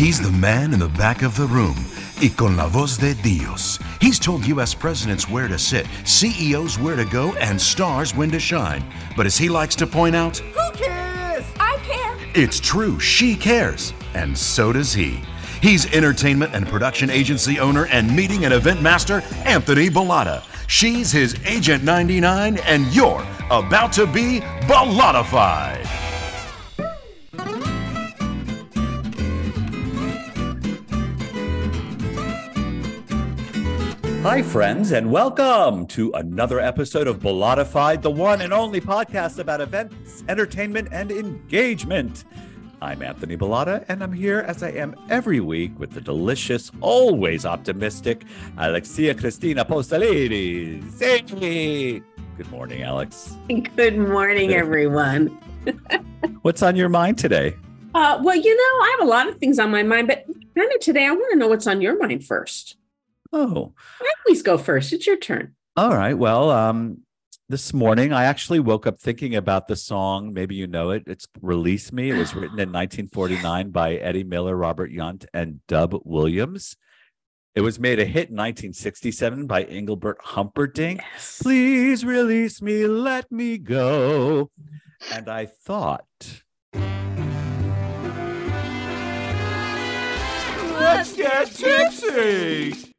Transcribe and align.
He's 0.00 0.18
the 0.18 0.32
man 0.32 0.72
in 0.72 0.78
the 0.78 0.88
back 0.88 1.20
of 1.20 1.36
the 1.36 1.44
room. 1.44 1.76
Y 2.22 2.30
con 2.34 2.56
la 2.56 2.66
voz 2.68 2.96
de 2.96 3.12
Dios. 3.12 3.78
He's 4.00 4.18
told 4.18 4.46
U.S. 4.46 4.72
presidents 4.72 5.28
where 5.28 5.46
to 5.46 5.58
sit, 5.58 5.86
CEOs 6.04 6.78
where 6.78 6.96
to 6.96 7.04
go, 7.04 7.34
and 7.34 7.60
stars 7.60 8.14
when 8.16 8.30
to 8.30 8.40
shine. 8.40 8.82
But 9.14 9.26
as 9.26 9.36
he 9.36 9.50
likes 9.50 9.76
to 9.76 9.86
point 9.86 10.16
out, 10.16 10.38
Who 10.38 10.70
cares? 10.72 11.44
I 11.58 11.76
care. 11.82 12.16
it's 12.34 12.60
true, 12.60 12.98
she 12.98 13.36
cares. 13.36 13.92
And 14.14 14.36
so 14.36 14.72
does 14.72 14.94
he. 14.94 15.20
He's 15.60 15.84
entertainment 15.92 16.54
and 16.54 16.66
production 16.66 17.10
agency 17.10 17.60
owner 17.60 17.84
and 17.88 18.16
meeting 18.16 18.46
and 18.46 18.54
event 18.54 18.80
master, 18.80 19.22
Anthony 19.44 19.90
Bollotta. 19.90 20.42
She's 20.66 21.12
his 21.12 21.38
Agent 21.44 21.84
99, 21.84 22.56
and 22.60 22.86
you're 22.86 23.22
about 23.50 23.92
to 23.92 24.06
be 24.06 24.40
Bollottafied. 24.62 25.99
Hi, 34.22 34.42
friends, 34.42 34.92
and 34.92 35.10
welcome 35.10 35.86
to 35.86 36.12
another 36.12 36.60
episode 36.60 37.06
of 37.06 37.20
Bollottafied, 37.20 38.02
the 38.02 38.10
one 38.10 38.42
and 38.42 38.52
only 38.52 38.78
podcast 38.78 39.38
about 39.38 39.62
events, 39.62 40.22
entertainment, 40.28 40.88
and 40.92 41.10
engagement. 41.10 42.24
I'm 42.82 43.00
Anthony 43.00 43.38
Bollotta, 43.38 43.82
and 43.88 44.02
I'm 44.02 44.12
here 44.12 44.40
as 44.40 44.62
I 44.62 44.72
am 44.72 44.94
every 45.08 45.40
week 45.40 45.72
with 45.78 45.92
the 45.92 46.02
delicious, 46.02 46.70
always 46.82 47.46
optimistic 47.46 48.24
Alexia 48.58 49.14
Cristina 49.14 49.64
Postolides. 49.64 51.00
Hey! 51.00 52.02
Good 52.36 52.50
morning, 52.50 52.82
Alex. 52.82 53.38
Good 53.48 53.96
morning, 53.96 54.52
everyone. 54.52 55.28
What's 56.42 56.62
on 56.62 56.76
your 56.76 56.90
mind 56.90 57.16
today? 57.16 57.56
Uh, 57.94 58.20
well, 58.22 58.36
you 58.36 58.54
know, 58.54 58.84
I 58.84 58.96
have 58.98 59.08
a 59.08 59.10
lot 59.10 59.28
of 59.28 59.38
things 59.38 59.58
on 59.58 59.70
my 59.70 59.82
mind, 59.82 60.08
but 60.08 60.26
kind 60.54 60.70
of 60.70 60.80
today, 60.80 61.06
I 61.06 61.10
want 61.10 61.32
to 61.32 61.38
know 61.38 61.48
what's 61.48 61.66
on 61.66 61.80
your 61.80 61.98
mind 61.98 62.22
first. 62.24 62.76
Oh, 63.32 63.74
I 64.00 64.12
always 64.26 64.42
go 64.42 64.58
first. 64.58 64.92
It's 64.92 65.06
your 65.06 65.16
turn. 65.16 65.54
all 65.76 65.94
right. 65.94 66.16
Well, 66.18 66.50
um, 66.50 66.98
this 67.48 67.72
morning 67.72 68.12
I 68.12 68.24
actually 68.24 68.60
woke 68.60 68.86
up 68.86 68.98
thinking 69.00 69.34
about 69.34 69.66
the 69.68 69.76
song. 69.76 70.32
Maybe 70.32 70.54
you 70.54 70.66
know 70.66 70.90
it. 70.90 71.04
It's 71.06 71.26
"Release 71.40 71.92
Me." 71.92 72.10
It 72.10 72.16
was 72.16 72.34
written 72.34 72.58
in 72.58 72.72
1949 72.72 73.70
by 73.70 73.94
Eddie 73.96 74.24
Miller, 74.24 74.56
Robert 74.56 74.90
Yount, 74.92 75.26
and 75.32 75.60
Dub 75.66 75.94
Williams. 76.04 76.76
It 77.54 77.62
was 77.62 77.80
made 77.80 77.98
a 77.98 78.04
hit 78.04 78.30
in 78.30 78.36
1967 78.36 79.46
by 79.48 79.64
Engelbert 79.64 80.18
Humperdinck. 80.22 81.00
Yes. 81.12 81.40
Please 81.42 82.04
release 82.04 82.62
me, 82.62 82.86
let 82.86 83.30
me 83.32 83.58
go. 83.58 84.50
And 85.12 85.28
I 85.28 85.46
thought, 85.46 86.06
Let's 90.72 91.16
get 91.16 91.46
tipsy. 91.50 92.89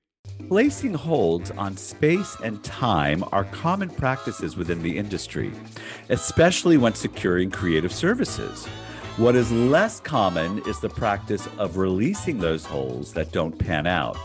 Placing 0.51 0.95
holds 0.95 1.49
on 1.51 1.77
space 1.77 2.35
and 2.43 2.61
time 2.61 3.23
are 3.31 3.45
common 3.45 3.89
practices 3.89 4.57
within 4.57 4.83
the 4.83 4.97
industry, 4.97 5.49
especially 6.09 6.75
when 6.75 6.93
securing 6.93 7.49
creative 7.49 7.93
services. 7.93 8.65
What 9.15 9.37
is 9.37 9.49
less 9.49 10.01
common 10.01 10.61
is 10.67 10.81
the 10.81 10.89
practice 10.89 11.47
of 11.57 11.77
releasing 11.77 12.37
those 12.37 12.65
holds 12.65 13.13
that 13.13 13.31
don't 13.31 13.57
pan 13.57 13.87
out. 13.87 14.17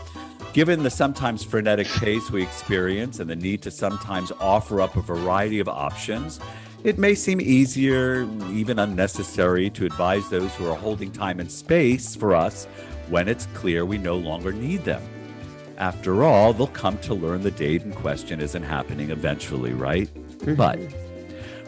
Given 0.51 0.83
the 0.83 0.89
sometimes 0.89 1.45
frenetic 1.45 1.87
pace 1.87 2.29
we 2.29 2.43
experience 2.43 3.21
and 3.21 3.29
the 3.29 3.35
need 3.37 3.61
to 3.61 3.71
sometimes 3.71 4.33
offer 4.41 4.81
up 4.81 4.97
a 4.97 5.01
variety 5.01 5.61
of 5.61 5.69
options, 5.69 6.41
it 6.83 6.97
may 6.97 7.15
seem 7.15 7.39
easier, 7.39 8.27
even 8.51 8.79
unnecessary, 8.79 9.69
to 9.69 9.85
advise 9.85 10.27
those 10.27 10.53
who 10.55 10.69
are 10.69 10.75
holding 10.75 11.09
time 11.09 11.39
and 11.39 11.49
space 11.49 12.17
for 12.17 12.35
us 12.35 12.65
when 13.07 13.29
it's 13.29 13.45
clear 13.53 13.85
we 13.85 13.97
no 13.97 14.17
longer 14.17 14.51
need 14.51 14.83
them. 14.83 15.01
After 15.77 16.23
all, 16.23 16.53
they'll 16.53 16.67
come 16.67 16.97
to 16.99 17.13
learn 17.13 17.43
the 17.43 17.51
date 17.51 17.83
in 17.83 17.93
question 17.93 18.41
isn't 18.41 18.63
happening 18.63 19.11
eventually, 19.11 19.73
right? 19.73 20.09
Mm-hmm. 20.13 20.55
But 20.55 20.79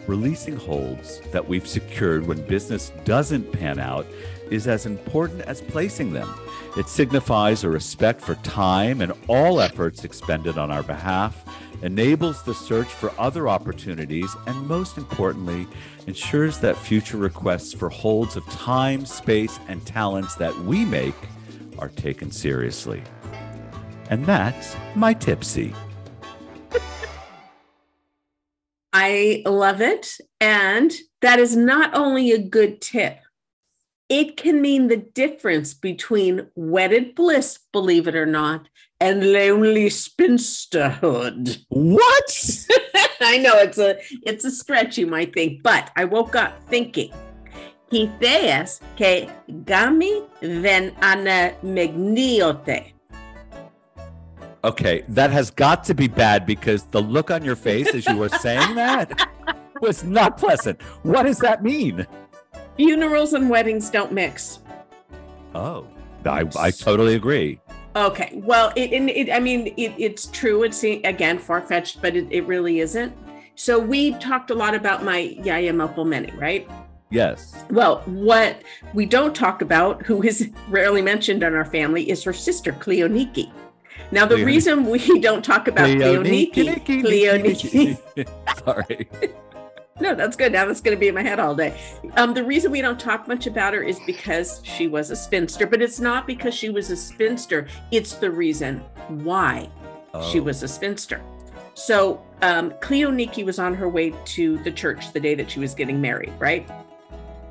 releasing 0.07 0.55
holds 0.55 1.21
that 1.31 1.47
we've 1.47 1.67
secured 1.67 2.25
when 2.25 2.45
business 2.47 2.91
doesn't 3.05 3.51
pan 3.51 3.77
out 3.79 4.07
is 4.49 4.67
as 4.67 4.87
important 4.87 5.41
as 5.41 5.61
placing 5.61 6.11
them. 6.11 6.33
It 6.75 6.89
signifies 6.89 7.63
a 7.63 7.69
respect 7.69 8.19
for 8.19 8.33
time 8.35 9.01
and 9.01 9.13
all 9.27 9.61
efforts 9.61 10.03
expended 10.03 10.57
on 10.57 10.71
our 10.71 10.81
behalf, 10.81 11.45
enables 11.83 12.41
the 12.41 12.53
search 12.53 12.87
for 12.87 13.13
other 13.19 13.47
opportunities, 13.47 14.35
and 14.47 14.67
most 14.67 14.97
importantly, 14.97 15.67
ensures 16.07 16.57
that 16.59 16.75
future 16.77 17.17
requests 17.17 17.73
for 17.73 17.89
holds 17.89 18.35
of 18.35 18.45
time, 18.47 19.05
space, 19.05 19.59
and 19.67 19.85
talents 19.85 20.33
that 20.35 20.57
we 20.61 20.83
make 20.83 21.15
are 21.77 21.89
taken 21.89 22.31
seriously. 22.31 23.03
And 24.09 24.25
that's 24.25 24.75
my 24.95 25.13
tipsy. 25.13 25.73
I 28.91 29.43
love 29.45 29.81
it. 29.81 30.17
And 30.41 30.91
that 31.21 31.39
is 31.39 31.55
not 31.55 31.95
only 31.95 32.31
a 32.31 32.39
good 32.39 32.81
tip, 32.81 33.19
it 34.09 34.37
can 34.37 34.59
mean 34.61 34.87
the 34.87 34.97
difference 34.97 35.75
between 35.75 36.47
wedded 36.55 37.13
bliss, 37.13 37.59
believe 37.71 38.07
it 38.07 38.15
or 38.15 38.25
not, 38.25 38.67
and 38.99 39.31
lonely 39.31 39.89
spinsterhood. 39.89 41.63
What? 41.69 42.67
I 43.21 43.37
know 43.37 43.57
it's 43.57 43.77
a 43.77 43.99
it's 44.23 44.45
a 44.45 44.51
stretch, 44.51 44.97
you 44.97 45.05
might 45.05 45.33
think, 45.33 45.61
but 45.61 45.91
I 45.95 46.05
woke 46.05 46.35
up 46.35 46.59
thinking. 46.67 47.13
Quiteas 47.91 48.81
que 48.95 49.29
gami 49.63 50.27
ven 50.41 50.95
ana 51.01 51.53
megniote. 51.63 52.93
Okay, 54.63 55.03
that 55.07 55.31
has 55.31 55.51
got 55.51 55.83
to 55.85 55.93
be 55.93 56.07
bad 56.07 56.45
because 56.45 56.83
the 56.85 57.01
look 57.01 57.31
on 57.31 57.43
your 57.43 57.55
face 57.55 57.93
as 57.93 58.05
you 58.05 58.17
were 58.17 58.29
saying 58.29 58.75
that 58.75 59.29
was 59.81 60.03
not 60.03 60.37
pleasant. 60.37 60.81
What 61.03 61.23
does 61.23 61.39
that 61.39 61.63
mean? 61.63 62.05
Funerals 62.75 63.33
and 63.33 63.49
weddings 63.49 63.89
don't 63.89 64.11
mix. 64.11 64.59
Oh, 65.55 65.87
I, 66.25 66.45
I 66.57 66.71
totally 66.71 67.15
agree. 67.15 67.59
Okay, 67.95 68.31
well, 68.43 68.71
it, 68.75 68.91
it, 68.91 69.09
it 69.09 69.31
I 69.31 69.39
mean, 69.39 69.67
it, 69.77 69.93
it's 69.97 70.27
true. 70.27 70.63
It's 70.63 70.83
again 70.83 71.39
far 71.39 71.61
fetched, 71.61 72.01
but 72.01 72.15
it, 72.15 72.27
it 72.29 72.45
really 72.45 72.79
isn't. 72.79 73.15
So 73.55 73.79
we 73.79 74.13
talked 74.15 74.51
a 74.51 74.55
lot 74.55 74.75
about 74.75 75.03
my 75.03 75.17
Yaya 75.43 75.73
Mopomeni, 75.73 76.37
right? 76.39 76.69
Yes. 77.09 77.55
Well, 77.71 78.01
what 78.05 78.61
we 78.93 79.05
don't 79.05 79.35
talk 79.35 79.61
about, 79.61 80.05
who 80.05 80.21
is 80.21 80.51
rarely 80.69 81.01
mentioned 81.01 81.43
in 81.43 81.53
our 81.53 81.65
family, 81.65 82.09
is 82.09 82.23
her 82.23 82.33
sister 82.33 82.71
Cleoniki. 82.73 83.51
Now, 84.11 84.25
the 84.25 84.35
Cleoniki. 84.35 84.45
reason 84.45 84.85
we 84.85 85.19
don't 85.21 85.43
talk 85.43 85.67
about 85.67 85.87
Cleoniki, 85.89 86.83
Cleoniki, 86.85 88.27
Sorry. 88.65 89.09
no, 90.01 90.15
that's 90.15 90.35
good. 90.35 90.51
Now 90.51 90.65
that's 90.65 90.81
going 90.81 90.95
to 90.95 90.99
be 90.99 91.09
in 91.09 91.15
my 91.15 91.21
head 91.23 91.39
all 91.39 91.53
day. 91.55 91.79
Um, 92.15 92.33
the 92.33 92.43
reason 92.43 92.71
we 92.71 92.81
don't 92.81 92.99
talk 92.99 93.27
much 93.27 93.45
about 93.47 93.73
her 93.73 93.83
is 93.83 93.99
because 94.05 94.61
she 94.63 94.87
was 94.87 95.11
a 95.11 95.15
spinster, 95.15 95.67
but 95.67 95.81
it's 95.81 95.99
not 95.99 96.25
because 96.25 96.53
she 96.55 96.69
was 96.69 96.89
a 96.89 96.95
spinster. 96.95 97.67
It's 97.91 98.13
the 98.15 98.31
reason 98.31 98.79
why 99.09 99.69
she 100.31 100.39
Oh. 100.39 100.43
was 100.43 100.63
a 100.63 100.67
spinster. 100.67 101.21
So 101.75 102.21
um, 102.41 102.71
Cleoniki 102.81 103.45
was 103.45 103.59
on 103.59 103.73
her 103.75 103.87
way 103.87 104.13
to 104.25 104.57
the 104.63 104.71
church 104.71 105.13
the 105.13 105.19
day 105.19 105.35
that 105.35 105.51
she 105.51 105.59
was 105.59 105.73
getting 105.75 106.01
married, 106.01 106.33
right? 106.39 106.67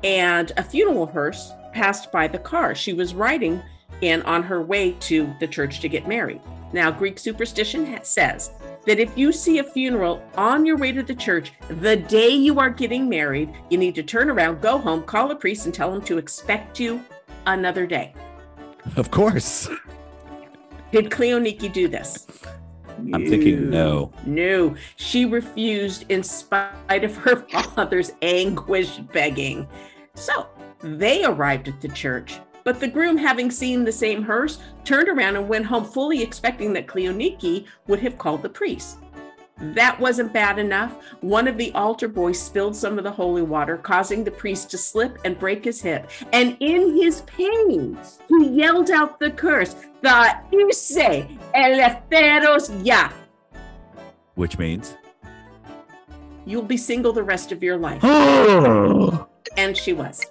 And 0.03 0.51
a 0.57 0.63
funeral 0.63 1.05
hearse 1.07 1.51
passed 1.73 2.11
by 2.11 2.27
the 2.27 2.37
car. 2.37 2.75
She 2.75 2.93
was 2.93 3.13
riding 3.15 3.61
in 4.01 4.21
on 4.23 4.43
her 4.43 4.61
way 4.61 4.93
to 4.93 5.33
the 5.39 5.47
church 5.47 5.79
to 5.81 5.89
get 5.89 6.07
married. 6.07 6.41
Now, 6.71 6.91
Greek 6.91 7.17
superstition 7.17 7.85
ha- 7.85 8.03
says 8.03 8.51
that 8.85 8.99
if 8.99 9.17
you 9.17 9.31
see 9.31 9.59
a 9.59 9.63
funeral 9.63 10.23
on 10.35 10.65
your 10.65 10.77
way 10.77 10.91
to 10.91 11.03
the 11.03 11.15
church 11.15 11.51
the 11.67 11.95
day 11.95 12.29
you 12.29 12.59
are 12.59 12.69
getting 12.69 13.09
married, 13.09 13.53
you 13.69 13.77
need 13.77 13.95
to 13.95 14.03
turn 14.03 14.29
around, 14.29 14.61
go 14.61 14.77
home, 14.77 15.03
call 15.03 15.31
a 15.31 15.35
priest, 15.35 15.65
and 15.65 15.73
tell 15.73 15.93
him 15.93 16.01
to 16.03 16.17
expect 16.17 16.79
you 16.79 17.03
another 17.45 17.87
day. 17.87 18.13
Of 18.95 19.11
course. 19.11 19.69
Did 20.91 21.09
Cleoniki 21.09 21.71
do 21.71 21.87
this? 21.87 22.27
I'm 23.13 23.27
thinking 23.27 23.69
no. 23.69 24.11
No, 24.25 24.75
she 24.97 25.25
refused 25.25 26.05
in 26.09 26.21
spite 26.23 27.03
of 27.03 27.15
her 27.17 27.35
father's 27.49 28.11
anguished 28.21 29.07
begging. 29.11 29.67
So 30.15 30.47
they 30.81 31.23
arrived 31.23 31.67
at 31.67 31.79
the 31.81 31.87
church, 31.89 32.39
but 32.63 32.79
the 32.79 32.87
groom, 32.87 33.17
having 33.17 33.51
seen 33.51 33.83
the 33.83 33.91
same 33.91 34.23
hearse, 34.23 34.59
turned 34.83 35.09
around 35.09 35.35
and 35.35 35.47
went 35.47 35.65
home 35.65 35.85
fully 35.85 36.21
expecting 36.21 36.73
that 36.73 36.87
Cleoniki 36.87 37.65
would 37.87 37.99
have 37.99 38.17
called 38.17 38.41
the 38.41 38.49
priest. 38.49 38.97
That 39.61 39.99
wasn't 39.99 40.31
bad 40.31 40.57
enough. 40.57 40.97
One 41.19 41.47
of 41.47 41.57
the 41.57 41.71
altar 41.73 42.07
boys 42.07 42.41
spilled 42.41 42.75
some 42.75 42.97
of 42.97 43.03
the 43.03 43.11
holy 43.11 43.41
water, 43.41 43.77
causing 43.77 44.23
the 44.23 44.31
priest 44.31 44.71
to 44.71 44.77
slip 44.77 45.17
and 45.25 45.37
break 45.37 45.65
his 45.65 45.81
hip. 45.81 46.09
And 46.31 46.55
in 46.61 46.95
his 46.95 47.21
pain, 47.23 47.97
he 48.29 48.47
yelled 48.47 48.89
out 48.89 49.19
the 49.19 49.31
curse, 49.31 49.75
the 50.01 50.09
Ise 50.09 51.25
Eleftheros 51.53 52.85
Ya. 52.85 53.11
Which 54.35 54.57
means 54.57 54.95
You'll 56.45 56.63
be 56.63 56.77
single 56.77 57.13
the 57.13 57.23
rest 57.23 57.51
of 57.51 57.61
your 57.61 57.77
life. 57.77 58.03
And 59.57 59.75
she 59.75 59.93
was. 59.93 60.25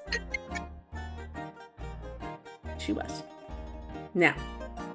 She 2.89 2.93
was. 2.95 3.23
Now, 4.15 4.35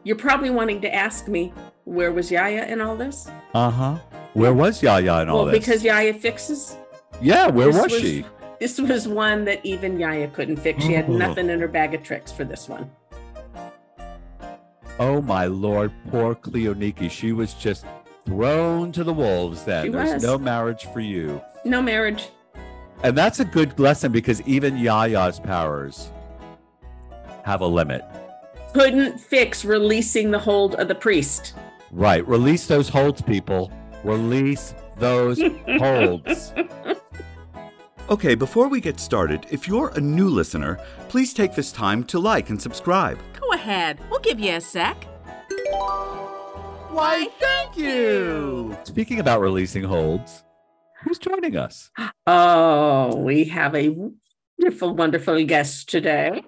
you're 0.03 0.15
probably 0.15 0.49
wanting 0.49 0.81
to 0.81 0.93
ask 0.93 1.27
me, 1.27 1.53
where 1.85 2.11
was 2.11 2.31
Yaya 2.31 2.65
in 2.65 2.81
all 2.81 2.95
this? 2.95 3.29
Uh 3.53 3.69
huh. 3.69 3.95
Where 4.33 4.53
was 4.53 4.81
Yaya 4.81 5.21
in 5.21 5.29
all 5.29 5.43
well, 5.43 5.45
this? 5.45 5.59
because 5.59 5.83
Yaya 5.83 6.15
fixes. 6.15 6.75
yeah, 7.21 7.47
where 7.47 7.71
this 7.71 7.83
was, 7.83 7.91
she? 8.01 8.25
This 8.59 8.79
was 8.81 9.07
one 9.07 9.45
that 9.45 9.63
even 9.63 9.99
Yaya 9.99 10.27
couldn't 10.29 10.57
fix. 10.57 10.83
She 10.83 10.93
had 10.93 11.07
Oh. 11.07 11.13
nothing 11.13 11.51
in 11.51 11.59
her 11.59 11.67
bag 11.67 11.93
of 11.93 12.01
tricks 12.01 12.31
for 12.31 12.43
this 12.43 12.67
one. 12.67 12.89
Oh 14.99 15.21
my 15.21 15.45
lord, 15.45 15.91
poor 16.09 16.33
Cleoniki. 16.33 17.11
She 17.11 17.31
was 17.31 17.53
just 17.53 17.85
thrown 18.25 18.91
to 18.93 19.03
the 19.03 19.13
wolves 19.13 19.63
then. 19.65 19.85
She 19.85 19.91
There's 19.91 20.13
was. 20.15 20.23
no 20.23 20.39
marriage 20.39 20.85
for 20.85 20.99
you. 20.99 21.41
No 21.63 21.79
marriage. 21.81 22.29
And 23.03 23.15
that's 23.15 23.39
a 23.39 23.45
good 23.45 23.79
lesson 23.79 24.11
because 24.11 24.41
even 24.43 24.77
Yaya's 24.77 25.39
powers 25.39 26.09
have 27.43 27.61
a 27.61 27.67
limit. 27.67 28.03
Couldn't 28.73 29.19
fix 29.19 29.63
releasing 29.63 30.31
the 30.31 30.39
hold 30.39 30.75
of 30.75 30.87
the 30.87 30.95
priest. 30.95 31.53
Right. 31.91 32.27
Release 32.27 32.65
those 32.65 32.89
holds, 32.89 33.21
people. 33.21 33.71
Release 34.03 34.73
those 34.97 35.41
holds. 35.77 36.53
Okay, 38.09 38.35
before 38.35 38.67
we 38.67 38.81
get 38.81 38.99
started, 38.99 39.45
if 39.49 39.67
you're 39.67 39.89
a 39.89 40.01
new 40.01 40.27
listener, 40.27 40.79
please 41.07 41.33
take 41.33 41.55
this 41.55 41.71
time 41.71 42.03
to 42.05 42.19
like 42.19 42.49
and 42.49 42.61
subscribe. 42.61 43.17
Go 43.39 43.53
ahead. 43.53 43.99
We'll 44.09 44.19
give 44.19 44.39
you 44.39 44.55
a 44.55 44.61
sec. 44.61 45.05
Why, 46.89 47.27
thank 47.39 47.77
you! 47.77 48.77
Speaking 48.83 49.19
about 49.19 49.41
releasing 49.41 49.83
holds, 49.83 50.43
who's 51.03 51.17
joining 51.17 51.57
us? 51.57 51.89
Oh, 52.27 53.15
we 53.15 53.45
have 53.45 53.73
a 53.73 53.95
wonderful, 54.59 54.95
wonderful 54.95 55.43
guest 55.45 55.89
today. 55.89 56.43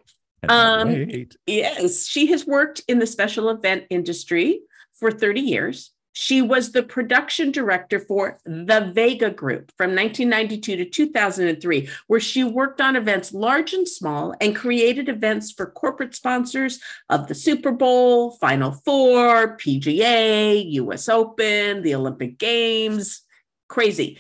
Um. 0.47 1.27
Yes, 1.45 2.05
she 2.05 2.27
has 2.27 2.45
worked 2.45 2.81
in 2.87 2.99
the 2.99 3.07
special 3.07 3.49
event 3.49 3.85
industry 3.89 4.61
for 4.99 5.11
30 5.11 5.41
years. 5.41 5.91
She 6.17 6.41
was 6.41 6.71
the 6.71 6.81
production 6.81 7.51
director 7.51 7.99
for 7.99 8.39
the 8.45 8.89
Vega 8.95 9.29
Group 9.29 9.73
from 9.77 9.89
1992 9.89 10.77
to 10.77 10.85
2003, 10.85 11.89
where 12.07 12.21
she 12.21 12.45
worked 12.45 12.79
on 12.79 12.95
events 12.95 13.33
large 13.33 13.73
and 13.73 13.85
small 13.85 14.33
and 14.39 14.55
created 14.55 15.09
events 15.09 15.51
for 15.51 15.65
corporate 15.65 16.15
sponsors 16.15 16.79
of 17.09 17.27
the 17.27 17.35
Super 17.35 17.73
Bowl, 17.73 18.31
Final 18.31 18.71
Four, 18.85 19.57
PGA, 19.57 20.63
US 20.75 21.09
Open, 21.09 21.81
the 21.81 21.95
Olympic 21.95 22.37
Games. 22.37 23.23
Crazy. 23.67 24.17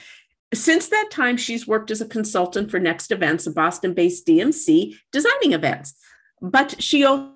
Since 0.53 0.89
that 0.89 1.07
time, 1.11 1.37
she's 1.37 1.65
worked 1.65 1.91
as 1.91 2.01
a 2.01 2.05
consultant 2.05 2.71
for 2.71 2.79
NXT 2.79 3.11
Events, 3.11 3.47
a 3.47 3.51
Boston 3.51 3.93
based 3.93 4.27
DMC, 4.27 4.97
designing 5.13 5.53
events. 5.53 5.93
But 6.51 6.81
she 6.81 7.03
also 7.03 7.31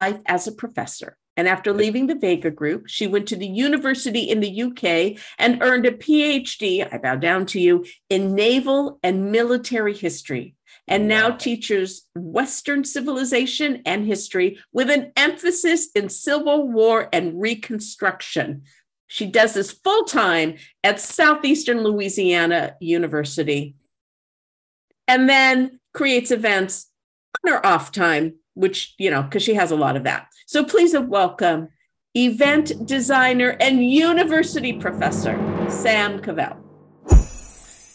life 0.00 0.20
as 0.26 0.46
a 0.46 0.52
professor. 0.52 1.16
And 1.36 1.48
after 1.48 1.72
leaving 1.72 2.06
the 2.06 2.14
Vega 2.14 2.50
Group, 2.50 2.88
she 2.88 3.06
went 3.06 3.28
to 3.28 3.36
the 3.36 3.46
university 3.46 4.22
in 4.22 4.40
the 4.40 4.62
UK 4.62 5.18
and 5.38 5.62
earned 5.62 5.86
a 5.86 5.90
PhD, 5.90 6.86
I 6.92 6.98
bow 6.98 7.16
down 7.16 7.46
to 7.46 7.60
you, 7.60 7.86
in 8.10 8.34
naval 8.34 8.98
and 9.02 9.32
military 9.32 9.94
history, 9.94 10.56
and 10.88 11.08
now 11.08 11.30
teaches 11.30 12.08
Western 12.14 12.84
civilization 12.84 13.82
and 13.86 14.06
history 14.06 14.58
with 14.72 14.90
an 14.90 15.12
emphasis 15.16 15.90
in 15.94 16.08
Civil 16.08 16.68
War 16.68 17.08
and 17.12 17.40
Reconstruction. 17.40 18.62
She 19.06 19.26
does 19.26 19.54
this 19.54 19.72
full 19.72 20.04
time 20.04 20.56
at 20.82 21.00
Southeastern 21.00 21.82
Louisiana 21.82 22.76
University 22.80 23.76
and 25.08 25.28
then 25.28 25.80
creates 25.94 26.30
events 26.30 26.91
on 27.44 27.52
her 27.52 27.64
off 27.66 27.92
time, 27.92 28.34
which, 28.54 28.94
you 28.98 29.10
know, 29.10 29.22
because 29.22 29.42
she 29.42 29.54
has 29.54 29.70
a 29.70 29.76
lot 29.76 29.96
of 29.96 30.04
that. 30.04 30.28
So 30.46 30.64
please 30.64 30.94
welcome 30.96 31.68
event 32.14 32.86
designer 32.86 33.56
and 33.60 33.84
university 33.84 34.74
professor, 34.74 35.36
Sam 35.70 36.20
Cavell. 36.20 36.58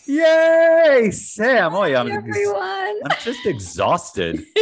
Yay, 0.07 1.11
Sam. 1.11 1.75
Oh, 1.75 1.83
yeah, 1.83 1.99
I'm, 1.99 2.07
ex- 2.07 2.17
everyone. 2.17 2.99
I'm 3.05 3.17
just 3.23 3.45
exhausted. 3.45 4.43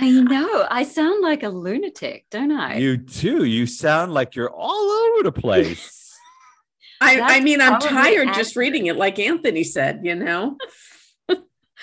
I 0.00 0.10
know. 0.10 0.66
I 0.70 0.84
sound 0.84 1.22
like 1.22 1.42
a 1.42 1.48
lunatic, 1.48 2.24
don't 2.30 2.52
I? 2.52 2.76
You 2.78 2.96
too. 2.96 3.44
You 3.44 3.66
sound 3.66 4.14
like 4.14 4.34
you're 4.34 4.50
all 4.50 4.90
over 4.90 5.24
the 5.24 5.32
place. 5.32 6.16
I, 7.00 7.20
I 7.20 7.40
mean, 7.40 7.60
I'm 7.60 7.80
probably 7.80 7.88
tired 7.90 8.28
just 8.34 8.56
reading 8.56 8.86
it, 8.86 8.96
like 8.96 9.18
Anthony 9.18 9.62
said, 9.62 10.00
you 10.04 10.14
know? 10.16 10.56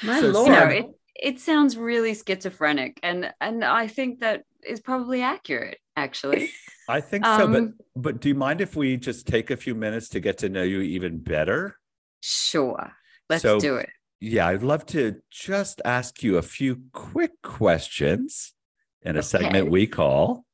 My 0.03 0.19
So, 0.19 0.27
Lord. 0.29 0.47
you 0.73 0.81
Sam- 0.81 0.93
it, 1.15 1.35
it 1.35 1.39
sounds 1.39 1.77
really 1.77 2.13
schizophrenic, 2.15 2.99
and 3.03 3.33
and 3.41 3.63
I 3.63 3.87
think 3.87 4.19
that 4.19 4.43
is 4.67 4.79
probably 4.79 5.21
accurate, 5.21 5.79
actually. 5.95 6.51
I 6.89 7.01
think 7.01 7.25
so, 7.25 7.47
but 7.47 7.57
Um, 7.57 7.73
but 7.95 8.21
do 8.21 8.29
you 8.29 8.35
mind 8.35 8.61
if 8.61 8.75
we 8.75 8.97
just 8.97 9.27
take 9.27 9.49
a 9.49 9.57
few 9.57 9.73
minutes 9.75 10.09
to 10.09 10.19
get 10.19 10.37
to 10.39 10.49
know 10.49 10.63
you 10.63 10.81
even 10.81 11.17
better? 11.19 11.77
Sure, 12.21 12.91
let's 13.29 13.41
So- 13.41 13.59
do 13.59 13.75
it. 13.77 13.89
Yeah, 14.21 14.47
I'd 14.47 14.63
love 14.63 14.85
to 14.87 15.17
just 15.29 15.81
ask 15.83 16.23
you 16.23 16.37
a 16.37 16.41
few 16.41 16.83
quick 16.93 17.41
questions 17.43 18.53
in 19.01 19.17
a 19.17 19.21
segment 19.21 19.69
we 19.69 19.85
call 19.87 20.45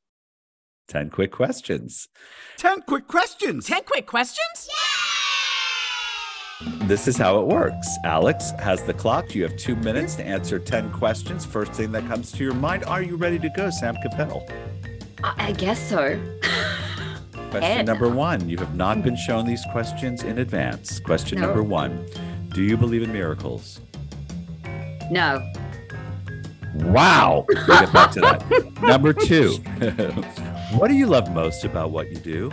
10 0.88 1.10
quick 1.10 1.30
questions. 1.30 2.08
10 2.58 2.82
quick 2.82 3.06
questions. 3.06 3.66
Ten 3.66 3.84
quick 3.84 4.06
questions? 4.06 4.68
This 6.84 7.08
is 7.08 7.16
how 7.16 7.40
it 7.40 7.46
works. 7.46 7.88
Alex 8.04 8.50
has 8.58 8.82
the 8.82 8.94
clock. 8.94 9.34
You 9.34 9.42
have 9.44 9.56
two 9.56 9.76
minutes 9.76 10.14
to 10.16 10.24
answer 10.24 10.58
10 10.58 10.90
questions. 10.92 11.44
First 11.44 11.72
thing 11.72 11.92
that 11.92 12.06
comes 12.06 12.32
to 12.32 12.44
your 12.44 12.54
mind. 12.54 12.84
Are 12.84 13.02
you 13.02 13.16
ready 13.16 13.38
to 13.38 13.48
go, 13.50 13.70
Sam 13.70 13.96
Cavell? 14.02 14.46
I, 15.22 15.52
guess 15.52 15.80
so. 15.88 16.20
Question 17.50 17.86
number 17.86 18.08
one. 18.08 18.48
You 18.48 18.58
have 18.58 18.74
not 18.74 19.02
been 19.02 19.16
shown 19.16 19.46
these 19.46 19.64
questions 19.70 20.24
in 20.24 20.38
advance. 20.38 20.98
Question 21.00 21.40
No. 21.40 21.46
number 21.46 21.62
one 21.62 22.06
Do 22.50 22.62
you 22.62 22.76
believe 22.76 23.02
in 23.02 23.12
miracles? 23.12 23.80
no, 25.10 25.42
Wow. 26.74 27.44
We'll 27.48 27.66
get 27.80 27.92
back 27.92 28.10
to 28.12 28.20
that. 28.20 28.82
Number 28.82 29.12
two. 29.12 29.50
what 30.76 30.88
do 30.88 30.94
you 30.94 31.06
love 31.06 31.32
most 31.32 31.64
about 31.64 31.90
what 31.90 32.10
you 32.10 32.16
do? 32.16 32.50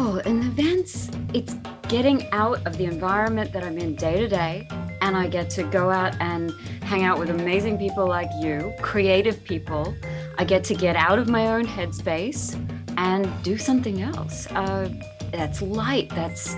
Oh, 0.00 0.18
in 0.24 0.44
events, 0.44 1.10
it's 1.34 1.54
getting 1.88 2.30
out 2.30 2.64
of 2.68 2.78
the 2.78 2.84
environment 2.84 3.52
that 3.52 3.64
I'm 3.64 3.76
in 3.78 3.96
day 3.96 4.16
to 4.20 4.28
day. 4.28 4.68
And 5.00 5.16
I 5.16 5.26
get 5.26 5.50
to 5.50 5.64
go 5.64 5.90
out 5.90 6.14
and 6.20 6.52
hang 6.82 7.02
out 7.02 7.18
with 7.18 7.30
amazing 7.30 7.78
people 7.78 8.06
like 8.06 8.30
you, 8.40 8.72
creative 8.80 9.42
people. 9.42 9.92
I 10.38 10.44
get 10.44 10.62
to 10.64 10.74
get 10.74 10.94
out 10.94 11.18
of 11.18 11.28
my 11.28 11.48
own 11.48 11.66
headspace 11.66 12.54
and 12.96 13.28
do 13.42 13.58
something 13.58 14.00
else. 14.00 14.46
Uh, 14.52 14.88
that's 15.32 15.62
light. 15.62 16.10
That's 16.10 16.54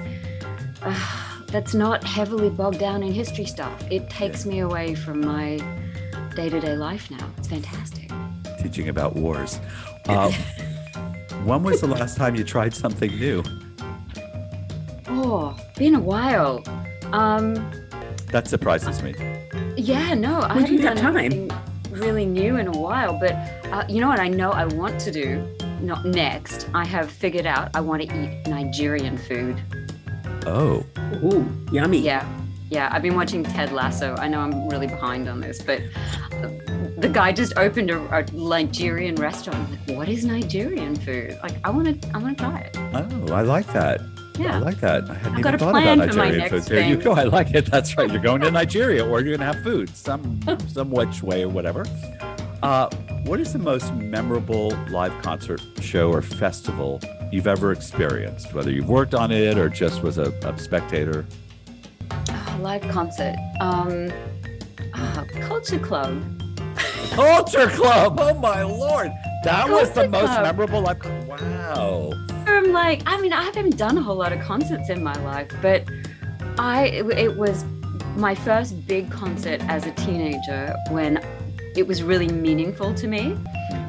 uh, 0.82 1.44
that's 1.46 1.72
not 1.72 2.04
heavily 2.04 2.50
bogged 2.50 2.78
down 2.78 3.02
in 3.02 3.12
history 3.12 3.46
stuff. 3.46 3.82
It 3.90 4.10
takes 4.10 4.44
me 4.44 4.60
away 4.60 4.94
from 4.94 5.22
my 5.22 5.56
day-to-day 6.36 6.76
life 6.76 7.10
now. 7.10 7.30
It's 7.38 7.48
fantastic. 7.48 8.10
Teaching 8.58 8.90
about 8.90 9.16
wars. 9.16 9.60
Um, 10.08 10.32
when 11.44 11.62
was 11.62 11.80
the 11.80 11.86
last 11.86 12.16
time 12.16 12.34
you 12.34 12.44
tried 12.44 12.74
something 12.74 13.10
new? 13.16 13.42
Oh, 15.08 15.56
been 15.76 15.94
a 15.94 16.00
while. 16.00 16.62
Um, 17.12 17.54
That 18.32 18.46
surprises 18.46 19.02
me. 19.02 19.14
Yeah, 19.76 20.14
no, 20.14 20.40
I 20.40 20.54
When 20.54 20.64
do 20.64 20.72
haven't 20.72 20.72
you 20.72 20.86
have 20.86 20.96
done 20.96 21.04
time? 21.14 21.16
anything 21.18 21.50
really 21.90 22.24
new 22.26 22.56
in 22.56 22.68
a 22.68 22.72
while. 22.78 23.18
But 23.18 23.32
uh, 23.72 23.84
you 23.88 24.00
know 24.00 24.08
what? 24.08 24.20
I 24.20 24.28
know 24.28 24.50
I 24.50 24.66
want 24.66 25.00
to 25.00 25.10
do. 25.10 25.46
Not 25.80 26.04
next. 26.04 26.68
I 26.74 26.84
have 26.84 27.10
figured 27.10 27.46
out 27.46 27.70
I 27.74 27.80
want 27.80 28.02
to 28.02 28.08
eat 28.08 28.46
Nigerian 28.46 29.16
food. 29.16 29.60
Oh, 30.46 30.84
Ooh, 31.24 31.46
yummy. 31.72 31.98
Yeah, 31.98 32.26
yeah. 32.70 32.88
I've 32.92 33.02
been 33.02 33.14
watching 33.16 33.42
Ted 33.42 33.72
Lasso. 33.72 34.14
I 34.16 34.28
know 34.28 34.40
I'm 34.40 34.68
really 34.68 34.86
behind 34.86 35.28
on 35.28 35.40
this, 35.40 35.60
but 35.62 35.80
uh, 36.32 36.48
the 37.00 37.08
guy 37.08 37.32
just 37.32 37.56
opened 37.56 37.90
a, 37.90 37.98
a 38.14 38.22
Nigerian 38.32 39.14
restaurant. 39.14 39.70
Like, 39.70 39.96
what 39.96 40.08
is 40.08 40.24
Nigerian 40.24 40.94
food? 40.96 41.38
Like, 41.42 41.54
I 41.64 41.70
want 41.70 42.02
to, 42.02 42.10
I 42.14 42.18
want 42.18 42.36
to 42.36 42.44
try 42.44 42.58
it. 42.60 42.76
oh, 42.76 43.32
I 43.32 43.42
like 43.42 43.66
that. 43.68 44.00
Yeah. 44.38 44.56
I 44.56 44.58
like 44.58 44.80
that. 44.80 45.10
I 45.10 45.14
hadn't 45.14 45.36
I've 45.36 45.42
got 45.42 45.54
even 45.54 45.68
a 45.68 45.72
thought 45.72 45.82
about 45.82 45.98
Nigerian 45.98 46.48
food. 46.48 46.62
There 46.62 46.88
you 46.88 46.96
go. 46.96 47.12
I 47.12 47.24
like 47.24 47.54
it. 47.54 47.66
That's 47.66 47.96
right. 47.96 48.10
You're 48.10 48.22
going 48.22 48.40
to 48.42 48.50
Nigeria, 48.50 49.04
or 49.04 49.20
you're 49.20 49.36
going 49.36 49.40
to 49.40 49.54
have 49.54 49.62
food, 49.62 49.94
some 49.94 50.40
some 50.68 50.90
which 50.90 51.22
way 51.22 51.42
or 51.42 51.48
whatever. 51.48 51.84
Uh, 52.62 52.88
what 53.24 53.40
is 53.40 53.52
the 53.52 53.58
most 53.58 53.92
memorable 53.94 54.70
live 54.90 55.12
concert 55.22 55.60
show 55.80 56.10
or 56.10 56.22
festival 56.22 57.00
you've 57.30 57.46
ever 57.46 57.72
experienced? 57.72 58.54
Whether 58.54 58.70
you've 58.70 58.88
worked 58.88 59.14
on 59.14 59.30
it 59.30 59.58
or 59.58 59.68
just 59.68 60.02
was 60.02 60.16
a, 60.16 60.30
a 60.42 60.58
spectator. 60.58 61.26
Oh, 62.10 62.58
live 62.60 62.82
concert. 62.82 63.36
Um, 63.60 64.10
ah, 64.94 65.24
Culture 65.42 65.78
Club. 65.78 66.39
Culture 67.10 67.68
Club. 67.68 68.18
Oh 68.20 68.34
my 68.34 68.62
lord, 68.62 69.10
that 69.44 69.68
was 69.68 69.88
the 69.90 70.02
Culture 70.02 70.10
most 70.10 70.26
Club. 70.32 70.42
memorable 70.42 70.80
live. 70.82 70.98
con- 70.98 71.26
Wow. 71.26 72.12
I'm 72.46 72.72
like, 72.72 73.02
I 73.06 73.20
mean, 73.20 73.32
I 73.32 73.42
haven't 73.44 73.76
done 73.76 73.96
a 73.98 74.02
whole 74.02 74.16
lot 74.16 74.32
of 74.32 74.40
concerts 74.40 74.90
in 74.90 75.02
my 75.02 75.14
life, 75.24 75.50
but 75.62 75.84
I 76.58 76.86
it, 76.88 77.06
it 77.18 77.36
was 77.36 77.64
my 78.16 78.34
first 78.34 78.86
big 78.86 79.10
concert 79.10 79.60
as 79.68 79.86
a 79.86 79.92
teenager 79.92 80.74
when 80.90 81.22
it 81.76 81.86
was 81.86 82.02
really 82.02 82.28
meaningful 82.28 82.92
to 82.94 83.06
me. 83.06 83.36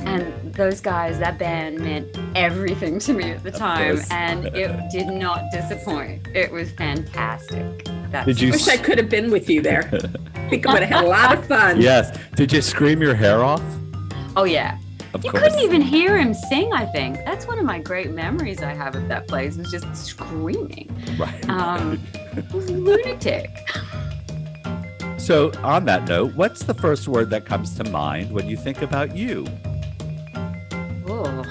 And 0.05 0.53
those 0.53 0.81
guys, 0.81 1.19
that 1.19 1.37
band 1.37 1.79
meant 1.79 2.17
everything 2.35 2.99
to 2.99 3.13
me 3.13 3.31
at 3.31 3.43
the 3.43 3.49
Of 3.49 3.55
time, 3.55 3.95
course. 3.95 4.11
and 4.11 4.45
it 4.47 4.89
did 4.91 5.07
not 5.07 5.43
disappoint. 5.51 6.27
It 6.33 6.51
was 6.51 6.71
fantastic. 6.71 7.85
That's 8.09 8.25
Did 8.25 8.41
you 8.41 8.51
Wish 8.51 8.67
I 8.67 8.77
could 8.77 8.97
have 8.97 9.09
been 9.09 9.31
with 9.31 9.49
you 9.49 9.61
there. 9.61 9.89
I 10.35 10.47
think 10.49 10.67
I 10.67 10.73
would 10.73 10.83
have 10.83 10.89
had 10.91 11.05
a 11.05 11.07
lot 11.07 11.37
of 11.37 11.45
fun. 11.47 11.79
Yes. 11.79 12.17
Did 12.35 12.51
you 12.51 12.61
scream 12.61 13.01
your 13.01 13.15
hair 13.15 13.43
off? 13.43 13.63
Oh 14.35 14.43
yeah. 14.43 14.77
Of 15.13 15.23
You 15.25 15.31
course. 15.31 15.43
couldn't 15.43 15.59
even 15.59 15.81
hear 15.81 16.17
him 16.17 16.33
sing, 16.33 16.71
I 16.73 16.85
think. 16.85 17.17
That's 17.25 17.45
one 17.45 17.59
of 17.59 17.65
my 17.65 17.79
great 17.79 18.11
memories 18.11 18.61
I 18.63 18.73
have 18.73 18.95
of 18.95 19.07
that 19.09 19.27
place, 19.27 19.57
was 19.57 19.69
just 19.69 19.93
screaming. 19.95 20.89
Right. 21.19 21.49
Um, 21.49 22.01
it 22.13 22.51
was 22.53 22.69
lunatic. 22.69 23.49
So, 25.17 25.51
on 25.63 25.85
that 25.85 26.07
note, 26.07 26.33
what's 26.35 26.63
the 26.63 26.73
first 26.73 27.07
word 27.07 27.29
that 27.29 27.45
comes 27.45 27.75
to 27.75 27.83
mind 27.83 28.31
when 28.31 28.47
you 28.49 28.57
think 28.57 28.81
about 28.81 29.15
you? 29.15 29.45
Oh, 31.23 31.43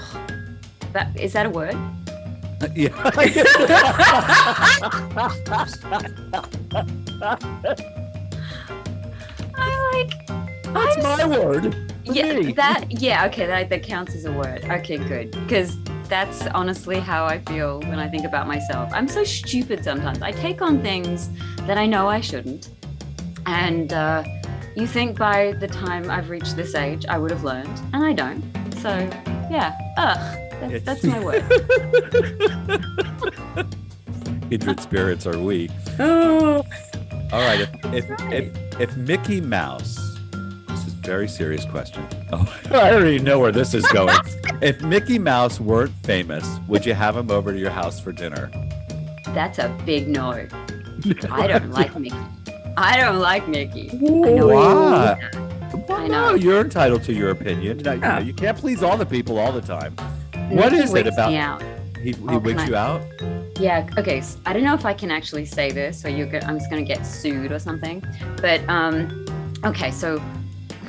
that 0.91 1.17
is 1.19 1.33
that 1.33 1.45
a 1.45 1.49
word? 1.49 1.75
yeah. 2.75 2.89
I 9.55 9.91
like. 9.93 10.27
That's 10.63 11.05
I'm 11.05 11.29
my 11.29 11.37
word. 11.37 11.91
Yeah, 12.03 12.33
me. 12.33 12.51
that. 12.53 12.85
Yeah, 12.89 13.25
okay, 13.27 13.45
that 13.45 13.69
that 13.69 13.83
counts 13.83 14.13
as 14.15 14.25
a 14.25 14.31
word. 14.33 14.65
Okay, 14.65 14.97
good, 14.97 15.31
because 15.31 15.77
that's 16.09 16.45
honestly 16.47 16.99
how 16.99 17.25
I 17.25 17.39
feel 17.39 17.79
when 17.81 17.99
I 17.99 18.09
think 18.09 18.25
about 18.25 18.47
myself. 18.47 18.91
I'm 18.93 19.07
so 19.07 19.23
stupid 19.23 19.83
sometimes. 19.83 20.21
I 20.21 20.31
take 20.31 20.61
on 20.61 20.81
things 20.81 21.29
that 21.61 21.77
I 21.77 21.85
know 21.85 22.09
I 22.09 22.19
shouldn't, 22.19 22.69
and 23.45 23.93
uh, 23.93 24.23
you 24.75 24.85
think 24.87 25.17
by 25.17 25.53
the 25.53 25.67
time 25.67 26.09
I've 26.09 26.29
reached 26.29 26.55
this 26.57 26.75
age, 26.75 27.05
I 27.05 27.17
would 27.17 27.31
have 27.31 27.43
learned, 27.43 27.79
and 27.93 28.03
I 28.03 28.13
don't. 28.13 28.60
So 28.81 28.89
yeah, 29.51 29.77
ugh, 29.97 30.17
that's, 30.59 30.73
It's- 30.73 30.83
that's 30.83 31.03
my 31.03 31.19
word. 31.23 31.43
Kindred 34.49 34.79
spirits 34.79 35.25
are 35.25 35.37
we. 35.37 35.69
Oh, 35.99 36.63
All 37.31 37.41
right. 37.41 37.61
If 37.61 37.69
if, 37.93 38.09
right. 38.09 38.33
if 38.33 38.79
if 38.81 38.97
Mickey 38.97 39.39
Mouse, 39.39 39.95
this 40.67 40.87
is 40.87 40.93
a 40.93 40.97
very 41.03 41.27
serious 41.27 41.63
question. 41.65 42.05
Oh, 42.33 42.45
I 42.71 42.91
already 42.93 43.19
know 43.19 43.39
where 43.39 43.51
this 43.51 43.73
is 43.73 43.85
going. 43.87 44.17
if 44.61 44.81
Mickey 44.81 45.19
Mouse 45.19 45.59
weren't 45.59 45.93
famous, 46.03 46.45
would 46.67 46.85
you 46.85 46.93
have 46.93 47.15
him 47.15 47.31
over 47.31 47.51
to 47.53 47.57
your 47.59 47.69
house 47.71 47.99
for 47.99 48.11
dinner? 48.11 48.49
That's 49.27 49.59
a 49.59 49.69
big 49.85 50.07
no. 50.09 50.31
I 51.31 51.47
don't 51.47 51.71
like 51.71 51.97
Mickey. 51.97 52.15
I 52.77 52.97
don't 52.97 53.19
like 53.19 53.47
Mickey. 53.47 53.89
I 53.91 53.95
know 53.95 54.47
Why? 54.47 55.17
It. 55.73 55.87
Well, 55.87 55.99
I 56.01 56.07
no, 56.07 56.33
you're 56.35 56.61
entitled 56.61 57.03
to 57.03 57.13
your 57.13 57.29
opinion. 57.31 57.77
No, 57.79 57.93
you, 57.93 57.99
know, 57.99 58.15
Oh. 58.17 58.19
you 58.19 58.33
can't 58.33 58.57
please 58.57 58.83
all 58.83 58.97
the 58.97 59.05
people 59.05 59.37
all 59.39 59.51
the 59.51 59.61
time. 59.61 59.95
What 60.49 60.71
Mickey 60.73 60.99
it 60.99 61.07
about? 61.07 61.31
Me 61.31 61.37
out. 61.37 61.63
He, 62.01 62.11
he 62.11 62.17
Oh, 62.27 62.39
wigs 62.39 62.67
you 62.67 62.75
out. 62.75 63.01
Yeah. 63.59 63.87
Okay. 63.97 64.21
I 64.45 64.53
don't 64.53 64.63
know 64.63 64.73
if 64.73 64.85
I 64.85 64.93
can 64.93 65.11
actually 65.11 65.45
say 65.45 65.71
this, 65.71 66.03
or 66.03 66.09
you're. 66.09 66.27
Go- 66.27 66.39
I'm 66.45 66.57
just 66.57 66.69
gonna 66.69 66.81
get 66.83 67.05
sued 67.05 67.51
or 67.51 67.59
something. 67.59 68.03
But 68.41 68.61
um, 68.67 69.25
okay. 69.63 69.91
So 69.91 70.21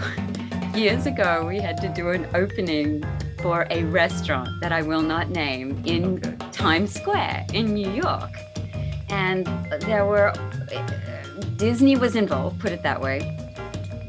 years 0.75 1.07
ago, 1.07 1.45
we 1.47 1.59
had 1.61 1.77
to 1.83 1.89
do 1.89 2.11
an 2.11 2.27
opening 2.35 3.05
for 3.43 3.67
a 3.71 3.85
restaurant 3.85 4.49
that 4.61 4.73
I 4.73 4.83
will 4.83 5.03
not 5.03 5.29
name 5.31 5.83
in 5.85 6.19
Okay. 6.19 6.37
Times 6.53 6.95
Square 6.95 7.47
in 7.53 7.75
New 7.75 7.91
York, 7.91 8.31
and 9.11 9.47
there 9.83 10.07
were 10.07 10.33
Disney 11.57 11.97
was 11.97 12.17
involved. 12.17 12.59
Put 12.61 12.73
it 12.73 12.83
that 12.83 13.01
way. 13.01 13.37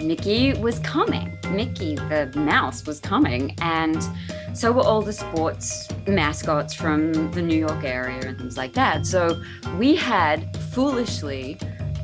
Mickey 0.03 0.53
was 0.53 0.79
coming. 0.79 1.37
Mickey, 1.49 1.95
the 1.95 2.31
mouse, 2.35 2.85
was 2.85 2.99
coming, 2.99 3.55
and 3.61 4.03
so 4.53 4.71
were 4.71 4.81
all 4.81 5.01
the 5.01 5.13
sports 5.13 5.87
mascots 6.07 6.73
from 6.73 7.31
the 7.31 7.41
New 7.41 7.57
York 7.57 7.83
area 7.83 8.19
and 8.19 8.37
things 8.37 8.57
like 8.57 8.73
that. 8.73 9.05
So 9.05 9.41
we 9.77 9.95
had 9.95 10.55
foolishly 10.71 11.57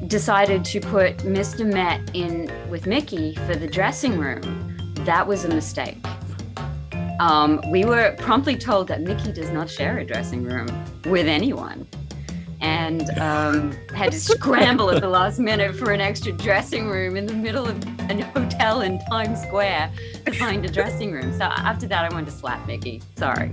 decided 0.08 0.64
to 0.66 0.80
put 0.80 1.18
Mr. 1.18 1.72
Met 1.72 2.16
in 2.16 2.52
with 2.70 2.88
Mickey 2.88 3.36
for 3.36 3.56
the 3.56 3.68
dressing 3.68 4.18
room. 4.18 4.78
That 5.06 5.28
was 5.28 5.44
a 5.46 5.50
mistake. 5.50 5.98
Um, 7.20 7.62
we 7.70 7.84
were 7.84 8.16
promptly 8.18 8.56
told 8.56 8.88
that 8.88 9.02
Mickey 9.02 9.34
does 9.34 9.50
not 9.50 9.70
share 9.70 9.98
a 9.98 10.06
dressing 10.06 10.44
room 10.44 10.68
with 11.06 11.28
anyone. 11.28 11.86
And 12.62 13.10
um, 13.20 13.72
had 13.96 14.12
to 14.12 14.20
scramble 14.20 14.90
at 14.92 15.02
the 15.02 15.08
last 15.08 15.40
minute 15.40 15.76
for 15.76 15.92
an 15.92 16.02
extra 16.02 16.32
dressing 16.34 16.88
room 16.90 17.16
in 17.16 17.26
the 17.26 17.34
middle 17.34 17.66
of 17.66 17.82
a 18.10 18.22
hotel 18.34 18.82
in 18.82 19.00
Times 19.10 19.42
Square 19.44 19.92
to 20.26 20.32
find 20.34 20.66
a 20.66 20.70
dressing 20.70 21.12
room. 21.12 21.32
So 21.38 21.44
after 21.46 21.88
that, 21.88 22.04
I 22.04 22.14
wanted 22.14 22.26
to 22.26 22.32
slap 22.34 22.66
Mickey. 22.68 23.02
Sorry. 23.16 23.52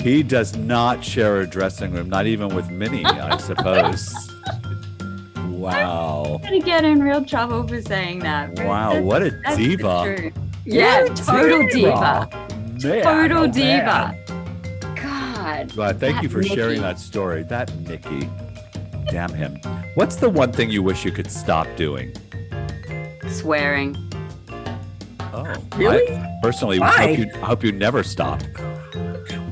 He 0.00 0.22
does 0.22 0.56
not 0.56 1.04
share 1.04 1.40
a 1.40 1.46
dressing 1.46 1.92
room, 1.92 2.08
not 2.08 2.26
even 2.26 2.54
with 2.54 2.70
Minnie, 2.70 3.04
I 3.04 3.36
suppose. 3.38 4.14
Wow. 5.48 6.36
I'm 6.36 6.42
gonna 6.42 6.60
get 6.60 6.84
in 6.84 7.02
real 7.02 7.24
trouble 7.24 7.66
for 7.66 7.80
saying 7.82 8.20
that. 8.20 8.50
Wow, 8.60 8.90
that's- 8.90 9.04
what 9.04 9.22
a 9.22 9.30
diva. 9.56 10.32
Yeah, 10.64 11.02
What 11.02 11.20
a 11.20 11.24
total 11.24 11.66
diva. 11.68 12.28
Man, 12.82 13.02
Total 13.02 13.38
oh, 13.38 13.46
diva. 13.46 14.14
man. 14.28 14.35
God. 15.46 15.76
Well, 15.76 15.92
thank 15.92 16.16
that 16.16 16.22
you 16.22 16.28
for 16.28 16.42
sharing 16.42 16.80
that 16.82 16.98
story. 16.98 17.42
That 17.44 17.74
Mickey. 17.80 18.28
Damn 19.10 19.32
him. 19.32 19.56
What's 19.94 20.16
the 20.16 20.28
one 20.28 20.52
thing 20.52 20.70
you 20.70 20.82
wish 20.82 21.04
you 21.04 21.12
could 21.12 21.30
stop 21.30 21.66
doing? 21.76 22.12
Swearing. 23.28 23.96
Oh, 25.32 25.54
Really? 25.76 26.12
I 26.16 26.38
personally 26.42 26.78
Why? 26.80 27.08
hope 27.14 27.18
you, 27.18 27.30
I 27.34 27.46
hope 27.46 27.62
you 27.64 27.72
never 27.72 28.02
stop. 28.02 28.42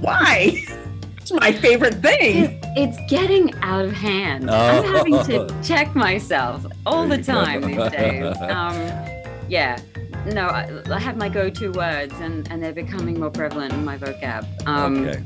why? 0.01 0.65
It's 1.19 1.33
my 1.33 1.53
favorite 1.53 1.95
thing. 2.03 2.45
It's, 2.45 2.67
it's 2.99 3.11
getting 3.11 3.55
out 3.63 3.85
of 3.85 3.93
hand. 3.93 4.51
I'm 4.51 4.85
having 4.85 5.15
Oh. 5.15 5.23
to 5.25 5.63
check 5.63 5.95
myself 5.95 6.67
all 6.85 7.07
There 7.07 7.19
the 7.19 7.25
time 7.33 7.63
these 7.63 7.91
days. 7.91 8.37
Um, 8.43 8.75
yeah. 9.49 9.79
No, 10.27 10.47
I, 10.47 10.83
I 10.91 10.99
have 10.99 11.17
my 11.17 11.29
go-to 11.29 11.71
words, 11.73 12.15
and, 12.21 12.51
and 12.51 12.63
they're 12.63 12.73
becoming 12.73 13.21
more 13.21 13.31
prevalent 13.31 13.73
in 13.75 13.85
my 13.85 13.97
vocab. 13.99 14.47
Um, 14.67 15.07
okay. 15.07 15.23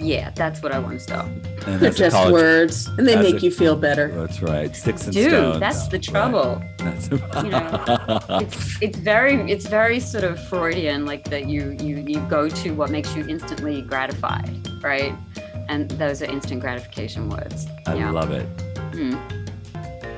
Yeah, 0.00 0.30
that's 0.34 0.62
what 0.62 0.72
I 0.72 0.78
want 0.78 0.94
to 0.94 1.00
stop. 1.00 1.26
And 1.66 1.78
They're 1.80 1.90
just 1.90 2.16
college- 2.16 2.32
words, 2.32 2.88
and 2.96 3.06
they 3.06 3.16
make 3.16 3.36
a- 3.36 3.40
you 3.44 3.50
feel 3.50 3.76
better. 3.76 4.08
That's 4.08 4.40
right. 4.40 4.74
Sticks 4.74 5.04
and 5.04 5.12
Dude, 5.14 5.30
stones. 5.30 5.60
that's 5.60 5.88
the 5.88 5.98
Right. 5.98 6.02
trouble. 6.02 6.62
That's 6.78 7.10
know, 7.10 8.20
it's 8.40 8.80
it's 8.80 8.98
very 8.98 9.34
it's 9.52 9.66
very 9.66 10.00
sort 10.00 10.24
of 10.24 10.42
Freudian, 10.48 11.04
like 11.04 11.24
that 11.30 11.46
you 11.46 11.76
you 11.80 11.96
you 12.06 12.20
go 12.30 12.48
to 12.48 12.70
what 12.74 12.90
makes 12.90 13.14
you 13.14 13.26
instantly 13.28 13.82
gratified, 13.82 14.48
right? 14.82 15.12
And 15.68 15.90
those 15.92 16.22
are 16.22 16.26
instant 16.26 16.60
gratification 16.62 17.28
words. 17.28 17.66
I 17.86 17.94
yeah. 17.96 18.10
love 18.10 18.30
it. 18.32 18.46
Mm. 18.92 19.18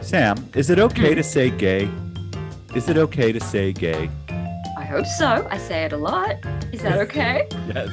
Sam, 0.01 0.37
is 0.55 0.71
it 0.71 0.79
okay 0.79 1.11
Hmm. 1.11 1.17
to 1.17 1.23
say 1.25 1.51
gay? 1.51 1.91
Is 2.75 2.89
it 2.89 2.97
okay 2.97 3.33
to 3.33 3.41
say 3.41 3.73
gay? 3.73 4.09
I 4.79 4.85
hope 4.85 5.07
so. 5.07 5.47
I 5.51 5.59
say 5.59 5.85
it 5.85 5.93
a 5.93 5.97
lot. 5.97 6.37
Is 6.73 6.81
that 6.83 6.99
okay? 7.07 7.49
Yes. 7.75 7.91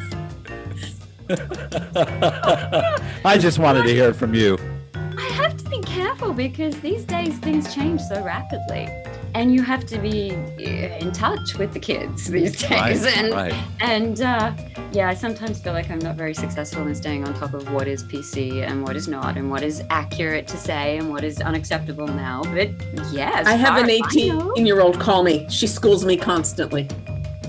I 3.26 3.38
just 3.40 3.60
wanted 3.60 3.84
to 3.84 3.90
hear 3.90 4.10
it 4.10 4.16
from 4.16 4.34
you. 4.34 4.58
I 4.96 5.30
have 5.34 5.56
to 5.58 5.70
be 5.70 5.80
careful 5.82 6.34
because 6.34 6.80
these 6.82 7.04
days 7.04 7.38
things 7.40 7.74
change 7.74 8.02
so 8.02 8.24
rapidly. 8.24 8.90
And 9.36 9.54
you 9.54 9.62
have 9.62 9.86
to 9.86 10.00
be 10.00 10.32
uh, 10.32 10.98
in 10.98 11.12
touch 11.12 11.56
with 11.60 11.72
the 11.72 11.80
kids 11.80 12.26
these 12.26 12.60
days. 12.60 13.04
Right, 13.04 13.18
and 13.18 13.32
right. 13.32 13.54
And 13.80 14.22
uh, 14.22 14.56
yeah, 14.92 15.08
I 15.08 15.14
sometimes 15.14 15.62
feel 15.62 15.74
like 15.74 15.92
I'm 15.92 16.00
not 16.00 16.16
very 16.16 16.34
successful 16.34 16.88
in 16.88 16.96
staying 16.96 17.28
on 17.28 17.36
top 17.36 17.54
of 17.54 17.72
what 17.72 17.88
is 17.88 18.04
PC 18.06 18.68
and 18.68 18.84
what 18.84 18.96
is 18.96 19.08
not, 19.08 19.38
and 19.38 19.52
what 19.52 19.62
is 19.62 19.84
accurate 19.92 20.48
to 20.48 20.58
say 20.58 20.98
and 20.98 21.12
what 21.12 21.24
is 21.24 21.42
unacceptable 21.42 22.08
now. 22.08 22.42
But 22.46 22.72
yes, 23.12 23.46
I 23.46 23.54
have 23.54 23.78
an 23.78 23.88
as 23.92 24.02
I 24.04 24.16
know- 24.30 24.52
18 24.56 24.66
year 24.66 24.82
old 24.82 25.00
call 25.00 25.22
me. 25.24 25.46
She 25.48 25.68
schools 25.68 26.04
me 26.04 26.18
constantly. 26.18 26.88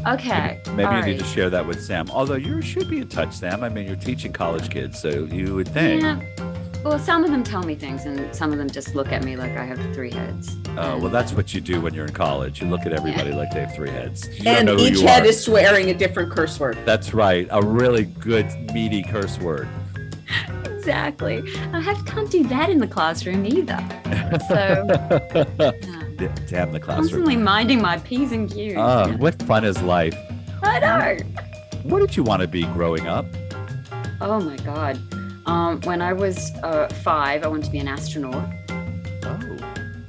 Okay. 0.06 0.60
Maybe 0.68 0.84
all 0.84 0.98
you 1.00 1.14
need 1.14 1.18
to 1.18 1.24
share 1.24 1.50
that 1.50 1.66
with 1.66 1.82
Sam. 1.82 2.10
Although 2.10 2.34
you 2.34 2.62
should 2.62 2.88
be 2.88 2.98
in 2.98 3.08
touch, 3.08 3.32
Sam. 3.34 3.62
I 3.62 3.68
mean, 3.68 3.86
you're 3.86 3.96
teaching 3.96 4.32
college 4.32 4.70
kids, 4.70 5.00
so 5.00 5.24
you 5.24 5.54
would 5.54 5.68
think. 5.68 6.02
Yeah. 6.02 6.20
Well, 6.84 6.98
some 6.98 7.24
of 7.24 7.30
them 7.30 7.42
tell 7.42 7.62
me 7.62 7.74
things, 7.74 8.06
and 8.06 8.34
some 8.34 8.52
of 8.52 8.58
them 8.58 8.70
just 8.70 8.94
look 8.94 9.12
at 9.12 9.22
me 9.22 9.36
like 9.36 9.54
I 9.54 9.64
have 9.64 9.78
three 9.94 10.10
heads. 10.10 10.56
Oh, 10.78 10.98
well, 10.98 11.10
that's 11.10 11.34
what 11.34 11.52
you 11.52 11.60
do 11.60 11.78
when 11.82 11.92
you're 11.92 12.06
in 12.06 12.14
college. 12.14 12.62
You 12.62 12.68
look 12.68 12.86
at 12.86 12.94
everybody 12.94 13.32
like 13.32 13.50
they 13.50 13.60
have 13.60 13.74
three 13.74 13.90
heads. 13.90 14.26
You 14.38 14.48
and 14.48 14.70
each 14.80 15.00
head 15.00 15.24
are. 15.24 15.26
is 15.26 15.44
swearing 15.44 15.90
a 15.90 15.94
different 15.94 16.32
curse 16.32 16.58
word. 16.58 16.78
That's 16.86 17.12
right. 17.12 17.46
A 17.50 17.60
really 17.60 18.04
good, 18.04 18.46
meaty 18.72 19.02
curse 19.02 19.38
word. 19.38 19.68
Exactly. 20.64 21.42
I 21.74 21.80
have, 21.82 22.06
can't 22.06 22.30
do 22.30 22.44
that 22.44 22.70
in 22.70 22.78
the 22.78 22.86
classroom 22.86 23.44
either. 23.44 23.78
So, 24.48 24.54
uh, 25.60 25.99
yeah. 26.20 26.34
Damn 26.48 26.72
the 26.72 26.80
classroom. 26.80 27.04
constantly 27.08 27.36
minding 27.36 27.80
my 27.82 27.98
P's 27.98 28.32
and 28.32 28.50
Q's. 28.50 28.72
Yeah. 28.74 29.16
what 29.16 29.40
fun 29.42 29.64
is 29.64 29.80
life? 29.82 30.16
I 30.62 30.78
know. 30.80 31.16
What 31.84 32.00
did 32.00 32.16
you 32.16 32.22
want 32.22 32.42
to 32.42 32.48
be 32.48 32.64
growing 32.64 33.06
up? 33.06 33.24
Oh 34.20 34.40
my 34.40 34.56
God. 34.58 34.98
Um, 35.46 35.80
when 35.82 36.02
I 36.02 36.12
was 36.12 36.50
uh, 36.62 36.88
five, 37.02 37.42
I 37.42 37.48
wanted 37.48 37.64
to 37.64 37.70
be 37.70 37.78
an 37.78 37.88
astronaut. 37.88 38.48
Oh, 39.24 39.38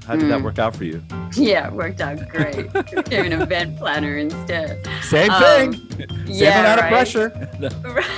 How 0.05 0.15
did 0.17 0.29
that 0.29 0.39
Mm. 0.41 0.43
work 0.43 0.59
out 0.59 0.75
for 0.75 0.83
you? 0.83 1.01
Yeah, 1.33 1.67
it 1.67 1.73
worked 1.73 2.01
out 2.01 2.27
great. 2.27 2.71
Became 2.93 3.31
an 3.31 3.41
event 3.41 3.77
planner 3.77 4.17
instead. 4.17 4.85
Same 5.01 5.31
Um, 5.31 5.41
thing. 5.73 5.73
Same 6.07 6.07
yeah, 6.27 6.59
amount 6.59 6.81
right. 6.81 6.91
of 6.91 6.91
pressure. 6.91 8.11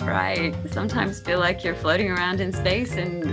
right. 0.02 0.54
Sometimes 0.70 1.20
feel 1.20 1.38
like 1.38 1.64
you're 1.64 1.74
floating 1.74 2.10
around 2.10 2.40
in 2.40 2.52
space 2.52 2.92
and 2.96 3.24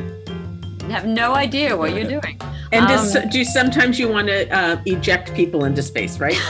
have 0.92 1.06
no 1.06 1.34
idea 1.34 1.76
what 1.76 1.94
you're 1.96 2.08
doing. 2.20 2.40
And 2.72 2.88
does, 2.88 3.16
Um, 3.16 3.30
do 3.30 3.44
sometimes 3.44 4.00
you 4.00 4.08
want 4.10 4.28
to 4.28 4.50
uh, 4.56 4.82
eject 4.86 5.34
people 5.34 5.66
into 5.66 5.82
space, 5.82 6.20
right? 6.20 6.38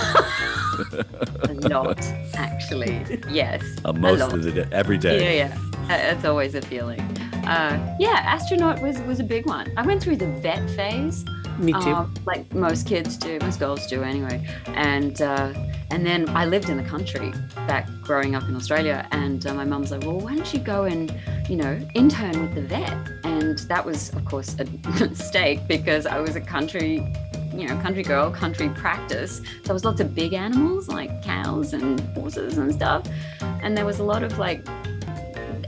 A 1.50 1.54
lot, 1.70 2.02
actually. 2.34 3.06
Yes. 3.30 3.62
Uh, 3.86 3.90
a 3.90 3.94
most 3.94 4.20
lot. 4.20 4.34
of 4.34 4.44
the 4.44 4.52
day, 4.52 4.66
every 4.72 4.98
day. 4.98 5.38
Yeah, 5.40 5.48
yeah. 5.48 5.58
Uh, 5.84 5.88
That's 5.88 6.26
always 6.26 6.56
a 6.56 6.62
feeling. 6.62 7.00
Uh, 7.46 7.96
yeah, 8.00 8.22
astronaut 8.24 8.82
was 8.82 9.00
was 9.02 9.20
a 9.20 9.24
big 9.24 9.46
one. 9.46 9.72
I 9.78 9.86
went 9.86 10.02
through 10.02 10.18
the 10.18 10.28
vet 10.28 10.70
phase, 10.72 11.26
Me 11.60 11.74
too. 11.74 11.80
um, 11.80 12.14
like 12.26 12.54
most 12.54 12.88
kids 12.88 13.18
do, 13.18 13.38
most 13.42 13.60
girls 13.60 13.86
do 13.88 14.04
anyway. 14.04 14.46
And 14.68 15.22
uh, 15.22 15.54
and 15.90 16.06
then 16.06 16.30
I 16.30 16.46
lived 16.46 16.70
in 16.70 16.78
the 16.78 16.84
country 16.84 17.32
back 17.68 17.88
growing 18.02 18.36
up 18.36 18.44
in 18.44 18.56
Australia, 18.56 19.08
and 19.12 19.46
uh, 19.46 19.54
my 19.54 19.66
mum's 19.66 19.92
like, 19.92 20.04
well, 20.04 20.20
why 20.20 20.36
don't 20.36 20.54
you 20.54 20.60
go 20.60 20.84
and 20.84 21.14
you 21.50 21.56
know 21.58 21.80
intern 21.96 22.42
with 22.42 22.56
the 22.56 22.62
vet? 22.62 22.98
And 23.24 23.60
that 23.60 23.86
was, 23.86 24.10
of 24.14 24.26
course, 24.26 24.56
a 24.60 24.66
mistake 25.00 25.68
because 25.68 26.06
I 26.06 26.20
was 26.20 26.36
a 26.36 26.42
country. 26.42 27.06
You 27.54 27.68
know, 27.68 27.78
country 27.82 28.04
girl, 28.04 28.32
country 28.32 28.70
practice. 28.70 29.40
So 29.40 29.44
there 29.66 29.74
was 29.74 29.84
lots 29.84 30.00
of 30.00 30.16
big 30.16 30.32
animals 30.32 30.88
like 30.88 31.22
cows 31.22 31.74
and 31.74 32.00
horses 32.16 32.58
and 32.58 32.74
stuff. 32.74 33.06
And 33.42 33.78
there 33.78 33.86
was 33.86 34.00
a 34.00 34.06
lot 34.06 34.24
of 34.24 34.38
like 34.38 34.66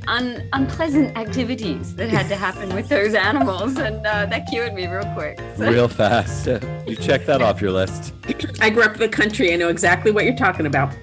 un- 0.07 0.48
unpleasant 0.53 1.17
activities 1.17 1.95
that 1.95 2.10
had 2.10 2.27
to 2.29 2.36
happen 2.36 2.74
with 2.75 2.89
those 2.89 3.13
animals, 3.13 3.77
and 3.77 4.05
uh, 4.05 4.25
that 4.27 4.48
cured 4.50 4.74
me 4.74 4.88
real 4.88 5.05
quick. 5.13 5.39
So, 5.57 5.69
Real 5.69 5.88
fast. 5.88 6.48
You 6.88 6.95
check 6.95 7.25
that 7.25 7.41
off 7.41 7.62
your 7.62 7.72
list. 7.72 8.13
I 8.62 8.69
grew 8.69 8.83
up 8.83 8.93
in 8.93 9.00
the 9.00 9.10
country. 9.10 9.53
I 9.53 9.55
know 9.57 9.69
exactly 9.69 10.12
what 10.12 10.25
you're 10.25 10.36
talking 10.36 10.65
about. 10.65 10.93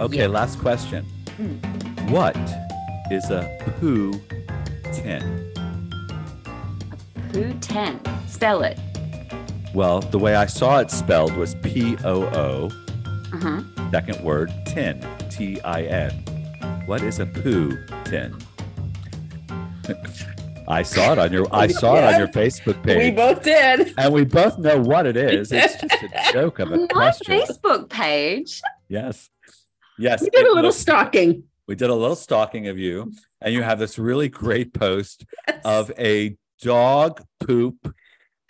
Okay, 0.00 0.18
Yeah. 0.18 0.26
last 0.26 0.58
question. 0.58 1.04
Hmm. 1.36 1.56
What 2.10 2.36
is 3.10 3.30
a 3.30 3.48
poo 3.80 4.12
tin? 4.92 5.22
A 5.56 7.32
poo 7.32 7.52
ten, 7.60 8.00
spell 8.26 8.62
it. 8.62 8.78
Well, 9.74 10.00
the 10.00 10.18
way 10.18 10.34
I 10.34 10.46
saw 10.46 10.80
it 10.80 10.90
spelled 10.90 11.34
was 11.36 11.54
P 11.62 11.96
O 12.04 12.24
O, 12.24 12.70
Uh 13.32 13.38
huh. 13.38 13.62
second 13.90 14.22
word, 14.24 14.52
tin, 14.66 15.06
T 15.30 15.60
I 15.62 15.82
N. 15.84 16.21
What 16.92 17.00
is 17.04 17.20
a 17.20 17.24
poo 17.24 17.74
tin? 18.04 18.36
I 20.68 20.82
saw 20.82 21.12
it 21.14 21.18
on 21.18 21.32
your 21.32 21.46
I 21.50 21.66
saw 21.68 21.96
it 21.96 22.04
on 22.04 22.18
your 22.18 22.28
Facebook 22.28 22.82
page. 22.82 22.98
We 22.98 23.10
both 23.12 23.42
did. 23.42 23.94
and 23.96 24.12
we 24.12 24.26
both 24.26 24.58
know 24.58 24.78
what 24.78 25.06
it 25.06 25.16
is. 25.16 25.50
It's 25.52 25.80
just 25.80 26.02
a 26.02 26.10
joke 26.34 26.58
of 26.58 26.70
a 26.70 26.76
My 26.76 26.86
question. 26.88 27.40
Facebook 27.40 27.88
page. 27.88 28.60
Yes. 28.90 29.30
Yes. 29.98 30.20
We 30.20 30.28
did 30.28 30.44
a 30.44 30.48
little 30.48 30.64
looks- 30.64 30.76
stalking. 30.76 31.44
we 31.66 31.76
did 31.76 31.88
a 31.88 31.94
little 31.94 32.14
stalking 32.14 32.68
of 32.68 32.76
you, 32.78 33.10
and 33.40 33.54
you 33.54 33.62
have 33.62 33.78
this 33.78 33.98
really 33.98 34.28
great 34.28 34.74
post 34.74 35.24
of 35.64 35.90
a 35.98 36.36
dog 36.60 37.22
poop 37.40 37.94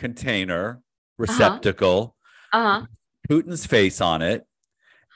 container 0.01 0.83
receptacle, 1.17 2.17
Uh 2.53 2.81
huh. 2.81 2.87
Putin's 3.31 3.67
face 3.67 4.01
on 4.01 4.21
it, 4.21 4.45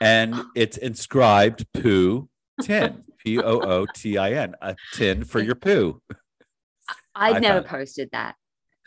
and 0.00 0.44
it's 0.54 0.76
inscribed 0.76 1.66
poo 1.72 2.28
tin, 2.62 3.02
P 3.26 3.40
O 3.40 3.42
O 3.60 3.86
T 3.92 4.16
I 4.16 4.32
N, 4.34 4.54
a 4.62 4.76
tin 4.94 5.24
for 5.24 5.40
your 5.40 5.56
poo. 5.56 6.00
I'd 7.14 7.36
I 7.36 7.38
never 7.40 7.60
found- 7.60 7.66
posted 7.66 8.08
that. 8.12 8.36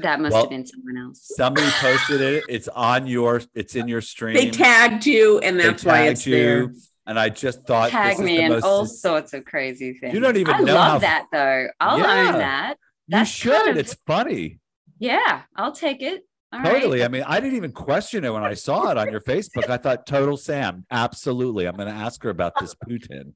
That 0.02 0.22
must 0.22 0.32
Well, 0.32 0.44
have 0.44 0.50
been 0.50 0.66
someone 0.66 0.98
else. 0.98 1.20
Somebody 1.36 1.68
posted 1.72 2.22
it. 2.22 2.46
It's 2.48 2.70
on 2.70 3.06
your. 3.06 3.42
It's 3.54 3.76
in 3.76 3.90
your 3.90 4.00
stream. 4.00 4.36
They 4.36 4.50
tagged 4.50 5.06
you, 5.06 5.40
and 5.40 5.60
that's 5.60 5.84
why 5.84 5.98
tagged 6.06 6.12
it's 6.12 6.24
there. 6.24 6.72
and 7.06 7.20
I 7.20 7.28
just 7.28 7.66
thought 7.68 7.90
Tag 7.90 8.12
this 8.12 8.20
is 8.20 8.26
me 8.26 8.38
the 8.38 8.44
in 8.44 8.50
most. 8.54 8.64
all 8.64 8.86
sorts 8.86 9.34
of 9.34 9.44
crazy 9.44 9.92
things. 9.96 10.14
You 10.14 10.22
don't 10.22 10.38
even 10.38 10.56
I 10.56 10.60
know 10.60 10.74
love 10.74 10.92
how- 10.94 11.00
that 11.00 11.26
though. 11.34 11.68
I'll 11.82 12.00
Yeah. 12.00 12.28
own 12.32 12.40
that. 12.40 12.78
you 13.10 13.26
should. 13.26 13.52
kind 13.52 13.70
of- 13.72 13.78
It's 13.78 13.96
funny. 14.08 14.60
Yeah, 15.00 15.42
I'll 15.58 15.74
take 15.74 16.02
it. 16.02 16.24
All 16.54 16.62
right. 16.62 16.72
Totally. 16.76 17.04
I 17.04 17.10
mean, 17.10 17.24
I 17.28 17.42
didn't 17.42 17.58
even 17.58 17.74
question 17.74 18.24
it 18.24 18.32
when 18.32 18.44
I 18.44 18.54
saw 18.54 18.90
it 18.92 18.98
on 18.98 19.12
your 19.12 19.22
Facebook. 19.22 19.70
I 19.70 19.76
thought, 19.78 20.06
total 20.08 20.36
Sam. 20.38 20.86
Absolutely. 20.90 21.68
I'm 21.68 21.76
going 21.76 21.90
to 21.90 21.94
ask 21.94 22.24
her 22.24 22.30
about 22.30 22.54
this 22.60 22.74
Putin. 22.88 23.34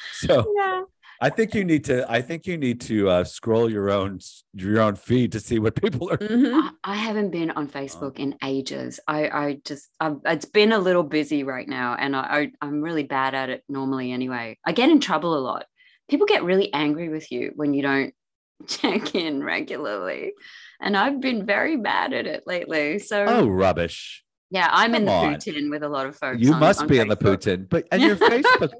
So 0.12 0.52
Yeah. 0.56 0.82
I 1.22 1.28
think 1.28 1.52
you 1.54 1.64
need 1.66 1.84
to. 1.84 2.10
I 2.10 2.22
think 2.22 2.46
you 2.46 2.56
need 2.56 2.80
to 2.82 3.10
uh, 3.10 3.24
scroll 3.24 3.70
your 3.70 3.90
own 3.90 4.20
your 4.54 4.80
own 4.80 4.94
feed 4.96 5.32
to 5.32 5.40
see 5.40 5.58
what 5.58 5.74
people 5.74 6.10
are. 6.10 6.16
Mhm. 6.16 6.54
I, 6.54 6.92
I 6.92 6.94
haven't 6.96 7.30
been 7.30 7.50
on 7.50 7.68
Facebook 7.68 8.18
in 8.18 8.36
ages. 8.42 9.00
I, 9.06 9.28
I 9.28 9.58
just, 9.66 9.90
I've, 10.00 10.16
it's 10.24 10.46
been 10.46 10.72
a 10.72 10.78
little 10.78 11.02
busy 11.02 11.44
right 11.44 11.68
now, 11.68 11.94
and 11.98 12.16
I, 12.16 12.20
I, 12.20 12.52
I'm 12.62 12.80
really 12.80 13.02
bad 13.02 13.34
at 13.34 13.50
it 13.50 13.62
normally 13.68 14.12
anyway. 14.12 14.56
I 14.64 14.72
get 14.72 14.88
in 14.88 14.98
trouble 14.98 15.36
a 15.36 15.44
lot. 15.44 15.66
People 16.08 16.26
get 16.26 16.42
really 16.42 16.72
angry 16.72 17.10
with 17.10 17.30
you 17.30 17.52
when 17.54 17.74
you 17.74 17.82
don't 17.82 18.14
check 18.66 19.14
in 19.14 19.44
regularly, 19.44 20.32
and 20.80 20.96
I've 20.96 21.20
been 21.20 21.44
very 21.44 21.76
bad 21.76 22.14
at 22.14 22.26
it 22.26 22.44
lately. 22.46 22.98
So 22.98 23.26
Oh, 23.28 23.46
rubbish! 23.46 24.24
Yeah, 24.50 24.68
I'm 24.72 24.94
in 24.94 25.04
the 25.04 25.10
come 25.10 25.26
poo 25.28 25.32
on. 25.34 25.38
tin 25.40 25.70
with 25.70 25.82
a 25.82 25.88
lot 25.88 26.06
of 26.06 26.16
folks. 26.16 26.40
You 26.40 26.52
on- 26.54 26.60
must 26.60 26.82
on 26.82 26.88
be 26.88 26.98
in 26.98 27.08
the 27.08 27.16
Putin, 27.16 27.68
but 27.68 27.86
and 27.92 28.02
your 28.02 28.16
Facebook. 28.30 28.70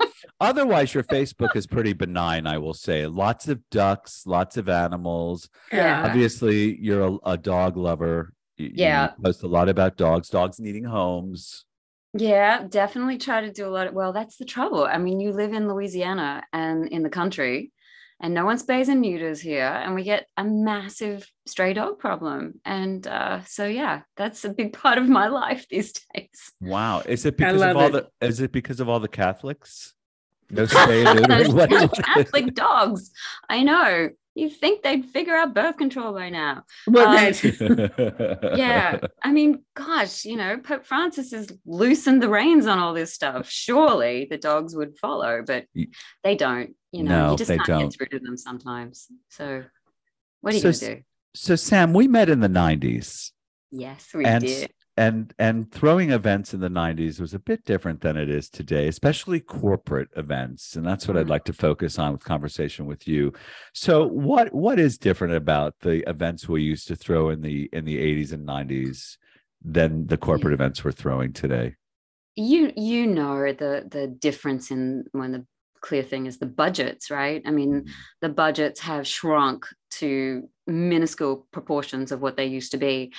otherwise, 0.40 0.92
your 0.94 1.04
Facebook 1.04 1.54
is 1.56 1.66
pretty 1.66 1.92
benign. 1.92 2.46
I 2.46 2.58
will 2.58 2.74
say, 2.74 3.06
lots 3.06 3.48
of 3.48 3.60
ducks, 3.70 4.24
lots 4.26 4.56
of 4.56 4.68
animals. 4.68 5.48
Yeah. 5.72 6.04
Obviously, 6.06 6.76
you're 6.80 7.02
a, 7.24 7.30
a 7.32 7.36
dog 7.36 7.76
lover. 7.76 8.32
You- 8.56 8.66
you 8.66 8.72
Yeah. 8.76 9.08
post 9.22 9.42
a 9.42 9.46
lot 9.48 9.68
about 9.68 9.96
dogs, 9.96 10.28
dogs 10.28 10.58
needing 10.60 10.84
homes. 10.84 11.64
Yeah, 12.12 12.66
definitely 12.68 13.18
try 13.18 13.40
to 13.42 13.52
do 13.52 13.66
a 13.66 13.70
lot 13.70 13.86
of, 13.86 13.94
well, 13.94 14.12
that's 14.12 14.36
the 14.36 14.44
trouble. 14.44 14.82
I 14.84 14.98
mean, 14.98 15.20
you 15.20 15.30
live 15.32 15.52
in 15.52 15.68
Louisiana 15.68 16.42
and 16.52 16.88
in 16.88 17.04
the 17.04 17.08
country, 17.08 17.70
and 18.20 18.34
no 18.34 18.44
one 18.44 18.58
spays 18.58 18.88
and 18.88 19.00
neuters 19.00 19.40
here, 19.40 19.64
and 19.66 19.94
we 19.94 20.04
get 20.04 20.26
a 20.36 20.44
massive 20.44 21.26
stray 21.46 21.72
dog 21.72 21.98
problem. 21.98 22.60
And 22.64 23.06
uh, 23.06 23.42
so, 23.44 23.66
yeah, 23.66 24.02
that's 24.16 24.44
a 24.44 24.50
big 24.50 24.74
part 24.74 24.98
of 24.98 25.08
my 25.08 25.28
life 25.42 25.66
these 25.70 25.92
days. 26.14 26.52
Wow. 26.60 27.00
Is 27.06 27.24
it 27.24 27.36
because 27.36 27.62
of 27.62 27.76
all 27.76 27.94
it. 27.96 28.08
the 28.20 28.26
is 28.26 28.40
it 28.40 28.52
because 28.52 28.78
of 28.80 28.88
all 28.88 29.00
the 29.00 29.08
Catholics? 29.08 29.94
No 30.50 30.64
spay 30.66 31.06
and 31.06 31.20
neuter? 31.20 31.44
Those 31.44 31.54
What- 31.54 31.70
poor 31.70 31.80
what- 31.80 32.04
Catholic 32.04 32.54
dogs. 32.54 33.10
I 33.48 33.62
know. 33.62 34.10
You 34.34 34.48
think 34.48 34.82
they'd 34.82 35.04
figure 35.04 35.34
out 35.34 35.54
birth 35.54 35.76
control 35.76 36.12
by 36.14 36.30
now. 36.30 36.64
Um, 36.86 36.94
yeah 38.56 38.98
i 39.22 39.32
mean 39.32 39.62
gosh 39.74 40.24
you 40.24 40.36
know 40.36 40.56
pope 40.58 40.84
francis 40.86 41.32
has 41.32 41.50
loosened 41.66 42.22
the 42.22 42.28
reins 42.28 42.66
on 42.66 42.78
all 42.78 42.94
this 42.94 43.12
stuff 43.12 43.48
surely 43.50 44.26
the 44.30 44.38
dogs 44.38 44.74
would 44.74 44.96
follow 44.98 45.42
but 45.46 45.66
they 46.24 46.34
don't 46.36 46.74
you 46.92 47.02
know 47.02 47.26
No, 47.26 47.30
you 47.32 47.36
just 47.38 47.50
can't 47.50 47.64
don't. 47.66 47.82
get 47.82 47.92
through 47.96 48.18
to 48.18 48.24
them 48.24 48.36
sometimes 48.36 49.06
so 49.28 49.64
what 50.40 50.54
are 50.54 50.56
you 50.56 50.72
So 50.72 50.86
gonna 50.86 50.96
do 50.96 51.02
So 51.34 51.56
Sam, 51.56 51.92
we 51.92 52.08
met 52.08 52.28
in 52.28 52.40
the 52.40 52.48
90s. 52.48 53.30
yes 53.70 54.08
we 54.14 54.24
and 54.24 54.44
did 54.44 54.70
and 54.96 55.32
and 55.38 55.70
throwing 55.72 56.10
events 56.10 56.52
in 56.52 56.60
the 56.60 56.68
90s 56.68 57.20
was 57.20 57.32
a 57.32 57.38
bit 57.38 57.64
different 57.64 58.00
than 58.00 58.16
it 58.16 58.28
is 58.28 58.50
today 58.50 58.88
especially 58.88 59.40
corporate 59.40 60.08
events. 60.16 60.76
And 60.76 60.84
that's 60.86 61.06
what 61.06 61.16
i'd 61.16 61.26
Mhm. 61.26 61.30
like 61.30 61.44
to 61.44 61.52
focus 61.52 61.98
on 61.98 62.12
with 62.12 62.24
conversation 62.24 62.86
with 62.86 63.06
you. 63.08 63.32
So 63.72 64.06
what 64.06 64.52
what 64.54 64.78
is 64.78 64.98
different 64.98 65.34
about 65.34 65.74
the 65.80 66.08
events 66.08 66.48
we 66.48 66.62
used 66.62 66.88
to 66.88 66.96
throw 66.96 67.30
in 67.30 67.40
the 67.42 67.68
in 67.72 67.84
the 67.84 67.98
80s 67.98 68.32
and 68.32 68.44
90s 68.46 69.16
than 69.62 70.06
the 70.06 70.16
corporate 70.16 70.54
events 70.54 70.84
we're 70.84 70.92
throwing 70.92 71.32
today? 71.32 71.76
You 72.36 72.72
you 72.76 73.06
know 73.06 73.52
the 73.52 73.86
the 73.90 74.06
difference 74.06 74.70
in 74.70 75.04
when 75.12 75.32
the 75.32 75.46
clear 75.80 76.02
thing 76.02 76.26
is 76.26 76.38
the 76.38 76.46
budgets 76.46 77.10
right? 77.10 77.42
I 77.46 77.50
mean 77.52 77.86
the 78.20 78.28
budgets 78.28 78.80
have 78.80 79.06
shrunk 79.06 79.66
to 79.92 80.48
minuscule 80.66 81.46
proportions 81.52 82.12
of 82.12 82.20
what 82.20 82.36
they 82.36 82.46
used 82.46 82.72
to 82.72 82.78
be. 82.78 83.12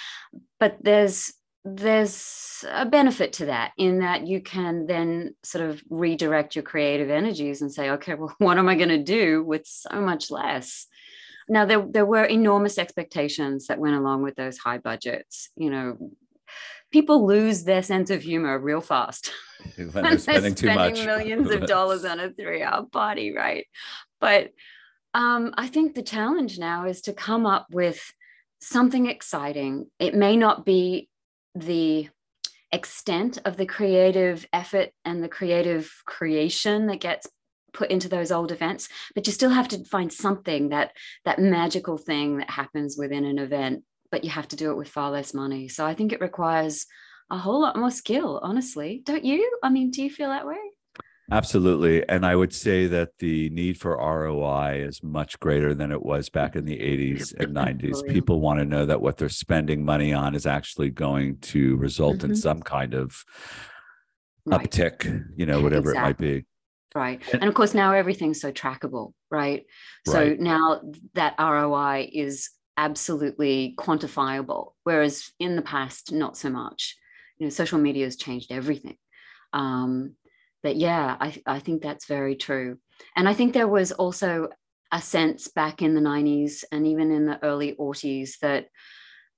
But 0.60 0.78
there's 0.82 1.34
there's 1.64 2.66
a 2.72 2.86
benefit 2.86 3.34
to 3.34 3.46
that 3.46 3.72
in 3.78 4.00
that 4.00 4.26
you 4.26 4.42
can 4.42 4.88
then 4.88 5.36
sort 5.44 5.64
of 5.64 5.82
redirect 5.90 6.56
your 6.56 6.64
creative 6.64 7.10
energies 7.10 7.62
and 7.62 7.72
say 7.72 7.92
okay 7.92 8.14
well 8.16 8.34
what 8.40 8.58
am 8.58 8.68
i 8.68 8.76
going 8.76 8.90
to 8.90 9.04
do 9.04 9.44
with 9.44 9.66
so 9.66 10.02
much 10.02 10.32
less 10.32 10.88
now 11.50 11.66
there, 11.66 11.86
there 11.88 12.06
were 12.06 12.24
enormous 12.24 12.78
expectations 12.78 13.68
that 13.68 13.80
went 13.80 13.96
along 13.96 14.24
with 14.24 14.36
those 14.36 14.58
high 14.58 14.78
budgets 14.78 15.50
you 15.56 15.70
know 15.70 15.98
people 16.92 17.26
lose 17.26 17.64
their 17.64 17.84
sense 17.84 18.10
of 18.10 18.22
humor 18.22 18.60
real 18.60 18.82
fast 18.82 19.32
when 19.76 19.90
when 19.90 20.04
they're 20.04 20.18
spending 20.18 20.56
too 20.56 20.74
much 20.74 21.06
millions 21.06 21.50
of 21.52 21.66
dollars 21.66 22.06
on 22.06 22.20
a 22.20 22.30
three-hour 22.34 22.86
party, 22.92 23.34
right? 23.34 23.66
But 24.20 24.52
um, 25.14 25.54
I 25.58 25.68
think 25.68 25.94
the 25.94 26.04
challenge 26.04 26.58
now 26.60 26.86
is 26.86 27.02
to 27.02 27.14
come 27.14 27.46
up 27.46 27.68
with 27.72 28.14
something 28.62 29.08
exciting. 29.08 29.88
It 30.00 30.16
may 30.16 30.38
not 30.38 30.66
be 30.66 31.10
the 31.56 32.10
extent 32.72 33.38
of 33.46 33.58
the 33.58 33.66
creative 33.66 34.46
effort 34.54 34.90
and 35.04 35.24
the 35.24 35.30
creative 35.30 35.92
creation 36.06 36.88
that 36.88 37.02
gets 37.02 37.28
put 37.74 37.90
into 37.90 38.10
those 38.10 38.32
old 38.32 38.52
events 38.52 38.90
but 39.16 39.26
you 39.28 39.34
still 39.34 39.50
have 39.50 39.68
to 39.68 39.84
find 39.86 40.12
something 40.12 40.70
that 40.70 40.92
that 41.26 41.40
magical 41.40 41.98
thing 41.98 42.38
that 42.38 42.50
happens 42.50 42.98
within 42.98 43.26
an 43.26 43.40
event 43.40 43.84
but 44.12 44.24
you 44.24 44.30
have 44.30 44.48
to 44.48 44.58
do 44.58 44.72
it 44.72 44.78
with 44.78 44.90
far 44.90 45.10
less 45.10 45.34
money. 45.34 45.68
So 45.68 45.86
i 45.86 45.94
think 45.94 46.12
it 46.12 46.22
requires 46.22 46.86
a 47.30 47.38
whole 47.38 47.62
lot 47.62 47.78
more 47.78 47.92
skill 47.92 48.42
honestly. 48.44 49.02
Don't 49.06 49.24
you? 49.24 49.58
I 49.64 49.70
mean 49.70 49.92
do 49.92 50.04
you 50.04 50.10
feel 50.10 50.30
that 50.30 50.48
way 50.48 50.58
Absolutely. 51.32 52.08
And 52.10 52.26
I 52.26 52.36
would 52.36 52.54
say 52.54 52.88
that 52.88 53.18
the 53.20 53.50
need 53.52 53.80
for 53.80 53.96
ROI 53.96 54.84
is 54.86 55.02
much 55.02 55.40
greater 55.40 55.74
than 55.74 55.92
it 55.92 56.04
was 56.04 56.28
back 56.28 56.58
in 56.58 56.66
the 56.66 56.78
80s 56.78 57.34
and 57.40 57.56
90s. 57.56 58.06
People 58.08 58.42
want 58.42 58.60
to 58.60 58.66
know 58.66 58.86
that 58.86 59.02
what 59.02 59.18
they're 59.18 59.30
spending 59.30 59.86
money 59.86 60.14
on 60.14 60.36
is 60.36 60.46
actually 60.46 60.90
going 60.90 61.38
to 61.38 61.78
result 61.78 62.18
mm-hmm. 62.18 62.32
in 62.32 62.36
some 62.36 62.62
kind 62.62 62.94
of 62.94 63.24
right. 64.46 64.70
uptick, 64.70 65.26
you 65.38 65.46
know, 65.46 65.62
whatever 65.62 65.92
exactly. 65.92 66.00
it 66.00 66.04
might 66.04 66.18
be. 66.18 66.46
Right. 66.94 67.22
And, 67.34 67.46
of 67.46 67.54
course, 67.54 67.74
now 67.74 67.94
everything's 67.94 68.42
so 68.42 68.52
trackable, 68.52 69.14
right? 69.30 69.64
So 70.06 70.20
right. 70.20 70.40
now 70.40 70.82
that 71.14 71.36
ROI 71.40 72.10
is 72.12 72.50
absolutely 72.76 73.76
quantifiable, 73.78 74.72
whereas 74.84 75.32
in 75.40 75.56
the 75.56 75.62
past, 75.62 76.12
not 76.12 76.36
so 76.36 76.50
much. 76.50 76.98
You 77.38 77.46
know, 77.46 77.50
social 77.50 77.80
media 77.80 78.06
has 78.06 78.18
changed 78.18 78.52
everything. 78.52 78.98
Um, 79.54 80.16
but 80.64 80.76
yeah, 80.76 81.18
I, 81.20 81.42
I 81.46 81.60
think 81.60 81.82
that's 81.82 82.06
very 82.06 82.36
true. 82.36 82.78
And 83.16 83.28
I 83.28 83.34
think 83.34 83.54
there 83.54 83.68
was 83.68 83.92
also 83.92 84.50
a 84.92 85.02
sense 85.02 85.48
back 85.48 85.82
in 85.82 85.96
the 85.96 86.02
90s 86.02 86.64
and 86.72 86.86
even 86.86 87.12
in 87.12 87.26
the 87.26 87.42
early 87.44 87.74
80s 87.74 88.40
that, 88.40 88.68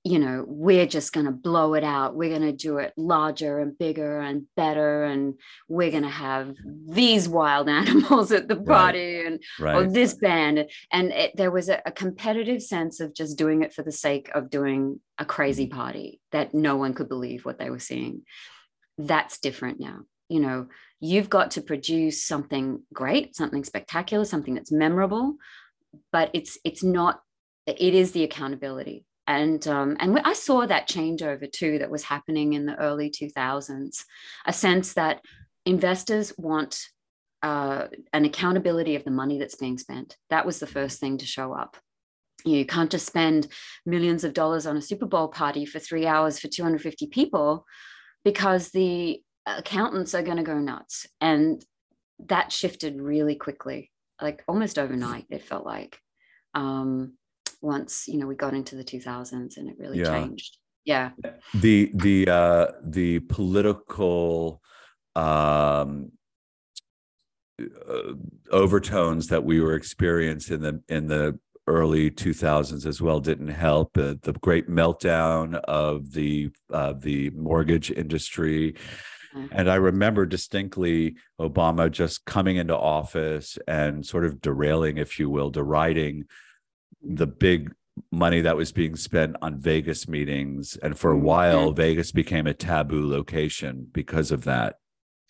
you 0.06 0.18
know, 0.18 0.44
we're 0.46 0.86
just 0.86 1.14
going 1.14 1.24
to 1.24 1.32
blow 1.32 1.72
it 1.72 1.84
out. 1.84 2.14
We're 2.14 2.36
going 2.36 2.42
to 2.42 2.52
do 2.52 2.76
it 2.76 2.92
larger 2.96 3.60
and 3.60 3.78
bigger 3.78 4.20
and 4.20 4.44
better. 4.54 5.04
And 5.04 5.34
we're 5.66 5.92
going 5.92 6.02
to 6.02 6.10
have 6.10 6.54
these 6.86 7.26
wild 7.26 7.68
animals 7.70 8.30
at 8.30 8.48
the 8.48 8.56
party 8.56 9.16
right. 9.16 9.26
and 9.26 9.42
right. 9.58 9.76
or 9.76 9.86
this 9.86 10.12
band. 10.14 10.68
And 10.92 11.10
it, 11.12 11.36
there 11.36 11.50
was 11.50 11.70
a, 11.70 11.80
a 11.86 11.92
competitive 11.92 12.62
sense 12.62 13.00
of 13.00 13.14
just 13.14 13.38
doing 13.38 13.62
it 13.62 13.72
for 13.72 13.82
the 13.82 13.92
sake 13.92 14.30
of 14.34 14.50
doing 14.50 15.00
a 15.16 15.24
crazy 15.24 15.68
party 15.68 16.20
that 16.32 16.52
no 16.52 16.76
one 16.76 16.92
could 16.92 17.08
believe 17.08 17.46
what 17.46 17.58
they 17.58 17.70
were 17.70 17.78
seeing. 17.78 18.22
That's 18.98 19.38
different 19.38 19.80
now 19.80 20.00
you 20.28 20.40
know 20.40 20.66
you've 21.04 21.28
got 21.28 21.50
to 21.50 21.60
produce 21.60 22.24
something 22.24 22.82
great 22.92 23.36
something 23.36 23.64
spectacular 23.64 24.24
something 24.24 24.54
that's 24.54 24.72
memorable 24.72 25.36
but 26.12 26.30
it's 26.32 26.58
it's 26.64 26.82
not 26.82 27.20
it 27.66 27.94
is 27.94 28.12
the 28.12 28.24
accountability. 28.24 29.04
And 29.26 29.66
um, 29.66 29.96
and 30.00 30.18
I 30.20 30.34
saw 30.34 30.66
that 30.66 30.88
changeover 30.88 31.50
too 31.50 31.78
that 31.78 31.90
was 31.90 32.04
happening 32.04 32.52
in 32.52 32.66
the 32.66 32.76
early 32.76 33.10
2000s 33.10 34.04
a 34.46 34.52
sense 34.52 34.94
that 34.94 35.22
investors 35.64 36.34
want 36.36 36.88
uh, 37.42 37.88
an 38.12 38.26
accountability 38.26 38.96
of 38.96 39.04
the 39.04 39.10
money 39.10 39.38
that's 39.38 39.54
being 39.54 39.78
spent. 39.78 40.16
That 40.28 40.44
was 40.44 40.60
the 40.60 40.66
first 40.66 41.00
thing 41.00 41.18
to 41.18 41.26
show 41.26 41.54
up. 41.54 41.78
You 42.44 42.66
can't 42.66 42.90
just 42.90 43.06
spend 43.06 43.48
millions 43.86 44.24
of 44.24 44.34
dollars 44.34 44.66
on 44.66 44.76
a 44.76 44.82
super 44.82 45.06
bowl 45.06 45.28
party 45.28 45.64
for 45.64 45.78
three 45.78 46.06
hours 46.06 46.38
for 46.38 46.48
250 46.48 47.06
people 47.06 47.64
because 48.24 48.70
the 48.70 49.22
accountants 49.46 50.14
are 50.14 50.22
going 50.22 50.36
to 50.38 50.42
go 50.42 50.58
nuts. 50.58 51.06
And 51.20 51.64
that 52.26 52.52
shifted 52.52 53.00
really 53.00 53.34
quickly, 53.34 53.90
like 54.20 54.42
almost 54.48 54.78
overnight, 54.78 55.26
it 55.30 55.44
felt 55.44 55.66
like. 55.66 55.98
Um, 56.54 57.14
once 57.64 58.06
you 58.06 58.18
know 58.18 58.26
we 58.26 58.34
got 58.34 58.54
into 58.54 58.76
the 58.76 58.84
2000s 58.84 59.56
and 59.56 59.68
it 59.68 59.76
really 59.78 59.98
yeah. 59.98 60.10
changed 60.10 60.58
yeah 60.84 61.10
the 61.54 61.90
the 61.94 62.28
uh 62.28 62.66
the 62.84 63.18
political 63.20 64.60
um 65.16 66.12
uh, 67.60 68.12
overtones 68.50 69.28
that 69.28 69.44
we 69.44 69.60
were 69.60 69.74
experiencing 69.74 70.56
in 70.56 70.60
the 70.62 70.82
in 70.88 71.06
the 71.06 71.38
early 71.66 72.10
2000s 72.10 72.84
as 72.84 73.00
well 73.00 73.20
didn't 73.20 73.48
help 73.48 73.96
uh, 73.96 74.14
the 74.22 74.34
great 74.42 74.68
meltdown 74.68 75.54
of 75.64 76.12
the 76.12 76.50
uh, 76.70 76.92
the 76.92 77.30
mortgage 77.30 77.90
industry 77.90 78.74
Mm-hmm. 79.34 79.46
And 79.50 79.70
I 79.70 79.76
remember 79.76 80.26
distinctly 80.26 81.16
Obama 81.40 81.90
just 81.90 82.24
coming 82.24 82.56
into 82.56 82.76
office 82.76 83.58
and 83.66 84.06
sort 84.06 84.24
of 84.24 84.40
derailing, 84.40 84.98
if 84.98 85.18
you 85.18 85.28
will, 85.28 85.50
deriding 85.50 86.24
the 87.02 87.26
big 87.26 87.72
money 88.10 88.40
that 88.40 88.56
was 88.56 88.72
being 88.72 88.96
spent 88.96 89.36
on 89.42 89.60
Vegas 89.60 90.08
meetings. 90.08 90.76
And 90.76 90.98
for 90.98 91.12
a 91.12 91.14
mm-hmm. 91.14 91.24
while, 91.24 91.72
Vegas 91.72 92.12
became 92.12 92.46
a 92.46 92.54
taboo 92.54 93.08
location 93.08 93.88
because 93.92 94.30
of 94.30 94.44
that. 94.44 94.76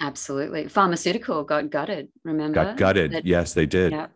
Absolutely. 0.00 0.68
Pharmaceutical 0.68 1.44
got 1.44 1.70
gutted, 1.70 2.08
remember? 2.24 2.64
Got 2.64 2.76
gutted. 2.76 3.12
That, 3.12 3.26
yes, 3.26 3.54
they 3.54 3.66
did. 3.66 3.92
Yeah. 3.92 4.08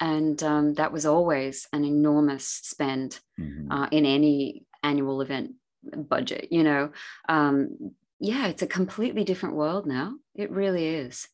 And 0.00 0.40
um, 0.44 0.74
that 0.74 0.92
was 0.92 1.04
always 1.04 1.66
an 1.72 1.84
enormous 1.84 2.46
spend 2.46 3.18
mm-hmm. 3.38 3.70
uh, 3.70 3.88
in 3.90 4.06
any 4.06 4.64
annual 4.82 5.20
event 5.20 5.54
budget, 5.92 6.48
you 6.50 6.62
know. 6.62 6.90
Um, 7.28 7.92
yeah, 8.20 8.48
it's 8.48 8.62
a 8.62 8.66
completely 8.66 9.24
different 9.24 9.54
world 9.54 9.86
now. 9.86 10.14
It 10.34 10.50
really 10.50 10.86
is. 10.86 11.28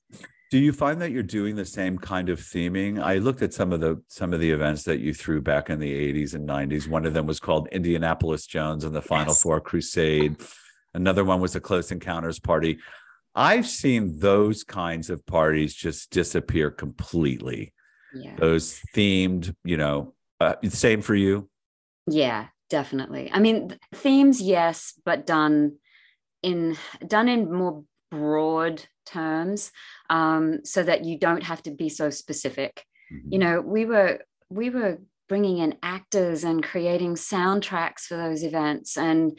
Do 0.51 0.59
you 0.59 0.73
find 0.73 1.01
that 1.01 1.11
you're 1.11 1.23
doing 1.23 1.57
the 1.57 1.65
same 1.65 1.99
kind 1.99 2.29
of 2.29 2.39
theming? 2.39 3.03
I 3.03 3.19
looked 3.19 3.43
at 3.43 3.55
some 3.55 3.73
of 3.73 3.81
the 3.81 4.03
some 4.09 4.33
of 4.33 4.41
the 4.41 4.51
events 4.51 4.85
that 4.85 5.01
you 5.01 5.13
threw 5.13 5.41
back 5.41 5.71
in 5.71 5.81
the 5.81 5.93
80s 6.13 6.35
and 6.35 6.49
90s. 6.49 6.87
One 6.87 7.07
of 7.07 7.15
them 7.15 7.27
was 7.27 7.41
called 7.41 7.69
Indianapolis 7.73 8.47
Jones 8.47 8.85
and 8.85 8.95
the 8.95 9.03
Final 9.03 9.33
yes. 9.33 9.43
Four 9.43 9.61
Crusade. 9.61 10.37
Another 10.93 11.25
one 11.25 11.41
was 11.41 11.57
a 11.57 11.61
Close 11.61 11.91
Encounters 11.91 12.39
party. 12.39 12.79
I've 13.35 13.67
seen 13.67 14.21
those 14.21 14.63
kinds 14.63 15.11
of 15.11 15.27
parties 15.27 15.75
just 15.75 16.11
disappear 16.11 16.71
completely. 16.71 17.73
Yeah. 18.15 18.37
Those 18.37 18.81
themed, 18.95 19.57
you 19.65 19.77
know, 19.77 20.15
uh, 20.41 20.55
same 20.69 21.03
for 21.03 21.17
you? 21.17 21.49
Yeah, 22.07 22.47
definitely. 22.71 23.29
I 23.33 23.41
mean, 23.41 23.77
themes, 23.93 24.41
yes, 24.41 24.95
but 25.05 25.27
done 25.27 25.79
in 26.45 26.77
done 27.07 27.29
in 27.29 27.53
more 27.53 27.85
broad 28.11 28.85
terms 29.07 29.73
um, 30.11 30.61
so 30.65 30.83
that 30.83 31.05
you 31.05 31.19
don't 31.19 31.43
have 31.43 31.63
to 31.63 31.71
be 31.71 31.89
so 31.89 32.11
specific 32.11 32.85
mm-hmm. 33.13 33.33
you 33.33 33.39
know 33.39 33.61
we 33.61 33.85
were 33.85 34.21
we 34.51 34.71
were 34.71 34.99
bringing 35.29 35.59
in 35.59 35.75
actors 35.83 36.45
and 36.45 36.63
creating 36.63 37.15
soundtracks 37.15 38.03
for 38.03 38.17
those 38.17 38.43
events 38.43 38.97
and 38.97 39.39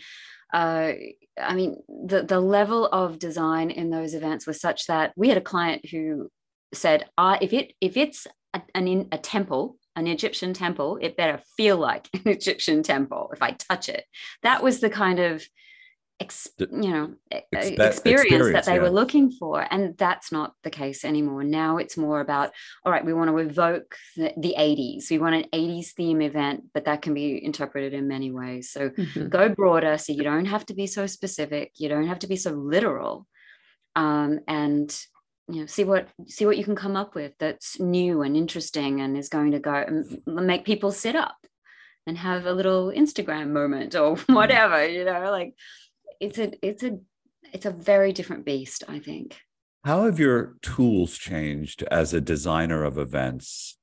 uh, 0.53 0.93
I 1.37 1.53
mean, 1.53 1.83
the 1.89 2.23
the 2.23 2.39
level 2.39 2.87
of 2.87 3.19
design 3.19 3.71
in 3.71 3.89
those 3.89 4.13
events 4.13 4.47
was 4.47 4.61
such 4.61 4.87
that 4.87 5.11
we 5.15 5.27
had 5.29 5.37
a 5.37 5.41
client 5.41 5.85
who 5.89 6.29
said, 6.73 7.05
uh, 7.17 7.37
"If 7.41 7.51
it 7.51 7.73
if 7.81 7.97
it's 7.97 8.25
a, 8.53 8.61
an 8.73 9.09
a 9.11 9.17
temple, 9.17 9.77
an 9.95 10.07
Egyptian 10.07 10.53
temple, 10.53 10.97
it 11.01 11.17
better 11.17 11.41
feel 11.57 11.77
like 11.77 12.07
an 12.13 12.21
Egyptian 12.25 12.83
temple 12.83 13.31
if 13.33 13.41
I 13.41 13.51
touch 13.51 13.89
it." 13.89 14.05
That 14.43 14.63
was 14.63 14.79
the 14.79 14.89
kind 14.89 15.19
of 15.19 15.45
ex, 16.19 16.47
you 16.59 16.67
know 16.69 17.13
Expe- 17.31 17.79
experience, 17.79 17.95
experience, 17.95 18.53
that 18.53 18.65
they 18.65 18.75
yeah. 18.75 18.81
were 18.81 18.89
looking 18.89 19.31
for 19.31 19.65
and 19.69 19.97
that's 19.97 20.31
not 20.31 20.53
the 20.63 20.69
case 20.69 21.03
anymore 21.03 21.43
now 21.43 21.77
it's 21.77 21.97
more 21.97 22.21
about 22.21 22.51
all 22.85 22.91
right 22.91 23.05
we 23.05 23.13
want 23.13 23.29
to 23.29 23.37
evoke 23.37 23.95
the, 24.15 24.33
the 24.37 24.55
80s 24.57 25.09
we 25.09 25.17
want 25.17 25.35
an 25.35 25.45
80s 25.53 25.91
theme 25.91 26.21
event 26.21 26.65
but 26.73 26.85
that 26.85 27.01
can 27.01 27.13
be 27.13 27.43
interpreted 27.43 27.93
in 27.93 28.07
many 28.07 28.31
ways 28.31 28.71
so 28.71 28.89
mm-hmm. 28.89 29.27
go 29.27 29.49
broader 29.49 29.97
so 29.97 30.13
you 30.13 30.23
don't 30.23 30.45
have 30.45 30.65
to 30.67 30.73
be 30.73 30.87
so 30.87 31.05
specific 31.05 31.71
you 31.75 31.89
don't 31.89 32.07
have 32.07 32.19
to 32.19 32.27
be 32.27 32.37
so 32.37 32.51
literal 32.51 33.27
um, 33.95 34.39
and 34.47 34.97
you 35.47 35.61
know 35.61 35.65
see 35.65 35.83
what 35.83 36.07
see 36.27 36.45
what 36.45 36.57
you 36.57 36.63
can 36.63 36.75
come 36.75 36.95
up 36.95 37.13
with 37.13 37.33
that's 37.39 37.79
new 37.79 38.21
and 38.21 38.35
interesting 38.35 39.01
and 39.01 39.17
is 39.17 39.29
going 39.29 39.51
to 39.51 39.59
go 39.59 39.73
and 39.73 40.21
make 40.25 40.65
people 40.65 40.91
sit 40.91 41.15
up 41.15 41.37
and 42.07 42.17
have 42.17 42.45
a 42.45 42.53
little 42.53 42.87
instagram 42.87 43.49
moment 43.49 43.95
or 43.95 44.15
whatever 44.27 44.87
you 44.87 45.05
know 45.05 45.29
like 45.31 45.53
it's 46.19 46.37
a 46.37 46.53
it's 46.65 46.83
a 46.83 46.99
it's 47.53 47.65
a 47.65 47.71
very 47.71 48.11
different 48.11 48.45
beast 48.45 48.83
i 48.87 48.99
think. 48.99 49.37
How 49.85 50.05
have 50.05 50.19
your 50.19 50.55
tools 50.63 51.15
changed 51.15 51.83
as 51.91 52.11
a 52.11 52.19
designer 52.19 52.83
of 52.83 52.97
events? 52.97 53.77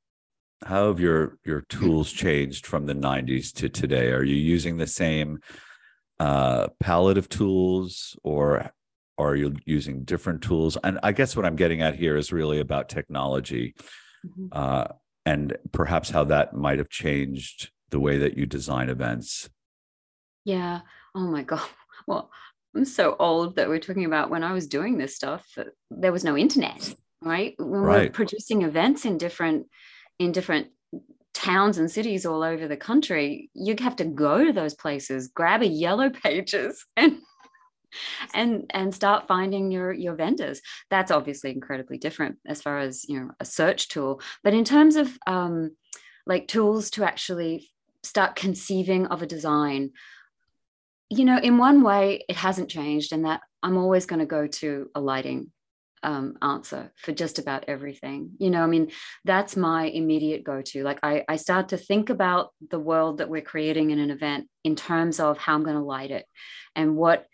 How 0.65 0.89
have 0.89 0.99
your 0.99 1.39
your 1.45 1.61
tools 1.61 2.11
changed 2.25 2.67
from 2.67 2.87
the 2.87 2.95
90s 2.95 3.53
to 3.55 3.69
today? 3.69 4.11
Are 4.11 4.25
you 4.25 4.35
using 4.35 4.79
the 4.79 4.89
same 4.89 5.39
uh, 6.19 6.69
palette 6.81 7.19
of 7.19 7.29
tools 7.29 8.17
or 8.25 8.73
are 9.17 9.37
you 9.37 9.55
using 9.65 10.03
different 10.03 10.43
tools? 10.43 10.77
And 10.83 10.99
i 11.05 11.13
guess 11.13 11.37
what 11.37 11.47
i'm 11.47 11.57
getting 11.57 11.83
at 11.83 11.95
here 11.95 12.17
is 12.17 12.33
really 12.33 12.59
about 12.59 12.89
technology 12.89 13.75
mm-hmm. 14.27 14.47
uh, 14.51 14.87
and 15.25 15.57
perhaps 15.71 16.11
how 16.11 16.25
that 16.25 16.53
might 16.53 16.79
have 16.79 16.91
changed 16.91 17.71
the 17.91 18.01
way 18.01 18.19
that 18.19 18.37
you 18.37 18.45
design 18.47 18.89
events. 18.89 19.49
Yeah. 20.45 20.81
Oh 21.15 21.29
my 21.31 21.43
god 21.53 21.69
well, 22.07 22.31
I'm 22.75 22.85
so 22.85 23.17
old 23.19 23.57
that 23.57 23.69
we're 23.69 23.79
talking 23.79 24.05
about 24.05 24.31
when 24.31 24.45
I 24.45 24.53
was 24.53 24.67
doing 24.67 24.99
this 24.99 25.15
stuff, 25.15 25.47
there 25.91 26.13
was 26.13 26.25
no 26.25 26.37
internet, 26.37 26.95
right? 27.21 27.55
When 27.59 27.69
right. 27.69 28.01
we 28.01 28.07
are 28.07 28.11
producing 28.11 28.63
events 28.63 29.05
in 29.05 29.19
different 29.19 29.67
in 30.19 30.33
different 30.33 30.69
towns 31.35 31.79
and 31.79 31.91
cities 31.91 32.25
all 32.25 32.43
over 32.43 32.69
the 32.69 32.77
country, 32.77 33.51
you'd 33.55 33.81
have 33.81 33.97
to 33.97 34.05
go 34.05 34.45
to 34.45 34.53
those 34.53 34.75
places, 34.75 35.29
grab 35.29 35.63
a 35.63 35.67
yellow 35.67 36.11
pages 36.25 36.85
and 36.97 37.19
and 38.33 38.71
and 38.71 38.95
start 38.95 39.29
finding 39.29 39.71
your 39.71 39.93
your 39.93 40.15
vendors 40.15 40.63
that's 40.91 41.11
obviously 41.11 41.51
incredibly 41.51 41.99
different 41.99 42.39
as 42.47 42.63
far 42.63 42.79
as 42.79 43.05
you 43.09 43.21
know 43.21 43.31
a 43.39 43.45
search 43.45 43.89
tool 43.89 44.19
but 44.43 44.55
in 44.55 44.65
terms 44.65 44.97
of 44.97 45.19
um 45.27 45.77
like 46.27 46.49
tools 46.49 46.91
to 46.91 47.05
actually 47.05 47.71
start 48.03 48.35
conceiving 48.35 49.07
of 49.07 49.23
a 49.23 49.27
design 49.27 49.91
you 51.13 51.25
know 51.25 51.39
in 51.39 51.59
one 51.59 51.83
way 51.83 52.25
it 52.29 52.37
hasn't 52.37 52.69
changed 52.69 53.13
and 53.13 53.25
that 53.25 53.41
i'm 53.63 53.77
always 53.77 54.07
going 54.07 54.21
to 54.21 54.27
go 54.27 54.47
to 54.47 54.89
a 54.95 55.01
lighting 55.01 55.51
um, 56.03 56.37
answer 56.43 56.93
for 56.97 57.13
just 57.13 57.39
about 57.39 57.65
everything. 57.69 58.33
You 58.39 58.51
know, 58.51 58.63
I 58.63 58.67
mean, 58.67 58.91
that's 59.25 59.57
my 59.57 59.85
immediate 59.85 60.45
go 60.45 60.61
to. 60.61 60.83
Like, 60.83 60.99
I, 61.03 61.25
I 61.29 61.37
start 61.37 61.69
to 61.69 61.77
think 61.77 62.11
about 62.11 62.51
the 62.71 62.79
world 62.79 63.19
that 63.19 63.29
we're 63.29 63.43
creating 63.43 63.91
in 63.91 63.99
an 63.99 64.11
event 64.11 64.49
in 64.65 64.75
terms 64.75 65.21
of 65.21 65.39
how 65.39 65.55
I'm 65.55 65.63
going 65.63 65.77
to 65.77 65.83
light 65.83 66.11
it 66.11 66.27
and 66.75 66.97
what 66.97 67.27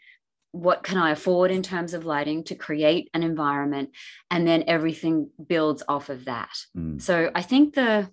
what 0.52 0.82
can 0.82 0.96
I 0.96 1.10
afford 1.10 1.50
in 1.50 1.62
terms 1.62 1.92
of 1.92 2.06
lighting 2.06 2.42
to 2.44 2.54
create 2.54 3.10
an 3.12 3.22
environment, 3.22 3.90
and 4.30 4.46
then 4.46 4.64
everything 4.66 5.28
builds 5.46 5.82
off 5.86 6.08
of 6.08 6.24
that. 6.24 6.56
Mm. 6.76 7.00
So 7.02 7.30
I 7.34 7.42
think 7.42 7.74
the 7.74 8.10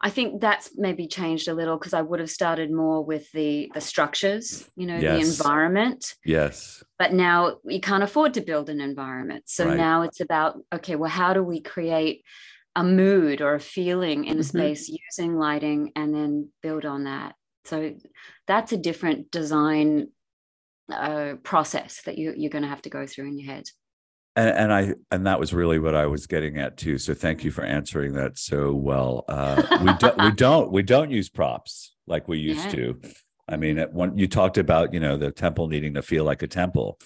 I 0.00 0.10
think 0.10 0.40
that's 0.40 0.70
maybe 0.76 1.06
changed 1.06 1.48
a 1.48 1.54
little 1.54 1.78
because 1.78 1.94
I 1.94 2.02
would 2.02 2.20
have 2.20 2.30
started 2.30 2.70
more 2.70 3.02
with 3.02 3.30
the 3.32 3.70
the 3.72 3.80
structures, 3.80 4.68
you 4.76 4.86
know, 4.86 4.98
yes. 4.98 5.14
the 5.14 5.30
environment. 5.30 6.14
Yes. 6.24 6.82
But 6.98 7.12
now 7.14 7.58
you 7.64 7.80
can't 7.80 8.02
afford 8.02 8.34
to 8.34 8.42
build 8.42 8.68
an 8.68 8.80
environment. 8.80 9.44
So 9.46 9.66
right. 9.66 9.76
now 9.76 10.02
it's 10.02 10.20
about 10.20 10.58
okay, 10.72 10.96
well, 10.96 11.10
how 11.10 11.32
do 11.32 11.42
we 11.42 11.60
create 11.60 12.24
a 12.76 12.84
mood 12.84 13.40
or 13.40 13.54
a 13.54 13.60
feeling 13.60 14.26
in 14.26 14.36
a 14.36 14.40
mm-hmm. 14.40 14.58
space 14.58 14.88
using 14.88 15.34
lighting 15.36 15.92
and 15.96 16.14
then 16.14 16.50
build 16.62 16.84
on 16.84 17.04
that. 17.04 17.34
So 17.64 17.94
that's 18.46 18.72
a 18.72 18.76
different 18.76 19.30
design 19.30 20.08
uh, 20.92 21.34
process 21.42 22.02
that 22.04 22.18
you, 22.18 22.34
you're 22.36 22.50
going 22.50 22.62
to 22.62 22.68
have 22.68 22.82
to 22.82 22.90
go 22.90 23.06
through 23.06 23.28
in 23.28 23.38
your 23.38 23.50
head 23.50 23.64
and, 24.36 24.50
and, 24.50 24.72
I 24.72 24.94
and 25.10 25.26
that 25.26 25.40
was 25.40 25.54
really 25.54 25.78
what 25.78 25.94
I 25.94 26.06
was 26.06 26.26
getting 26.26 26.58
at 26.58 26.76
too. 26.76 26.98
So 26.98 27.14
thank 27.14 27.42
you 27.42 27.50
for 27.50 27.64
answering 27.64 28.12
that 28.12 28.38
so 28.38 28.74
well. 28.74 29.24
Uh, 29.28 29.62
we 29.82 29.92
don't 29.98 30.22
we 30.22 30.30
don't 30.36 30.70
we 30.70 30.82
don't 30.82 31.10
use 31.10 31.28
props 31.28 31.94
like 32.06 32.28
we 32.28 32.38
used 32.38 32.66
yeah. 32.66 32.70
to. 32.70 33.00
I 33.48 33.56
mean, 33.56 33.78
when 33.92 34.18
you 34.18 34.28
talked 34.28 34.58
about 34.58 34.92
you 34.92 35.00
know 35.00 35.16
the 35.16 35.30
temple 35.30 35.68
needing 35.68 35.94
to 35.94 36.02
feel 36.02 36.24
like 36.24 36.42
a 36.42 36.48
temple. 36.48 36.98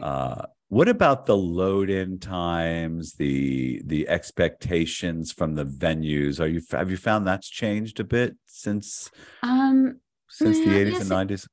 Uh, 0.00 0.42
what 0.68 0.88
about 0.88 1.26
the 1.26 1.36
load 1.36 1.90
in 1.90 2.20
times, 2.20 3.14
the 3.14 3.82
the 3.84 4.08
expectations 4.08 5.32
from 5.32 5.56
the 5.56 5.64
venues? 5.64 6.38
Are 6.38 6.46
you 6.46 6.62
have 6.70 6.90
you 6.90 6.96
found 6.96 7.26
that's 7.26 7.48
changed 7.48 7.98
a 7.98 8.04
bit 8.04 8.36
since 8.46 9.10
um, 9.42 9.98
since 10.28 10.58
the 10.58 10.78
eighties 10.78 10.92
yes, 10.92 11.00
and 11.00 11.10
nineties? 11.10 11.48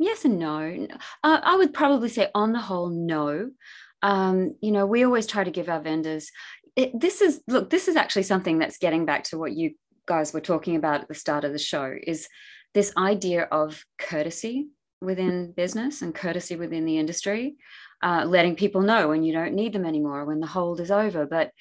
Yes 0.00 0.24
and 0.24 0.38
no. 0.38 0.88
Uh, 1.22 1.40
I 1.42 1.56
would 1.56 1.72
probably 1.72 2.08
say, 2.08 2.28
on 2.34 2.52
the 2.52 2.60
whole, 2.60 2.88
no 2.88 3.50
um, 4.02 4.56
you 4.60 4.70
know, 4.70 4.86
we 4.86 5.04
always 5.04 5.26
try 5.26 5.44
to 5.44 5.50
give 5.50 5.68
our 5.68 5.80
vendors. 5.80 6.30
It, 6.76 6.98
this 6.98 7.20
is 7.20 7.40
look. 7.48 7.70
This 7.70 7.88
is 7.88 7.96
actually 7.96 8.22
something 8.22 8.58
that's 8.58 8.78
getting 8.78 9.04
back 9.04 9.24
to 9.24 9.38
what 9.38 9.52
you 9.52 9.72
guys 10.06 10.32
were 10.32 10.40
talking 10.40 10.76
about 10.76 11.02
at 11.02 11.08
the 11.08 11.14
start 11.14 11.44
of 11.44 11.52
the 11.52 11.58
show. 11.58 11.94
Is 12.06 12.28
this 12.74 12.92
idea 12.96 13.44
of 13.44 13.84
courtesy 13.98 14.68
within 15.00 15.52
business 15.52 16.02
and 16.02 16.14
courtesy 16.14 16.56
within 16.56 16.84
the 16.84 16.98
industry, 16.98 17.56
uh, 18.02 18.24
letting 18.26 18.56
people 18.56 18.80
know 18.80 19.08
when 19.08 19.22
you 19.22 19.32
don't 19.32 19.54
need 19.54 19.72
them 19.72 19.84
anymore, 19.84 20.24
when 20.24 20.40
the 20.40 20.46
hold 20.46 20.80
is 20.80 20.90
over. 20.90 21.26
But 21.26 21.52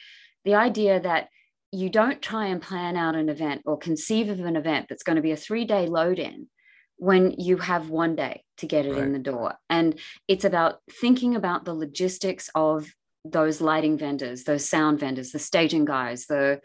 the 0.46 0.56
idea 0.56 1.00
that 1.00 1.30
you 1.72 1.90
don't 1.90 2.22
try 2.22 2.48
and 2.48 2.62
plan 2.62 2.96
out 2.96 3.16
an 3.16 3.30
event 3.30 3.62
or 3.66 3.78
conceive 3.78 4.30
of 4.30 4.40
an 4.40 4.56
event 4.56 4.88
that's 4.90 5.04
going 5.04 5.18
to 5.18 5.22
be 5.22 5.32
a 5.32 5.38
three 5.38 5.66
day 5.66 5.88
load 5.88 6.20
in 6.20 6.48
when 6.98 7.32
you 7.32 7.58
have 7.58 7.90
one 7.90 8.16
day 8.16 8.44
to 8.58 8.66
get 8.66 8.86
it 8.86 8.94
right. 8.94 9.04
in 9.04 9.14
the 9.14 9.20
door. 9.20 9.56
And 9.70 10.00
it's 10.28 10.46
about 10.46 10.80
thinking 10.90 11.36
about 11.36 11.66
the 11.66 11.74
logistics 11.74 12.50
of 12.56 12.92
those 13.24 13.62
lighting 13.62 13.98
vendors, 13.98 14.44
those 14.44 14.68
sound 14.68 15.00
vendors, 15.00 15.32
the 15.32 15.40
staging 15.40 15.86
guys, 15.86 16.26
the 16.26 16.60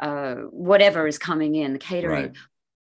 uh, 0.00 0.34
whatever 0.50 1.06
is 1.06 1.18
coming 1.18 1.54
in, 1.54 1.72
the 1.72 1.78
catering. 1.78 2.26
Right. 2.26 2.36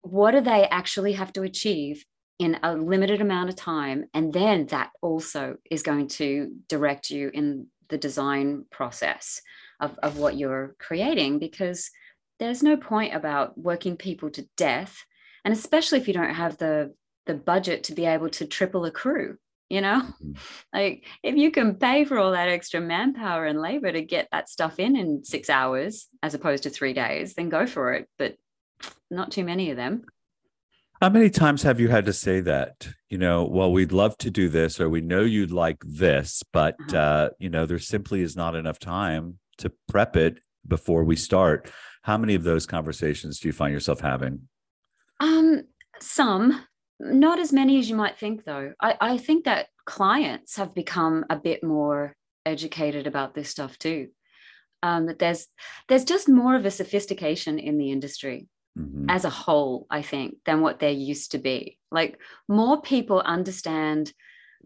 What 0.02 0.32
do 0.32 0.40
they 0.40 0.64
actually 0.68 1.12
have 1.12 1.32
to 1.34 1.42
achieve 1.42 2.04
in 2.38 2.58
a 2.62 2.74
limited 2.74 3.20
amount 3.20 3.48
of 3.48 3.56
time? 3.56 4.06
And 4.14 4.32
then 4.32 4.66
that 4.66 4.90
also 5.00 5.56
is 5.70 5.82
going 5.82 6.08
to 6.08 6.52
direct 6.68 7.10
you 7.10 7.30
in 7.32 7.68
the 7.88 7.98
design 7.98 8.64
process 8.70 9.42
of, 9.80 9.98
of 10.02 10.18
what 10.18 10.36
you're 10.36 10.74
creating 10.78 11.38
because 11.38 11.90
there's 12.38 12.62
no 12.62 12.76
point 12.76 13.14
about 13.14 13.56
working 13.58 13.96
people 13.96 14.30
to 14.30 14.46
death 14.56 15.04
and 15.44 15.52
especially 15.52 15.98
if 15.98 16.08
you 16.08 16.14
don't 16.14 16.34
have 16.34 16.58
the 16.58 16.94
the 17.26 17.34
budget 17.34 17.84
to 17.84 17.94
be 17.94 18.04
able 18.04 18.28
to 18.28 18.46
triple 18.46 18.84
a 18.84 18.90
crew 18.90 19.38
you 19.72 19.80
know? 19.80 20.02
Mm-hmm. 20.02 20.32
like 20.74 21.06
if 21.22 21.34
you 21.34 21.50
can 21.50 21.76
pay 21.76 22.04
for 22.04 22.18
all 22.18 22.32
that 22.32 22.48
extra 22.48 22.78
manpower 22.78 23.46
and 23.46 23.58
labor 23.58 23.90
to 23.90 24.02
get 24.02 24.28
that 24.30 24.50
stuff 24.50 24.78
in 24.78 24.96
in 24.96 25.24
six 25.24 25.48
hours 25.48 26.08
as 26.22 26.34
opposed 26.34 26.64
to 26.64 26.70
three 26.70 26.92
days 26.92 27.34
then 27.34 27.48
go 27.48 27.66
for 27.66 27.94
it. 27.94 28.06
But 28.18 28.36
not 29.10 29.32
too 29.32 29.44
many 29.44 29.70
of 29.70 29.78
them. 29.78 30.04
How 31.00 31.08
many 31.08 31.30
times 31.30 31.62
have 31.62 31.80
you 31.80 31.88
had 31.88 32.04
to 32.04 32.12
say 32.12 32.40
that 32.40 32.88
you 33.08 33.16
know 33.16 33.44
well 33.44 33.72
we'd 33.72 33.92
love 33.92 34.18
to 34.18 34.30
do 34.30 34.50
this 34.50 34.78
or 34.78 34.90
we 34.90 35.00
know 35.00 35.22
you'd 35.22 35.50
like 35.50 35.82
this 35.84 36.42
but 36.52 36.76
uh-huh. 36.88 36.96
uh, 36.96 37.28
you 37.38 37.48
know 37.48 37.64
there 37.64 37.78
simply 37.78 38.20
is 38.20 38.36
not 38.36 38.54
enough 38.54 38.78
time 38.78 39.38
to 39.58 39.72
prep 39.88 40.16
it 40.16 40.40
before 40.68 41.02
we 41.02 41.16
start. 41.16 41.72
How 42.02 42.18
many 42.18 42.34
of 42.34 42.42
those 42.42 42.66
conversations 42.66 43.40
do 43.40 43.48
you 43.48 43.52
find 43.52 43.72
yourself 43.72 44.00
having 44.00 44.48
um 45.22 45.62
some 46.00 46.64
not 46.98 47.38
as 47.38 47.52
many 47.52 47.78
as 47.78 47.90
you 47.90 47.96
might 47.96 48.18
think 48.18 48.44
though. 48.44 48.72
I, 48.80 48.96
I 49.00 49.18
think 49.18 49.44
that 49.44 49.66
clients 49.84 50.56
have 50.56 50.74
become 50.74 51.24
a 51.28 51.36
bit 51.36 51.64
more 51.64 52.14
educated 52.46 53.06
about 53.06 53.34
this 53.34 53.48
stuff 53.48 53.78
too. 53.78 54.08
Um, 54.84 55.06
that 55.06 55.18
there's 55.18 55.46
there's 55.88 56.04
just 56.04 56.28
more 56.28 56.56
of 56.56 56.64
a 56.64 56.70
sophistication 56.70 57.58
in 57.58 57.78
the 57.78 57.90
industry 57.90 58.48
mm-hmm. 58.78 59.08
as 59.08 59.24
a 59.24 59.30
whole 59.30 59.86
i 59.90 60.02
think 60.02 60.38
than 60.44 60.60
what 60.60 60.78
there 60.78 60.90
used 60.90 61.32
to 61.32 61.38
be. 61.38 61.78
Like 61.90 62.18
more 62.48 62.80
people 62.80 63.20
understand 63.20 64.12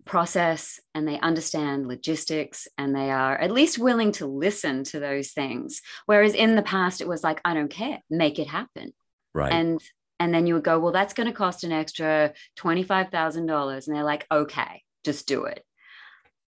process 0.05 0.79
and 0.95 1.09
they 1.09 1.19
understand 1.19 1.89
logistics 1.89 2.69
and 2.79 2.95
they 2.95 3.11
are 3.11 3.37
at 3.37 3.51
least 3.51 3.79
willing 3.79 4.13
to 4.13 4.27
listen 4.27 4.85
to 4.85 5.01
those 5.01 5.33
things. 5.33 5.83
Whereas 6.05 6.35
in 6.35 6.55
the 6.55 6.63
past 6.63 7.01
it 7.01 7.09
was 7.09 7.25
like 7.25 7.41
i 7.45 7.55
don't 7.55 7.71
care. 7.71 8.01
Make 8.11 8.39
it 8.39 8.49
happen. 8.49 8.93
Right. 9.35 9.53
And 9.53 9.83
and 10.19 10.35
then 10.35 10.47
you 10.47 10.55
would 10.55 10.65
go 10.65 10.79
well 10.79 10.93
that's 10.93 11.15
going 11.15 11.27
to 11.27 11.33
cost 11.33 11.65
an 11.65 11.73
extra 11.73 12.33
$25000 12.59 13.87
and 13.87 13.97
they're 13.97 14.05
like 14.05 14.27
okay 14.31 14.83
just 15.07 15.27
do 15.27 15.45
it. 15.45 15.65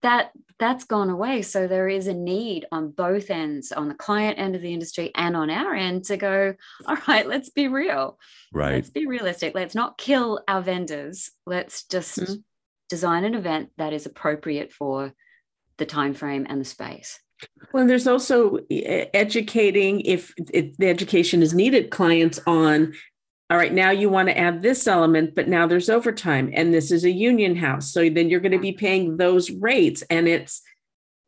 That 0.02 0.32
that's 0.60 0.86
gone 0.86 1.10
away. 1.10 1.42
So 1.42 1.68
there 1.68 1.90
is 1.90 2.08
a 2.08 2.14
need 2.14 2.66
on 2.72 2.92
both 2.92 3.30
ends 3.30 3.72
on 3.72 3.90
the 3.90 3.96
client 3.96 4.40
end 4.40 4.56
of 4.56 4.62
the 4.62 4.74
industry 4.74 5.12
and 5.14 5.36
on 5.36 5.50
our 5.50 5.74
end 5.76 6.06
to 6.06 6.16
go 6.16 6.56
all 6.88 6.98
right 7.08 7.28
let's 7.28 7.50
be 7.50 7.68
real. 7.68 8.18
Right. 8.54 8.76
Let's 8.76 8.90
be 8.90 9.06
realistic. 9.06 9.54
Let's 9.54 9.76
not 9.76 9.98
kill 9.98 10.42
our 10.48 10.62
vendors. 10.62 11.32
Let's 11.46 11.84
just 11.86 12.20
mm-hmm. 12.20 12.36
design 12.90 13.26
an 13.26 13.36
event 13.36 13.70
that 13.78 13.94
is 13.94 14.06
appropriate 14.06 14.72
for 14.72 15.14
the 15.78 15.86
time 15.86 16.14
frame 16.14 16.48
and 16.50 16.62
the 16.62 16.66
space. 16.66 17.20
Well, 17.74 17.86
there's 17.86 18.08
also 18.08 18.60
educating 18.70 20.00
if, 20.02 20.34
if 20.54 20.78
the 20.78 20.88
education 20.88 21.42
is 21.42 21.54
needed 21.54 21.90
clients 21.90 22.40
on 22.48 22.94
all 23.50 23.58
right, 23.58 23.74
now 23.74 23.92
you 23.92 24.10
want 24.10 24.28
to 24.28 24.38
add 24.38 24.62
this 24.62 24.88
element, 24.88 25.36
but 25.36 25.48
now 25.48 25.68
there's 25.68 25.90
overtime 25.90 26.50
and 26.54 26.74
this 26.74 26.92
is 26.92 27.04
a 27.04 27.12
union 27.12 27.56
house. 27.56 27.92
So 27.92 28.10
then 28.10 28.30
you're 28.30 28.40
going 28.40 28.52
to 28.54 28.60
be 28.60 28.72
paying 28.72 29.18
those 29.18 29.52
rates. 29.52 30.04
And 30.10 30.28
it's 30.28 30.64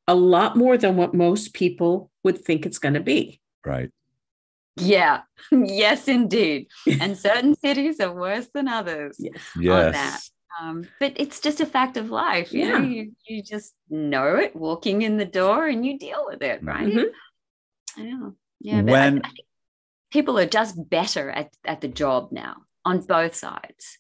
a 0.08 0.15
lot 0.15 0.56
more 0.56 0.77
than 0.77 0.95
what 0.95 1.13
most 1.13 1.53
people 1.53 2.10
would 2.23 2.43
think 2.43 2.65
it's 2.65 2.80
going 2.80 2.95
to 2.95 3.01
be. 3.01 3.39
Right. 3.65 3.91
Yeah. 4.77 5.21
Yes, 5.51 6.08
indeed. 6.08 6.67
And 6.99 7.17
certain 7.17 7.56
cities 7.56 7.99
are 7.99 8.13
worse 8.13 8.47
than 8.47 8.67
others. 8.67 9.17
Yes. 9.19 9.41
yes. 9.60 10.32
Um, 10.60 10.88
but 10.99 11.13
it's 11.17 11.39
just 11.39 11.62
a 11.62 11.67
fact 11.67 11.97
of 11.97 12.10
life. 12.10 12.51
You 12.51 12.62
yeah. 12.62 12.77
know, 12.80 12.84
you, 12.84 13.12
you 13.27 13.43
just 13.43 13.75
know 13.91 14.38
it 14.38 14.56
walking 14.56 15.03
in 15.03 15.17
the 15.17 15.25
door 15.25 15.67
and 15.67 15.86
you 15.86 15.99
deal 15.99 16.25
with 16.27 16.41
it, 16.41 16.63
right? 16.63 16.88
Mm-hmm. 16.88 18.01
I 18.01 18.03
know. 18.03 18.36
Yeah. 18.60 18.82
When 18.82 19.21
I, 19.23 19.27
I 19.27 19.32
people 20.11 20.37
are 20.39 20.45
just 20.45 20.89
better 20.89 21.29
at, 21.29 21.49
at 21.65 21.81
the 21.81 21.87
job 21.87 22.29
now 22.31 22.55
on 22.85 23.01
both 23.01 23.35
sides. 23.35 23.99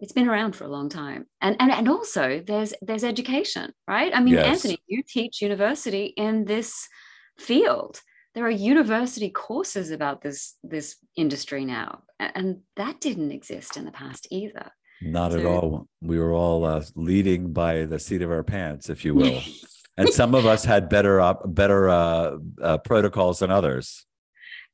It's 0.00 0.12
been 0.12 0.28
around 0.28 0.54
for 0.54 0.64
a 0.64 0.68
long 0.68 0.88
time. 0.88 1.26
And 1.40 1.56
and, 1.58 1.72
and 1.72 1.88
also 1.88 2.42
there's 2.46 2.72
there's 2.80 3.04
education 3.04 3.72
right? 3.88 4.12
I 4.14 4.20
mean 4.20 4.34
yes. 4.34 4.46
anthony 4.46 4.78
you 4.86 5.02
teach 5.06 5.42
university 5.42 6.06
in 6.16 6.44
this 6.44 6.88
field. 7.36 8.00
There 8.34 8.44
are 8.44 8.50
university 8.50 9.30
courses 9.30 9.90
about 9.90 10.22
this 10.22 10.56
this 10.62 10.96
industry 11.16 11.64
now 11.64 12.02
and 12.20 12.60
that 12.76 13.00
didn't 13.00 13.32
exist 13.32 13.76
in 13.76 13.84
the 13.84 13.92
past 13.92 14.28
either. 14.30 14.70
Not 15.02 15.32
so, 15.32 15.38
at 15.38 15.44
all. 15.44 15.88
We 16.00 16.18
were 16.18 16.32
all 16.32 16.64
uh, 16.64 16.84
leading 16.94 17.52
by 17.52 17.84
the 17.84 17.98
seat 17.98 18.22
of 18.22 18.30
our 18.30 18.44
pants 18.44 18.88
if 18.88 19.04
you 19.04 19.14
will. 19.14 19.40
And 19.96 20.10
some 20.10 20.32
of 20.36 20.46
us 20.46 20.64
had 20.64 20.88
better 20.88 21.20
uh, 21.20 21.34
better 21.44 21.88
uh, 21.88 22.36
uh, 22.62 22.78
protocols 22.78 23.40
than 23.40 23.50
others 23.50 24.06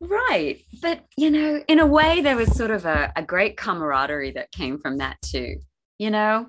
Right. 0.08 0.60
But, 0.82 1.04
you 1.16 1.30
know, 1.30 1.62
in 1.68 1.78
a 1.80 1.86
way, 1.86 2.20
there 2.20 2.36
was 2.36 2.54
sort 2.56 2.70
of 2.70 2.84
a, 2.84 3.12
a 3.16 3.22
great 3.22 3.56
camaraderie 3.56 4.32
that 4.32 4.52
came 4.52 4.78
from 4.78 4.98
that 4.98 5.16
too, 5.22 5.56
you 5.98 6.10
know? 6.10 6.48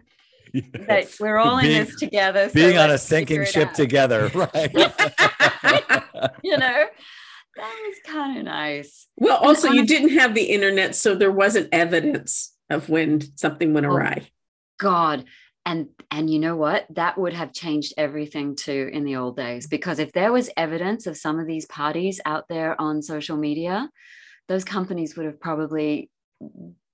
that 0.87 1.13
we're 1.19 1.37
all 1.37 1.57
in 1.57 1.65
this 1.65 1.95
together. 1.99 2.47
so 2.47 2.53
Being 2.53 2.77
on 2.77 2.89
a 2.89 2.97
sinking 2.97 3.43
ship 3.45 3.69
out. 3.69 3.75
together, 3.75 4.31
right? 4.35 4.71
you 6.43 6.57
know, 6.57 6.85
that 7.57 7.75
was 7.87 7.95
kind 8.05 8.37
of 8.37 8.45
nice. 8.45 9.07
Well, 9.17 9.37
And 9.39 9.47
also, 9.47 9.67
you 9.69 9.79
honestly- 9.79 9.85
didn't 9.97 10.17
have 10.17 10.33
the 10.33 10.43
internet, 10.45 10.95
so 10.95 11.13
there 11.15 11.31
wasn't 11.31 11.69
evidence 11.73 12.53
of 12.69 12.89
when 12.89 13.21
something 13.37 13.73
went 13.73 13.85
Oh. 13.85 13.89
awry. 13.91 14.29
God. 14.79 15.25
And 15.65 15.88
and 16.12 16.30
you 16.30 16.39
know 16.39 16.56
what? 16.56 16.86
That 16.91 17.17
would 17.17 17.34
have 17.34 17.51
changed 17.54 17.93
everything 17.97 18.56
too 18.56 18.89
in 18.93 19.04
the 19.04 19.15
old 19.15 19.36
days. 19.36 19.65
Mm. 19.67 19.69
Because 19.71 19.99
if 19.99 20.12
there 20.12 20.32
was 20.32 20.49
evidence 20.56 21.08
of 21.08 21.17
some 21.17 21.39
of 21.39 21.47
these 21.47 21.65
parties 21.65 22.21
out 22.25 22.47
there 22.47 22.80
on 22.80 23.01
social 23.01 23.36
media, 23.38 23.89
those 24.47 24.63
companies 24.63 25.15
would 25.17 25.25
have 25.25 25.39
probably 25.39 26.10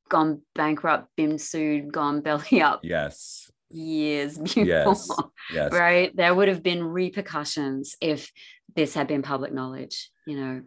gone 0.10 0.42
bankrupt, 0.56 1.08
been 1.18 1.38
sued, 1.38 1.92
gone 1.92 2.22
belly 2.28 2.62
up 2.62 2.80
yes. 2.84 3.52
years 3.70 4.38
before. 4.56 4.66
Yes. 4.66 5.10
Yes. 5.54 5.72
Right. 5.74 6.16
There 6.16 6.34
would 6.34 6.48
have 6.48 6.64
been 6.64 6.84
repercussions 6.84 7.96
if 8.02 8.32
this 8.76 8.94
had 8.94 9.08
been 9.08 9.22
public 9.22 9.54
knowledge, 9.54 10.10
you 10.26 10.38
know. 10.38 10.62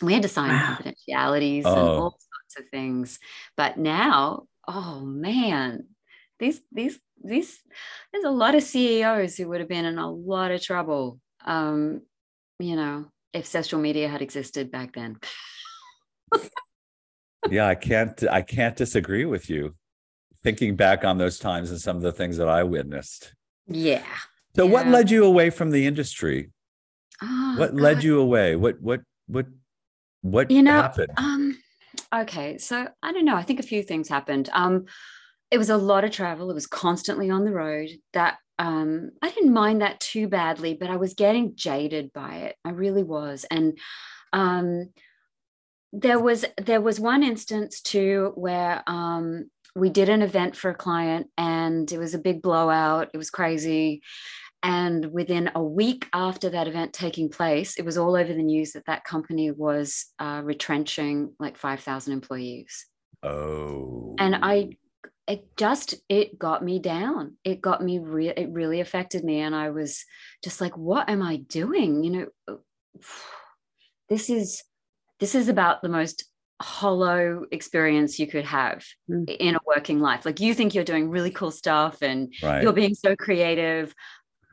We 0.00 0.12
had 0.12 0.22
to 0.22 0.28
sign 0.28 0.50
confidentialities 0.50 1.64
and 1.64 1.76
Oh. 1.76 1.98
all 1.98 2.10
sorts 2.10 2.58
of 2.58 2.70
things. 2.70 3.18
But 3.56 3.78
now, 3.78 4.44
oh 4.68 5.00
man, 5.00 5.86
these 6.38 6.60
these 6.70 7.00
these 7.22 7.60
there's 8.12 8.24
a 8.24 8.30
lot 8.30 8.54
of 8.54 8.62
CEOs 8.62 9.36
who 9.36 9.48
would 9.48 9.60
have 9.60 9.68
been 9.68 9.84
in 9.84 9.98
a 9.98 10.10
lot 10.10 10.50
of 10.50 10.62
trouble. 10.62 11.20
Um, 11.44 12.02
you 12.58 12.76
know, 12.76 13.06
if 13.32 13.46
social 13.46 13.78
media 13.78 14.08
had 14.08 14.22
existed 14.22 14.70
back 14.70 14.94
then. 14.94 15.18
Yeah, 17.50 17.68
I 17.68 17.76
can't 17.76 18.22
I 18.28 18.42
can't 18.42 18.76
disagree 18.76 19.24
with 19.24 19.48
you. 19.48 19.76
Thinking 20.42 20.76
back 20.76 21.04
on 21.04 21.18
those 21.18 21.38
times 21.38 21.70
and 21.70 21.80
some 21.80 21.96
of 21.96 22.02
the 22.02 22.12
things 22.12 22.36
that 22.36 22.48
I 22.48 22.64
witnessed. 22.64 23.32
Yeah. 23.66 24.04
So 24.56 24.66
what 24.66 24.88
led 24.88 25.10
you 25.10 25.24
away 25.24 25.50
from 25.50 25.70
the 25.70 25.86
industry? 25.86 26.50
Oh, 27.22 27.54
what 27.56 27.74
led 27.74 28.02
you 28.02 28.18
away? 28.18 28.56
What 28.56 28.80
what 28.80 29.02
what 29.28 29.46
what 30.22 30.50
you 30.50 30.62
know 30.62 30.72
happened? 30.72 31.12
um 31.16 31.58
okay 32.12 32.58
so 32.58 32.88
i 33.02 33.12
don't 33.12 33.24
know 33.24 33.36
i 33.36 33.42
think 33.42 33.60
a 33.60 33.64
few 33.64 33.82
things 33.82 34.08
happened 34.08 34.48
um 34.52 34.84
it 35.50 35.58
was 35.58 35.70
a 35.70 35.76
lot 35.76 36.04
of 36.04 36.10
travel. 36.10 36.50
It 36.50 36.54
was 36.54 36.66
constantly 36.66 37.30
on 37.30 37.44
the 37.44 37.52
road. 37.52 37.90
That 38.12 38.38
um 38.60 39.10
i 39.22 39.30
didn't 39.30 39.52
mind 39.52 39.80
that 39.80 40.00
too 40.00 40.26
badly 40.26 40.74
but 40.74 40.90
i 40.90 40.96
was 40.96 41.14
getting 41.14 41.54
jaded 41.54 42.12
by 42.12 42.36
it. 42.38 42.56
I 42.64 42.70
really 42.70 43.04
was. 43.04 43.46
And 43.50 43.78
um 44.32 44.90
there 45.92 46.18
was 46.18 46.44
there 46.60 46.80
was 46.80 47.00
one 47.00 47.22
instance 47.22 47.80
too 47.80 48.32
where 48.34 48.82
um 48.86 49.50
we 49.74 49.90
did 49.90 50.08
an 50.08 50.22
event 50.22 50.56
for 50.56 50.70
a 50.70 50.74
client 50.74 51.28
and 51.38 51.90
it 51.92 51.98
was 51.98 52.14
a 52.14 52.18
big 52.18 52.42
blowout. 52.42 53.10
It 53.14 53.16
was 53.16 53.30
crazy. 53.30 54.02
And 54.62 55.12
within 55.12 55.52
a 55.54 55.62
week 55.62 56.08
after 56.12 56.50
that 56.50 56.66
event 56.66 56.92
taking 56.92 57.28
place, 57.28 57.76
it 57.76 57.84
was 57.84 57.96
all 57.96 58.16
over 58.16 58.32
the 58.32 58.42
news 58.42 58.72
that 58.72 58.86
that 58.86 59.04
company 59.04 59.52
was 59.52 60.06
uh, 60.18 60.40
retrenching 60.42 61.32
like 61.38 61.56
5,000 61.56 62.12
employees. 62.12 62.86
oh. 63.22 64.16
And 64.18 64.34
I, 64.34 64.70
it 65.28 65.46
just, 65.56 65.94
it 66.08 66.38
got 66.38 66.64
me 66.64 66.78
down. 66.78 67.36
It 67.44 67.60
got 67.60 67.82
me, 67.82 67.98
re- 67.98 68.28
it 68.28 68.48
really 68.50 68.80
affected 68.80 69.22
me. 69.22 69.40
And 69.40 69.54
I 69.54 69.70
was 69.70 70.04
just 70.42 70.60
like, 70.60 70.76
what 70.76 71.08
am 71.08 71.22
I 71.22 71.36
doing? 71.36 72.02
You 72.02 72.10
know, 72.48 72.58
this 74.08 74.30
is, 74.30 74.64
this 75.20 75.34
is 75.34 75.48
about 75.48 75.82
the 75.82 75.88
most 75.88 76.24
hollow 76.60 77.44
experience 77.52 78.18
you 78.18 78.26
could 78.26 78.46
have 78.46 78.84
Mm. 79.08 79.28
in 79.28 79.54
a 79.54 79.60
working 79.66 80.00
life. 80.00 80.24
Like 80.24 80.40
you 80.40 80.54
think 80.54 80.74
you're 80.74 80.82
doing 80.82 81.08
really 81.08 81.30
cool 81.30 81.52
stuff 81.52 82.02
and 82.02 82.32
right. 82.42 82.62
you're 82.62 82.72
being 82.72 82.94
so 82.94 83.14
creative 83.14 83.94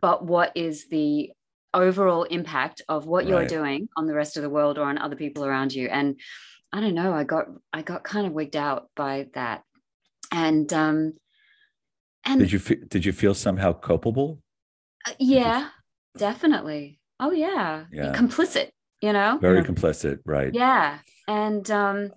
but 0.01 0.23
what 0.23 0.51
is 0.55 0.87
the 0.89 1.31
overall 1.73 2.23
impact 2.23 2.83
of 2.87 3.07
what 3.07 3.25
you're 3.27 3.47
doing 3.47 3.89
on 3.97 4.05
the 4.05 4.13
rest 4.13 4.37
of 4.37 4.43
the 4.43 4.49
world 4.49 4.77
or 4.77 4.83
on 4.83 4.99
other 4.99 5.15
people 5.15 5.43
around 5.43 5.73
you 5.73 5.87
and 5.87 6.19
i 6.71 6.79
don't 6.79 6.93
know 6.93 7.11
i 7.11 7.23
got 7.23 7.47
i 7.73 7.81
got 7.81 8.03
kind 8.03 8.27
of 8.27 8.31
wigged 8.33 8.55
out 8.55 8.87
by 8.95 9.27
that 9.33 9.63
and 10.35 10.71
um 10.73 11.13
and 12.25 12.39
did 12.39 12.51
you 12.51 12.59
fe- 12.59 12.83
did 12.87 13.05
you 13.05 13.13
feel 13.13 13.33
somehow 13.33 13.71
culpable? 13.73 14.41
uh, 15.07 15.13
yeah 15.19 15.69
definitely 16.17 16.99
oh 17.19 17.31
yeah, 17.31 17.85
Yeah. 17.91 18.13
complicit 18.13 18.69
you 19.01 19.13
know 19.13 19.37
Very 19.41 19.63
complicit, 19.63 20.19
right? 20.25 20.53
yeah 20.53 20.99
and 21.27 21.69
um 21.71 22.11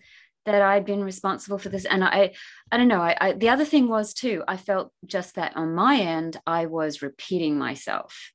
that 0.46 0.62
i'd 0.62 0.85
been 0.87 1.04
responsible 1.04 1.59
for 1.59 1.68
this 1.68 1.85
and 1.85 2.02
i 2.02 2.33
i 2.72 2.76
don't 2.76 2.88
know 2.88 3.00
I, 3.02 3.16
I 3.20 3.33
the 3.33 3.50
other 3.50 3.64
thing 3.66 3.88
was 3.88 4.14
too 4.14 4.42
i 4.48 4.57
felt 4.57 4.92
just 5.07 5.35
that 5.35 5.57
on 5.57 5.74
my 5.74 5.96
end 5.98 6.38
i 6.46 6.66
was 6.66 7.02
repeating 7.02 7.59
myself 7.59 8.33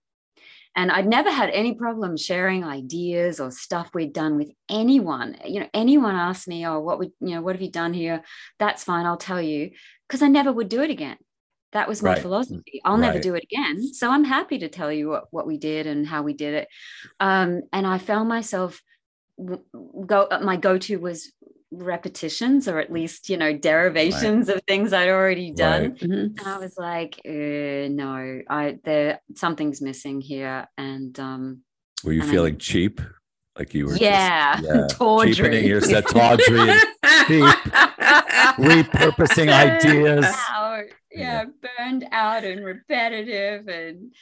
and 0.75 0.91
i'd 0.91 1.07
never 1.07 1.29
had 1.31 1.49
any 1.51 1.73
problem 1.75 2.17
sharing 2.17 2.63
ideas 2.63 3.39
or 3.39 3.51
stuff 3.51 3.89
we'd 3.93 4.13
done 4.13 4.37
with 4.37 4.51
anyone. 4.69 5.37
You 5.45 5.61
know 5.61 5.69
anyone 5.73 6.15
asked 6.15 6.47
me 6.47 6.65
oh 6.65 6.79
what 6.79 6.99
would 6.99 7.11
you 7.19 7.35
know 7.35 7.41
what 7.41 7.55
have 7.55 7.61
you 7.61 7.71
done 7.71 7.93
here? 7.93 8.23
That's 8.59 8.83
fine 8.83 9.05
i'll 9.05 9.17
tell 9.17 9.41
you 9.41 9.71
because 10.07 10.21
i 10.21 10.27
never 10.27 10.51
would 10.51 10.69
do 10.69 10.81
it 10.81 10.89
again. 10.89 11.17
That 11.73 11.87
was 11.87 12.03
my 12.03 12.11
Right. 12.11 12.21
philosophy. 12.21 12.81
I'll 12.85 12.97
never 12.97 13.19
do 13.19 13.33
it 13.35 13.43
again. 13.43 13.93
So 13.93 14.11
i'm 14.11 14.23
happy 14.23 14.59
to 14.59 14.69
tell 14.69 14.91
you 14.91 15.09
what, 15.09 15.25
what 15.31 15.47
we 15.47 15.57
did 15.57 15.87
and 15.87 16.05
how 16.07 16.21
we 16.23 16.33
did 16.33 16.53
it. 16.53 16.67
Um, 17.19 17.61
and 17.71 17.85
i 17.87 17.97
found 17.97 18.29
myself 18.29 18.81
go 20.05 20.27
my 20.43 20.57
go-to 20.57 20.97
was 20.97 21.31
repetitions 21.75 22.67
or 22.67 22.77
at 22.79 22.91
least 22.91 23.29
you 23.29 23.37
know 23.37 23.51
derivations 23.57 24.47
of 24.49 24.61
things 24.67 24.93
i'd 24.93 25.09
already 25.09 25.51
done 25.51 25.81
Right. 25.83 25.97
Mhm. 25.99 26.39
and 26.39 26.47
i 26.47 26.57
was 26.57 26.75
like 26.77 27.19
uh, 27.25 27.87
no 27.89 28.41
i 28.49 28.77
there 28.83 29.19
something's 29.35 29.81
missing 29.81 30.21
here 30.21 30.67
and 30.77 31.19
um 31.19 31.61
Were 32.03 32.13
you 32.13 32.21
And 32.21 32.29
I- 32.29 32.33
feeling 32.33 32.57
cheap? 32.57 33.01
Like 33.57 33.75
you 33.75 33.85
were 33.85 33.95
yeah, 33.97 34.55
just, 34.59 34.67
yeah, 34.67 34.87
tawdry. 34.97 35.33
cheapening 35.35 35.65
yourself, 35.67 36.05
tawdry, 36.05 36.71
and 36.71 36.81
repurposing 38.57 39.49
ideas. 39.53 40.25
out. 40.49 40.85
Yeah, 41.11 41.45
burned 41.77 42.05
out 42.11 42.43
and 42.43 42.65
repetitive 42.65 43.67
and 43.67 44.13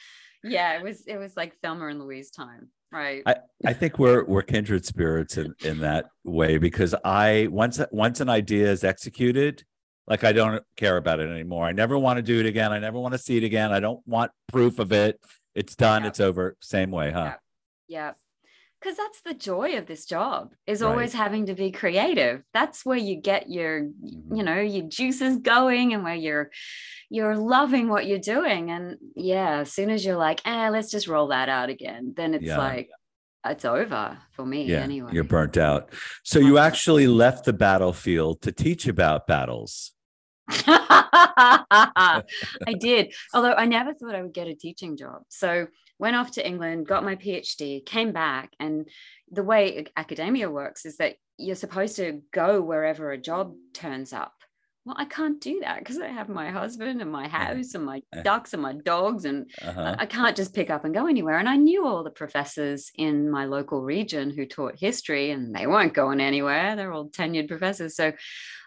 yeah, 0.43 0.77
it 0.77 0.83
was 0.83 1.05
it 1.07 1.17
was 1.17 1.37
like 1.37 1.53
Thelma 1.63 1.87
and 1.87 1.99
Louise 2.01 2.31
time, 2.31 2.69
right? 2.91 3.23
I 3.25 3.35
I 3.65 3.73
think 3.73 3.99
we're 3.99 4.23
we're 4.25 4.41
kindred 4.41 4.85
spirits 4.85 5.37
in, 5.37 5.53
in 5.63 5.79
that 5.79 6.05
way 6.23 6.57
because 6.57 6.95
I 7.03 7.47
once 7.51 7.79
once 7.91 8.19
an 8.19 8.29
idea 8.29 8.71
is 8.71 8.83
executed, 8.83 9.63
like 10.07 10.23
I 10.23 10.31
don't 10.31 10.63
care 10.75 10.97
about 10.97 11.19
it 11.19 11.29
anymore. 11.29 11.65
I 11.65 11.71
never 11.71 11.97
want 11.97 12.17
to 12.17 12.23
do 12.23 12.39
it 12.39 12.45
again. 12.45 12.71
I 12.71 12.79
never 12.79 12.99
want 12.99 13.13
to 13.13 13.17
see 13.17 13.37
it 13.37 13.43
again. 13.43 13.71
I 13.71 13.79
don't 13.79 14.05
want 14.07 14.31
proof 14.51 14.79
of 14.79 14.91
it. 14.91 15.19
It's 15.55 15.75
done. 15.75 16.03
Yeah. 16.03 16.09
It's 16.09 16.19
over. 16.19 16.55
Same 16.59 16.91
way, 16.91 17.11
huh? 17.11 17.35
Yeah. 17.87 18.11
Because 18.81 18.97
that's 18.97 19.21
the 19.21 19.35
joy 19.35 19.77
of 19.77 19.85
this 19.85 20.05
job 20.05 20.53
is 20.65 20.81
Right. 20.81 20.89
always 20.89 21.13
having 21.13 21.45
to 21.45 21.53
be 21.53 21.71
creative. 21.71 22.41
That's 22.53 22.83
where 22.83 22.97
you 22.97 23.15
get 23.15 23.47
your, 23.49 23.83
Mhm. 23.83 24.37
you 24.37 24.43
know, 24.43 24.59
your 24.59 24.87
juices 24.87 25.37
going 25.37 25.93
and 25.93 26.03
where 26.03 26.15
you're 26.15 26.49
you're 27.13 27.35
loving 27.35 27.89
what 27.89 28.07
you're 28.07 28.17
doing. 28.19 28.71
And 28.71 28.97
yeah, 29.15 29.59
as 29.59 29.73
soon 29.73 29.89
as 29.89 30.05
you're 30.05 30.15
like, 30.15 30.39
eh, 30.47 30.69
let's 30.69 30.89
just 30.89 31.07
roll 31.09 31.27
that 31.27 31.49
out 31.49 31.69
again, 31.69 32.13
then 32.15 32.33
it's 32.33 32.45
Yeah. 32.45 32.57
like 32.57 32.89
it's 33.45 33.65
over 33.65 34.17
for 34.31 34.45
me 34.45 34.63
Yeah, 34.65 34.79
anyway. 34.79 35.11
you're 35.13 35.23
burnt 35.25 35.57
out. 35.57 35.91
So 36.23 36.39
you 36.39 36.57
actually 36.57 37.07
left 37.07 37.43
the 37.45 37.53
battlefield 37.53 38.41
to 38.43 38.51
teach 38.51 38.87
about 38.87 39.27
battles. 39.27 39.91
I 40.57 42.13
did, 42.79 43.13
although 43.33 43.53
I 43.53 43.65
never 43.65 43.93
thought 43.93 44.15
I 44.15 44.21
would 44.21 44.33
get 44.33 44.47
a 44.47 44.55
teaching 44.55 44.95
job. 44.97 45.23
So 45.29 45.67
went 46.01 46.15
off 46.17 46.31
to 46.31 46.45
England, 46.45 46.87
got 46.87 47.03
my 47.09 47.15
PhD, 47.15 47.85
came 47.85 48.11
back, 48.11 48.47
and 48.59 48.89
the 49.31 49.43
way 49.43 49.85
academia 49.95 50.49
works 50.49 50.85
is 50.85 50.97
that 50.97 51.15
you're 51.37 51.55
supposed 51.65 51.95
to 51.97 52.21
go 52.33 52.49
wherever 52.61 53.11
a 53.11 53.17
job 53.29 53.53
turns 53.73 54.11
up. 54.11 54.33
Well, 54.83 54.95
I 54.97 55.05
can't 55.05 55.39
do 55.39 55.59
that 55.59 55.77
because 55.77 55.99
I 55.99 56.07
have 56.07 56.27
my 56.27 56.49
husband 56.49 57.01
and 57.03 57.11
my 57.11 57.27
house 57.27 57.75
and 57.75 57.85
my 57.85 58.01
Uh. 58.11 58.23
ducks 58.23 58.51
and 58.53 58.63
my 58.63 58.73
dogs, 58.73 59.25
and 59.25 59.39
Uh-huh. 59.61 59.95
I 60.03 60.07
can't 60.07 60.35
just 60.35 60.55
pick 60.55 60.71
up 60.71 60.83
and 60.85 60.93
go 60.99 61.05
anywhere. 61.05 61.37
And 61.37 61.47
I 61.47 61.55
knew 61.67 61.85
all 61.85 62.03
the 62.03 62.09
professors 62.23 62.91
in 62.95 63.29
my 63.29 63.45
local 63.45 63.83
region 63.83 64.31
who 64.31 64.45
taught 64.47 64.79
history, 64.87 65.29
and 65.29 65.53
they 65.55 65.67
weren't 65.67 65.93
going 65.93 66.19
anywhere. 66.19 66.75
They're 66.75 66.91
all 66.95 67.09
tenured 67.09 67.47
professors. 67.47 67.95
So 67.95 68.13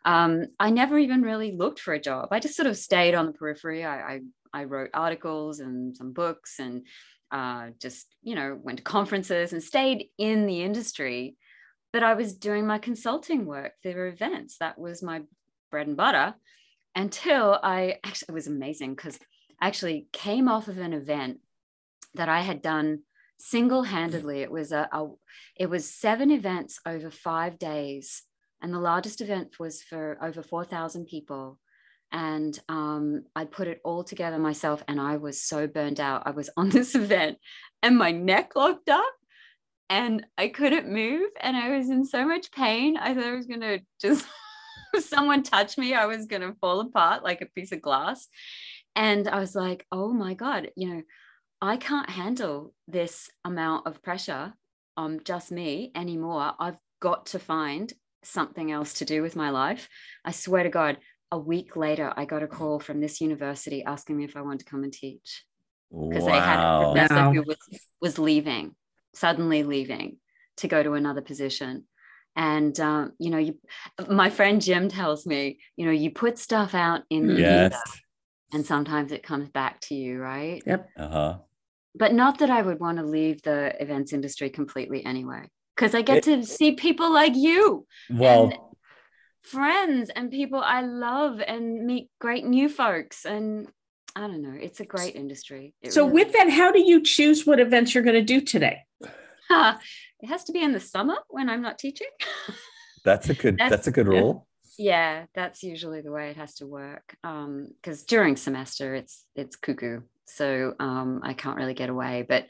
um, 0.05 0.33
I 0.61 0.71
never 0.71 0.97
even 0.99 1.23
really 1.23 1.51
looked 1.63 1.81
for 1.81 1.95
a 1.95 2.01
job. 2.11 2.29
I 2.31 2.39
just 2.39 2.57
sort 2.57 2.69
of 2.69 2.77
stayed 2.77 3.15
on 3.17 3.27
the 3.27 3.33
periphery. 3.33 3.85
I, 3.85 3.97
I, 4.13 4.21
I 4.61 4.65
wrote 4.65 4.91
articles 4.95 5.59
and 5.59 5.97
some 5.97 6.13
books 6.13 6.61
and 6.61 6.87
uh, 7.35 7.71
just, 7.81 8.07
you 8.23 8.37
know, 8.37 8.57
went 8.63 8.79
to 8.79 8.85
conferences 8.85 9.53
and 9.53 9.61
stayed 9.61 10.07
in 10.19 10.47
the 10.47 10.63
industry. 10.63 11.37
But 11.93 12.05
I 12.05 12.15
was 12.15 12.37
doing 12.37 12.65
my 12.65 12.79
consulting 12.79 13.45
work 13.45 13.73
for 13.83 14.07
events. 14.07 14.59
That 14.59 14.79
was 14.79 15.03
my 15.03 15.23
bread 15.73 15.89
and 15.89 15.97
butter 15.97 16.35
until 16.95 17.59
I 17.61 17.99
actually, 18.05 18.27
it 18.29 18.35
was 18.35 18.47
amazing 18.47 18.95
because 18.95 19.19
actually 19.61 20.07
came 20.13 20.49
off 20.49 20.69
of 20.69 20.79
an 20.79 20.93
event 20.93 21.41
that 22.15 22.29
I 22.29 22.43
had 22.43 22.63
done 22.63 23.01
single-handedly. 23.39 24.43
It 24.43 24.53
was 24.53 24.71
a, 24.71 24.89
a 24.93 25.09
it 25.57 25.69
was 25.69 25.91
seven 25.91 26.31
events 26.31 26.79
over 26.87 27.11
five 27.11 27.59
days 27.59 28.23
and 28.63 28.73
the 28.73 28.79
largest 28.79 29.21
event 29.21 29.59
was 29.59 29.83
for 29.83 30.17
over 30.23 30.41
4,000 30.41 31.07
people. 31.07 31.59
And 32.15 32.57
um, 32.69 33.25
I 33.35 33.45
put 33.45 33.67
it 33.67 33.81
all 33.85 34.05
together 34.05 34.39
myself. 34.39 34.85
And 34.87 35.01
I 35.01 35.17
was 35.17 35.43
so 35.43 35.67
burned 35.67 35.99
out. 35.99 36.23
I 36.27 36.31
was 36.31 36.49
on 36.57 36.71
this 36.71 36.95
event, 36.95 37.39
and 37.83 37.99
my 37.99 38.13
neck 38.13 38.53
locked 38.57 38.89
up, 38.89 39.13
and 39.91 40.25
I 40.39 40.49
couldn't 40.49 40.91
move, 40.91 41.29
and 41.41 41.57
I 41.57 41.77
was 41.77 41.91
in 41.91 42.07
so 42.07 42.27
much 42.27 42.53
pain. 42.53 42.97
I 42.97 43.15
thought 43.15 43.25
I 43.25 43.35
was 43.35 43.47
gonna 43.47 43.81
just 44.01 44.25
if 44.95 45.05
someone 45.09 45.43
touched 45.43 45.77
me, 45.77 45.93
I 45.93 46.07
was 46.07 46.27
gonna 46.27 46.55
fall 46.61 46.81
apart 46.81 47.25
like 47.25 47.43
a 47.43 47.47
piece 47.47 47.73
of 47.73 47.83
glass. 47.83 48.29
And 48.97 49.27
I 49.27 49.41
was 49.41 49.57
like, 49.57 49.85
oh 49.91 50.13
my 50.13 50.35
god, 50.35 50.71
you 50.77 50.89
know, 50.89 51.03
I 51.61 51.77
can't 51.79 52.09
handle 52.09 52.73
this 52.87 53.29
amount 53.45 53.89
of 53.89 54.03
pressure 54.03 54.55
on 54.97 55.21
just 55.25 55.51
me 55.51 55.91
anymore. 55.97 56.53
I've 56.61 56.79
got 57.01 57.27
to 57.27 57.41
find 57.41 57.93
something 58.23 58.71
else 58.71 58.95
to 58.95 59.05
do 59.05 59.21
with 59.21 59.35
my 59.35 59.51
life. 59.51 59.89
I 60.25 60.31
swear 60.31 60.63
to 60.63 60.69
God, 60.69 60.99
a 61.35 61.39
week 61.39 61.75
later, 61.75 62.13
I 62.17 62.27
got 62.27 62.45
a 62.45 62.47
call 62.47 62.79
from 62.79 63.01
this 63.01 63.21
university 63.21 63.83
asking 63.83 64.17
me 64.17 64.25
if 64.25 64.37
I 64.37 64.43
wanted 64.43 64.61
to 64.61 64.67
come 64.67 64.85
and 64.85 64.93
teach 64.93 65.45
because 66.09 66.27
they 66.27 66.33
had 66.33 66.61
a 66.61 66.87
professor 66.93 67.15
Wow. 67.17 67.33
who 67.33 67.43
was, 67.43 67.57
was 68.01 68.19
leaving, 68.21 68.77
suddenly 69.17 69.65
leaving 69.65 70.19
to 70.59 70.69
go 70.69 70.81
to 70.81 70.93
another 70.93 71.23
position. 71.23 71.87
And 72.37 72.79
um, 72.79 73.13
you 73.19 73.31
know, 73.31 73.39
you, 73.39 73.59
my 74.09 74.31
friend 74.31 74.63
Jim 74.63 74.89
tells 74.89 75.27
me, 75.27 75.59
you 75.77 75.87
know, 75.87 75.93
you 75.93 76.13
put 76.13 76.39
stuff 76.39 76.73
out 76.73 77.03
in 77.11 77.27
the 77.27 77.41
Yes. 77.41 77.73
ether, 77.73 77.91
and 78.53 78.65
sometimes 78.65 79.11
it 79.11 79.25
comes 79.25 79.49
back 79.49 79.81
to 79.83 79.97
you, 79.97 80.21
right? 80.21 80.63
Yep. 80.65 80.89
Uh 80.97 81.09
huh. 81.09 81.39
But 81.97 82.13
not 82.13 82.39
that 82.39 82.51
I 82.51 82.63
would 82.63 82.79
want 82.79 82.99
to 82.99 83.05
leave 83.05 83.43
the 83.43 83.75
events 83.83 84.13
industry 84.13 84.51
completely 84.51 85.05
anyway, 85.05 85.49
because 85.75 85.97
I 85.97 86.03
get 86.03 86.23
to 86.25 86.45
see 86.45 86.73
people 86.77 87.13
like 87.13 87.35
you 87.35 87.87
Well, 88.09 88.51
and 88.51 88.59
friends 89.45 90.11
and 90.15 90.31
people 90.31 90.61
I 90.61 90.81
love 90.83 91.41
and 91.41 91.87
meet 91.87 92.11
great 92.21 92.45
new 92.45 92.69
folks. 92.69 93.25
And 93.25 93.69
I 94.17 94.23
don't 94.23 94.43
know, 94.43 94.57
it's 94.61 94.81
a 94.81 94.85
great 94.85 95.15
industry. 95.15 95.75
It 95.83 95.93
So, 95.93 96.03
really 96.07 96.25
with 96.25 96.33
that, 96.33 96.51
how 96.51 96.73
do 96.73 96.81
you 96.81 97.03
choose 97.03 97.47
what 97.47 97.61
events 97.61 97.95
you're 97.95 98.05
going 98.05 98.15
to 98.15 98.23
do 98.23 98.41
today? 98.41 98.81
it 99.51 100.27
has 100.29 100.45
to 100.45 100.53
be 100.53 100.63
in 100.63 100.73
the 100.73 100.81
summer 100.81 101.17
when 101.29 101.49
I'm 101.49 101.63
not 101.63 101.79
teaching. 101.79 102.09
that's 103.05 103.29
a 103.29 103.35
good. 103.35 103.55
That's- 103.59 103.71
That's 103.71 103.87
a 103.87 103.93
good 103.93 104.09
rule. 104.09 104.47
yeah, 104.79 105.27
that's 105.35 105.63
usually 105.63 106.01
the 106.01 106.11
way 106.13 106.31
it 106.31 106.37
has 106.37 106.55
to 106.57 106.67
work. 106.67 107.17
Um, 107.23 107.69
because 107.81 108.03
during 108.05 108.37
semester 108.37 108.95
it's 108.95 109.25
it's 109.37 109.57
cuckoo. 109.57 110.01
So 110.27 110.75
um 110.81 111.21
I 111.23 111.35
can't 111.35 111.57
really 111.59 111.75
get 111.75 111.91
away, 111.91 112.25
but 112.27 112.47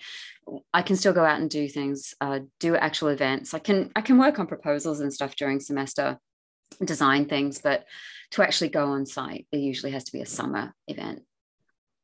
I 0.73 0.83
can 0.83 0.97
still 0.97 1.13
go 1.13 1.25
out 1.25 1.41
and 1.41 1.51
do 1.51 1.69
things, 1.69 2.15
uh, 2.21 2.41
do 2.61 2.77
actual 2.77 3.09
events. 3.09 3.53
I 3.53 3.59
can 3.59 3.91
I 3.97 4.01
can 4.01 4.17
work 4.17 4.39
on 4.39 4.47
proposals 4.47 5.01
and 5.01 5.13
stuff 5.13 5.35
during 5.35 5.59
semester, 5.61 6.19
design 6.85 7.27
things, 7.27 7.59
but 7.59 7.85
to 8.33 8.43
actually 8.43 8.71
go 8.71 8.87
on 8.87 9.07
site, 9.07 9.47
it 9.53 9.59
usually 9.59 9.93
has 9.93 10.05
to 10.05 10.13
be 10.13 10.21
a 10.21 10.27
summer 10.27 10.75
event. 10.89 11.23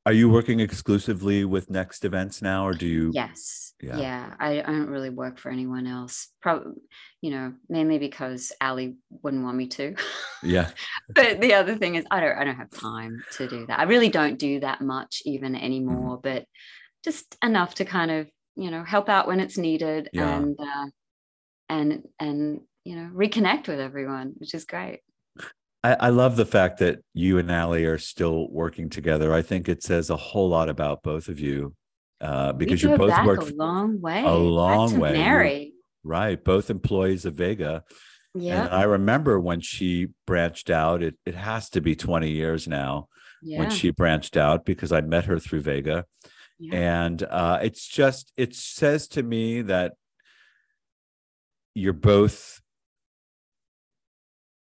Are 0.07 0.13
you 0.15 0.31
working 0.31 0.61
exclusively 0.61 1.45
with 1.45 1.69
NXT 1.69 2.05
Events 2.07 2.41
now, 2.41 2.67
or 2.67 2.73
do 2.73 2.87
you? 2.87 3.11
Yes. 3.13 3.75
Yeah. 3.83 3.99
Yeah. 3.99 4.35
I, 4.39 4.61
I 4.61 4.67
don't 4.67 4.89
really 4.89 5.11
work 5.11 5.39
for 5.39 5.51
anyone 5.51 5.87
else. 5.87 6.29
Probably, 6.41 6.73
you 7.21 7.31
know, 7.31 7.53
mainly 7.69 7.99
because 7.99 8.51
Ali 8.63 8.97
wouldn't 9.23 9.45
want 9.45 9.57
me 9.59 9.67
to. 9.69 9.95
Yeah. 10.43 10.71
but 11.15 11.41
the 11.43 11.53
other 11.55 11.77
thing 11.77 11.97
is 11.97 12.07
I 12.11 12.21
don't 12.21 12.37
I 12.39 12.45
don't 12.45 12.57
have 12.57 12.71
time 12.71 13.23
to 13.37 13.47
do 13.47 13.67
that. 13.67 13.79
I 13.79 13.83
really 13.85 14.09
don't 14.09 14.39
do 14.39 14.61
that 14.61 14.81
much 14.81 15.23
even 15.27 15.55
anymore, 15.55 16.17
Mm-hmm. 16.17 16.29
but 16.29 16.45
just 17.05 17.37
enough 17.43 17.75
to 17.77 17.85
kind 17.85 18.11
of, 18.11 18.31
you 18.57 18.71
know, 18.71 18.85
help 18.85 19.09
out 19.11 19.27
when 19.27 19.41
it's 19.41 19.59
needed 19.59 20.09
Yeah. 20.15 20.35
and 20.37 20.59
uh, 20.59 20.87
and 21.69 22.09
and 22.19 22.61
you 22.85 22.97
know, 22.97 23.11
reconnect 23.15 23.69
with 23.69 23.81
everyone, 23.81 24.33
which 24.39 24.55
is 24.55 24.65
great. 24.65 25.01
I, 25.83 25.95
I 25.95 26.09
love 26.11 26.37
the 26.37 26.47
fact 26.47 26.79
that 26.79 26.99
you 27.15 27.39
and 27.39 27.51
Allie 27.51 27.87
are 27.87 27.99
still 27.99 28.49
working 28.51 28.91
together. 28.91 29.33
I 29.33 29.43
think 29.43 29.69
it 29.69 29.83
says 29.83 30.11
a 30.11 30.17
whole 30.17 30.49
lot 30.49 30.69
about 30.69 31.03
both 31.03 31.29
of 31.29 31.41
you 31.41 31.75
uh, 32.21 32.53
because 32.53 32.83
you 32.83 32.97
both 32.97 33.09
back 33.09 33.27
work 33.27 33.41
a 33.41 33.55
long 33.55 34.01
way. 34.01 34.23
a 34.25 34.31
long 34.35 34.99
way. 34.99 35.13
Mary. 35.13 35.73
right, 36.05 36.43
both 36.43 36.69
employees 36.69 37.25
of 37.25 37.35
Vega. 37.35 37.83
Yeah. 38.35 38.65
And 38.67 38.75
I 38.75 38.83
remember 38.83 39.41
when 39.41 39.61
she 39.61 40.09
branched 40.27 40.69
out, 40.71 41.03
it, 41.03 41.17
it 41.25 41.35
has 41.35 41.71
to 41.71 41.81
be 41.81 41.97
20 41.97 42.31
years 42.31 42.69
now 42.69 43.09
Yeah. 43.43 43.61
when 43.61 43.71
she 43.71 43.91
branched 43.91 44.37
out 44.37 44.65
because 44.67 44.93
I 44.93 45.01
met 45.01 45.25
her 45.25 45.39
through 45.39 45.63
Vega. 45.63 46.05
yeah. 46.59 46.75
And 47.07 47.23
uh, 47.23 47.59
it's 47.63 47.89
just, 47.89 48.33
it 48.37 48.55
says 48.55 49.09
to 49.09 49.23
me 49.23 49.63
that 49.63 49.95
you're 51.75 51.93
both 51.95 52.61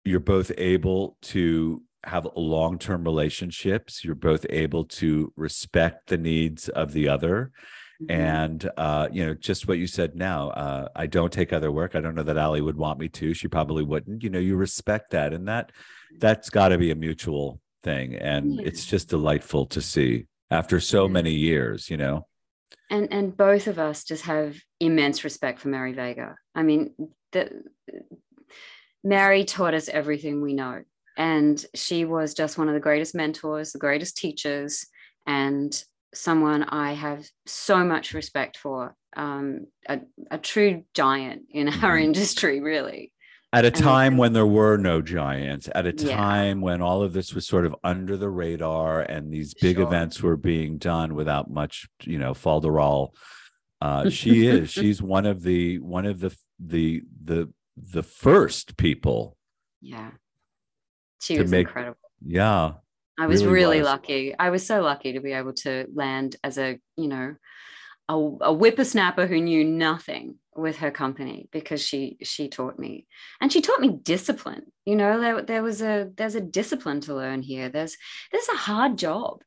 you're 0.04 0.20
both 0.20 0.50
able 0.58 1.16
to 1.22 1.82
have 2.04 2.26
long-term 2.34 3.04
relationships 3.04 4.02
you're 4.04 4.14
both 4.14 4.44
able 4.50 4.84
to 4.84 5.32
respect 5.36 6.08
the 6.08 6.18
needs 6.18 6.68
of 6.68 6.92
the 6.92 7.08
other 7.08 7.52
Mhm. 8.00 8.10
and 8.10 8.70
uh, 8.76 9.08
you 9.12 9.24
know 9.24 9.34
just 9.34 9.68
what 9.68 9.78
you 9.78 9.86
said 9.86 10.16
now 10.16 10.50
uh, 10.50 10.88
i 10.96 11.06
don't 11.06 11.32
take 11.32 11.52
other 11.52 11.70
work 11.70 11.94
i 11.94 12.00
don't 12.00 12.16
know 12.16 12.24
that 12.24 12.36
ali 12.38 12.60
would 12.60 12.76
want 12.76 12.98
me 12.98 13.08
to 13.08 13.32
she 13.34 13.46
probably 13.46 13.84
wouldn't 13.84 14.24
you 14.24 14.30
know 14.30 14.40
you 14.40 14.56
respect 14.56 15.10
that 15.12 15.32
and 15.32 15.46
that 15.46 15.70
that's 16.18 16.50
got 16.50 16.68
to 16.68 16.78
be 16.78 16.90
a 16.90 16.96
mutual 16.96 17.60
thing 17.84 18.16
and 18.16 18.54
Yeah. 18.56 18.62
it's 18.66 18.84
just 18.84 19.08
delightful 19.10 19.66
to 19.66 19.80
see 19.80 20.26
after 20.50 20.80
so 20.80 21.06
Yeah. 21.06 21.12
many 21.12 21.32
years 21.34 21.88
you 21.90 21.96
know 21.96 22.26
and 22.90 23.12
and 23.12 23.36
both 23.36 23.68
of 23.68 23.78
us 23.78 24.02
just 24.02 24.24
have 24.24 24.56
immense 24.80 25.22
respect 25.22 25.60
for 25.60 25.68
Mary 25.68 25.92
Vega. 25.92 26.36
I 26.54 26.62
mean, 26.62 26.94
the, 27.30 27.62
Mary 29.04 29.44
taught 29.44 29.74
us 29.74 29.88
everything 29.88 30.40
we 30.42 30.54
know, 30.54 30.82
and 31.16 31.64
she 31.74 32.04
was 32.04 32.34
just 32.34 32.58
one 32.58 32.68
of 32.68 32.74
the 32.74 32.80
greatest 32.80 33.14
mentors, 33.14 33.72
the 33.72 33.78
greatest 33.78 34.16
teachers, 34.16 34.86
and 35.26 35.84
someone 36.14 36.62
I 36.62 36.92
have 36.92 37.26
so 37.46 37.84
much 37.84 38.12
respect 38.14 38.56
for. 38.56 38.94
Um, 39.16 39.66
a, 39.88 40.00
a 40.30 40.38
true 40.38 40.84
giant 40.94 41.42
in 41.50 41.68
our 41.68 41.96
Mhm. 41.98 42.04
industry, 42.04 42.60
really. 42.60 43.12
at 43.54 43.64
a 43.66 43.68
And 43.68 43.76
time 43.76 44.16
when 44.16 44.32
there 44.32 44.46
were 44.46 44.78
no 44.78 45.02
giants 45.02 45.68
at 45.74 45.84
a 45.86 45.92
Yeah. 45.94 46.16
time 46.16 46.62
when 46.62 46.80
all 46.80 47.02
of 47.02 47.12
this 47.12 47.34
was 47.34 47.46
sort 47.46 47.66
of 47.66 47.76
under 47.84 48.16
the 48.16 48.30
radar 48.30 49.02
and 49.02 49.30
these 49.30 49.52
big 49.52 49.76
Sure. 49.76 49.86
events 49.86 50.22
were 50.22 50.38
being 50.38 50.78
done 50.78 51.14
without 51.14 51.50
much 51.50 51.86
you 52.04 52.18
know 52.18 52.32
falderall 52.32 53.10
uh 53.82 54.08
she 54.08 54.46
is 54.46 54.70
she's 54.70 55.02
one 55.02 55.26
of 55.26 55.42
the 55.42 55.78
one 55.80 56.06
of 56.06 56.20
the 56.20 56.34
the 56.58 57.02
the 57.24 57.52
the 57.76 58.02
first 58.02 58.76
people 58.76 59.36
Yeah, 59.80 60.10
she 61.22 61.38
was 61.38 61.50
make- 61.50 61.66
incredible. 61.66 61.98
yeah 62.24 62.74
I 63.20 63.26
was 63.26 63.42
really 63.44 63.54
really 63.54 63.78
was. 63.80 63.86
lucky. 63.86 64.34
I 64.38 64.50
was 64.50 64.66
so 64.66 64.80
lucky 64.80 65.12
to 65.12 65.20
be 65.20 65.32
able 65.32 65.52
to 65.64 65.86
land 65.94 66.36
as 66.42 66.56
a, 66.58 66.78
you 66.96 67.08
know, 67.08 67.34
a, 68.08 68.14
a 68.14 68.52
whippersnapper 68.54 69.26
who 69.26 69.40
knew 69.40 69.64
nothing 69.64 70.36
with 70.56 70.78
her 70.78 70.90
company 70.90 71.48
because 71.52 71.80
she 71.82 72.16
she 72.22 72.48
taught 72.48 72.78
me 72.78 73.06
and 73.40 73.52
she 73.52 73.60
taught 73.62 73.80
me 73.80 73.88
discipline 74.02 74.64
you 74.84 74.94
know 74.94 75.18
there, 75.18 75.40
there 75.40 75.62
was 75.62 75.80
a 75.80 76.10
there's 76.16 76.34
a 76.34 76.42
discipline 76.42 77.00
to 77.00 77.14
learn 77.14 77.40
here 77.40 77.70
there's 77.70 77.96
there's 78.30 78.48
a 78.50 78.56
hard 78.56 78.98
job 78.98 79.40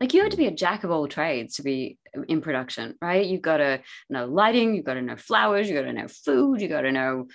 like 0.00 0.14
you 0.14 0.20
have 0.22 0.30
to 0.30 0.36
be 0.36 0.46
a 0.46 0.52
jack 0.54 0.84
of 0.84 0.90
all 0.92 1.08
trades 1.08 1.56
to 1.56 1.62
be 1.64 1.98
in 2.28 2.40
production 2.40 2.94
right 3.00 3.26
you've 3.26 3.42
got 3.42 3.56
to 3.56 3.80
know 4.10 4.26
lighting 4.26 4.74
you've 4.74 4.84
got 4.84 4.94
to 4.94 5.02
know 5.02 5.16
flowers 5.16 5.68
you've 5.68 5.78
got 5.78 5.86
to 5.86 5.92
know 5.92 6.08
food 6.08 6.60
you've 6.60 6.70
got 6.70 6.82
to 6.82 6.92
know 6.92 7.26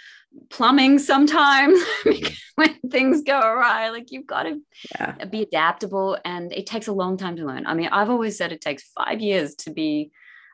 plumbing 0.49 0.99
sometimes 0.99 1.80
mm-hmm. 2.05 2.34
when 2.55 2.75
things 2.89 3.21
go 3.23 3.39
awry 3.39 3.89
like 3.89 4.11
you've 4.11 4.28
got 4.28 4.43
to 4.43 4.59
Yeah. 4.99 5.25
be 5.25 5.41
adaptable 5.41 6.17
and 6.25 6.51
it 6.51 6.65
takes 6.65 6.88
a 6.88 6.93
long 6.93 7.17
time 7.17 7.36
to 7.38 7.45
learn. 7.45 7.65
I 7.65 7.73
mean, 7.73 7.89
I've 7.91 8.09
always 8.09 8.38
said 8.38 8.51
it 8.51 8.61
takes 8.61 8.91
five 8.91 9.19
years 9.21 9.55
to 9.55 9.71
be 9.71 10.11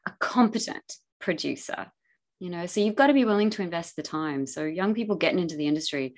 a 0.08 0.12
competent 0.20 0.94
producer, 1.20 1.92
you 2.40 2.50
know, 2.50 2.66
so 2.66 2.82
you've 2.82 2.96
got 2.96 3.08
to 3.08 3.14
be 3.14 3.26
willing 3.26 3.50
to 3.52 3.62
invest 3.62 3.96
the 3.96 4.04
time. 4.04 4.46
So, 4.46 4.64
young 4.64 4.94
people 4.94 5.16
getting 5.16 5.40
into 5.40 5.56
the 5.56 5.68
industry, 5.68 6.16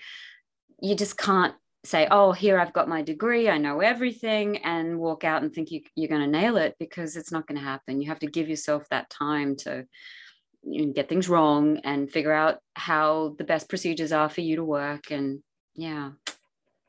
you 0.82 0.96
just 0.96 1.18
can't 1.18 1.54
say, 1.86 2.08
oh, 2.10 2.32
here 2.32 2.60
I've 2.60 2.74
got 2.74 2.90
my 2.90 3.02
degree, 3.02 3.50
I 3.50 3.58
know 3.58 3.80
everything, 3.80 4.58
and 4.58 5.00
walk 5.00 5.24
out 5.24 5.44
and 5.44 5.54
think 5.54 5.72
you, 5.72 5.82
you're 5.96 6.10
going 6.10 6.22
to 6.22 6.28
nail 6.28 6.58
it 6.58 6.76
because 6.80 7.16
it's 7.16 7.32
not 7.32 7.48
going 7.48 7.58
to 7.58 7.64
happen. 7.64 8.02
You 8.02 8.10
have 8.10 8.20
to 8.20 8.28
give 8.28 8.50
yourself 8.50 8.88
that 8.90 9.10
time 9.10 9.56
to 9.58 9.86
you 10.64 10.88
know, 10.88 10.94
get 10.94 11.08
things 11.08 11.30
wrong 11.30 11.78
and 11.84 12.12
figure 12.12 12.34
out 12.34 12.60
how 12.74 13.36
the 13.38 13.44
best 13.44 13.70
procedures 13.70 14.12
are 14.12 14.30
for 14.30 14.42
you 14.42 14.56
to 14.56 14.64
work. 14.64 15.12
And 15.12 15.42
yeah. 15.76 16.12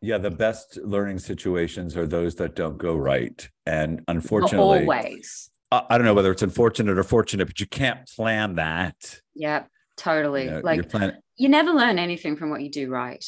yeah 0.01 0.18
the 0.18 0.30
best 0.30 0.78
learning 0.82 1.18
situations 1.18 1.97
are 1.97 2.07
those 2.07 2.36
that 2.36 2.57
don't 2.57 2.78
go 2.78 2.97
right 2.97 3.49
and 3.66 3.97
Not 4.09 4.16
unfortunately 4.16 4.80
always. 4.80 5.51
I, 5.70 5.82
I 5.90 5.99
don't 5.99 6.07
know 6.07 6.14
whether 6.14 6.30
it's 6.30 6.42
unfortunate 6.42 6.99
or 6.99 7.03
fortunate 7.03 7.47
but 7.47 7.61
you 7.61 7.66
can't 7.66 8.09
plan 8.09 8.55
that 8.55 9.20
Yeah, 9.34 9.64
totally. 9.97 10.44
You 10.44 10.51
know, 10.53 10.61
like 10.62 10.88
plan- 10.88 11.18
you 11.36 11.49
never 11.49 11.72
learn 11.72 11.99
anything 11.99 12.36
from 12.36 12.51
what 12.51 12.62
you 12.62 12.70
do 12.70 12.88
right. 12.88 13.24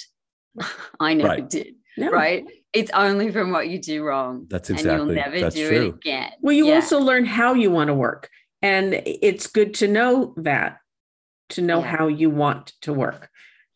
I 1.01 1.15
never 1.15 1.29
Right. 1.29 1.49
did. 1.51 1.75
No. 1.97 2.11
Right. 2.11 2.45
It's 2.73 2.91
only 2.93 3.33
from 3.33 3.51
what 3.51 3.69
you 3.69 3.81
do 3.81 4.05
wrong. 4.05 4.47
That's 4.49 4.69
And 4.71 4.79
exactly- 4.79 5.07
you'll 5.07 5.15
never 5.15 5.41
that's 5.41 5.55
do 5.55 5.69
true. 5.69 5.87
it 5.89 5.95
again. 5.97 6.31
Well, 6.41 6.55
you 6.55 6.67
Yeah. 6.69 6.77
also 6.77 7.01
learn 7.01 7.25
how 7.25 7.55
you 7.55 7.71
want 7.71 7.89
to 7.89 7.95
work. 7.95 8.29
And 8.63 8.95
it's 9.05 9.47
good 9.47 9.75
to 9.75 9.89
know 9.89 10.35
that, 10.37 10.79
to 11.51 11.63
know 11.63 11.81
Yeah. 11.81 11.97
how 11.97 12.07
you 12.09 12.31
want 12.31 12.73
to 12.83 12.93
work. 12.93 13.31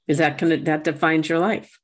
Is 0.09 0.19
that 0.19 0.39
gonna 0.39 0.57
that 0.59 0.85
defines 0.85 1.29
your 1.29 1.39
life? 1.39 1.79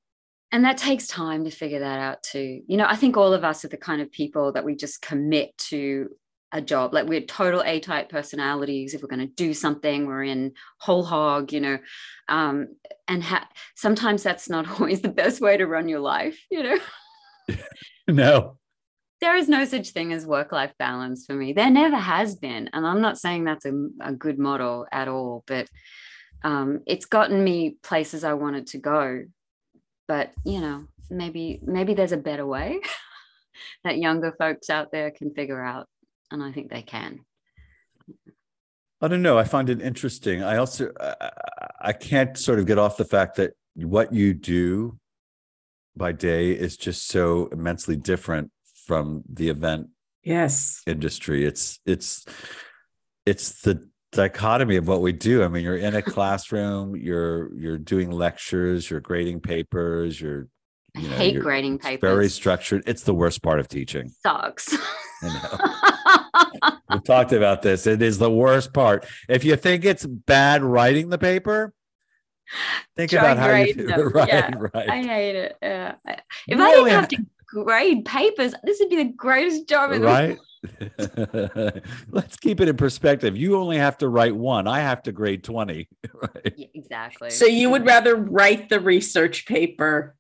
and 0.51 0.65
that 0.65 0.79
takes 0.79 1.07
time 1.07 1.45
to 1.45 1.51
figure 1.51 1.81
that 1.81 1.99
out 2.01 2.23
too 2.23 2.63
you 2.67 2.79
know 2.79 2.87
i 2.89 2.97
think 2.97 3.19
all 3.19 3.35
of 3.35 3.45
us 3.45 3.67
are 3.67 3.69
the 3.69 3.77
kind 3.77 4.01
of 4.01 4.11
people 4.11 4.51
that 4.51 4.65
we 4.65 4.75
just 4.75 5.03
commit 5.03 5.51
to 5.59 6.09
a 6.53 6.61
job. 6.61 6.95
Like 6.95 7.07
we're 7.07 7.21
total 7.21 7.63
a 7.63 7.81
type 7.81 8.09
personalities. 8.09 8.95
If 8.95 9.03
we're 9.03 9.09
going 9.09 9.27
to 9.27 9.35
do 9.35 9.55
something 9.55 10.07
we're 10.07 10.25
in 10.25 10.53
whole 10.79 11.05
hog 11.05 11.53
you 11.53 11.61
know 11.61 11.79
um, 12.29 12.69
and 13.07 13.23
ha- 13.23 13.49
sometimes 13.75 14.23
that's 14.23 14.49
not 14.49 14.69
always 14.81 15.01
the 15.01 15.09
best 15.09 15.41
way 15.41 15.57
to 15.57 15.67
run 15.67 15.89
your 15.89 16.01
life 16.01 16.39
you 16.51 16.63
know? 16.63 16.79
No. 18.09 18.57
There 19.21 19.37
is 19.37 19.49
no 19.49 19.65
such 19.65 19.91
thing 19.91 20.13
as 20.13 20.25
work 20.25 20.53
life 20.53 20.73
balance 20.79 21.27
for 21.27 21.35
me. 21.35 21.53
There 21.53 21.71
never 21.71 21.97
has 21.97 22.37
been 22.37 22.71
and 22.73 22.87
i'm 22.87 23.01
not 23.01 23.19
saying 23.19 23.45
that's 23.45 23.67
a, 23.67 23.73
a 24.01 24.13
good 24.13 24.39
model 24.39 24.87
at 24.93 25.09
all 25.09 25.45
but 25.47 25.69
um, 26.45 26.83
it's 26.87 27.05
gotten 27.05 27.43
me 27.43 27.77
places 27.83 28.23
i 28.25 28.35
wanted 28.35 28.69
to 28.69 28.79
go. 28.79 29.25
But 30.07 30.33
you 30.45 30.61
know 30.61 30.87
maybe 31.11 31.61
maybe 31.63 31.95
there's 31.95 32.13
a 32.13 32.19
better 32.19 32.47
way 32.47 32.81
that 33.85 33.99
younger 33.99 34.33
folks 34.39 34.71
out 34.71 34.93
there 34.93 35.11
can 35.11 35.35
figure 35.35 35.63
out 35.63 35.89
and 36.31 36.43
i 36.43 36.51
think 36.53 36.71
they 36.71 36.83
can 36.83 37.21
i 39.01 39.09
don't 39.09 39.23
know 39.23 39.39
i 39.39 39.45
find 39.45 39.71
it 39.71 39.81
interesting 39.81 40.43
i 40.43 40.57
also 40.57 40.91
I, 41.01 41.31
I 41.81 41.93
can't 41.93 42.37
sort 42.37 42.59
of 42.59 42.67
get 42.67 42.79
off 42.79 42.97
the 42.97 43.05
fact 43.05 43.37
that 43.37 43.53
what 43.75 44.13
you 44.13 44.35
do 44.35 44.99
by 45.97 46.13
day 46.13 46.51
is 46.53 46.77
just 46.77 47.07
so 47.09 47.49
immensely 47.53 47.97
different 47.97 48.51
from 48.87 49.23
the 49.33 49.49
event 49.49 49.89
Yes. 50.25 50.83
industry 50.87 51.45
it's 51.47 51.81
it's 51.87 52.25
it's 53.25 53.61
the 53.63 53.89
dichotomy 54.13 54.77
of 54.77 54.89
what 54.89 55.03
we 55.03 55.13
do. 55.13 55.43
I 55.45 55.49
mean, 55.49 55.63
you're 55.63 55.77
in 55.77 55.95
a 55.95 56.01
classroom, 56.03 56.97
you're 57.09 57.55
you're 57.57 57.79
doing 57.79 58.11
lectures, 58.11 58.91
you're 58.91 59.01
grading 59.01 59.41
papers, 59.41 60.21
you're 60.21 60.49
i 60.97 61.01
you 61.01 61.09
know, 61.09 61.17
hate 61.17 61.33
you're- 61.35 61.43
grading 61.45 61.75
it's 61.77 61.85
papers 61.87 62.11
very 62.11 62.29
structured. 62.29 62.83
It's 62.87 63.03
the 63.05 63.15
worst 63.15 63.43
part 63.43 63.61
of 63.61 63.69
teaching. 63.69 64.11
sucks 64.23 64.75
We've 66.91 67.05
talked 67.05 67.33
about 67.33 67.63
this. 67.63 67.87
It 67.87 68.03
is 68.03 68.19
the 68.19 68.31
worst 68.31 68.73
part. 68.73 69.07
If 69.29 69.45
you 69.45 69.57
think 69.57 69.85
it's 69.85 70.05
bad 70.07 70.63
writing 70.63 71.09
the 71.11 71.19
paper, 71.19 71.73
think 72.97 73.11
Try 73.11 73.21
about 73.33 73.39
how 73.39 73.57
you 73.57 73.75
grading 73.75 73.77
do 73.77 73.87
them. 73.89 74.01
it. 74.01 74.15
Right, 74.15 74.29
Yeah, 74.29 74.51
right. 74.75 74.89
I 74.91 75.03
hate 75.03 75.37
it. 75.37 75.57
Yeah. 75.63 75.95
If 76.07 76.19
You 76.47 76.63
I 76.63 76.71
didn't 76.75 76.89
have 76.91 77.09
to 77.09 77.27
grade 77.47 78.05
papers, 78.05 78.55
this 78.65 78.79
would 78.81 78.91
be 78.91 78.97
the 78.97 79.13
greatest 79.13 79.69
job 79.69 79.93
in 79.93 80.01
the 80.03 80.07
right? 80.07 80.39
Let's 82.11 82.37
keep 82.37 82.61
it 82.61 82.69
in 82.69 82.77
perspective. 82.77 83.37
You 83.37 83.57
only 83.57 83.77
have 83.79 83.99
to 83.99 84.09
write 84.09 84.35
one. 84.35 84.67
I 84.67 84.81
have 84.81 85.03
to 85.05 85.13
grade 85.13 85.45
20. 85.45 85.89
Right. 86.15 86.55
Yeah, 86.57 86.67
exactly. 86.75 87.31
So 87.31 87.47
you 87.47 87.71
would 87.71 87.87
rather 87.87 88.17
write 88.17 88.69
the 88.69 88.81
research 88.81 89.47
paper, 89.47 90.17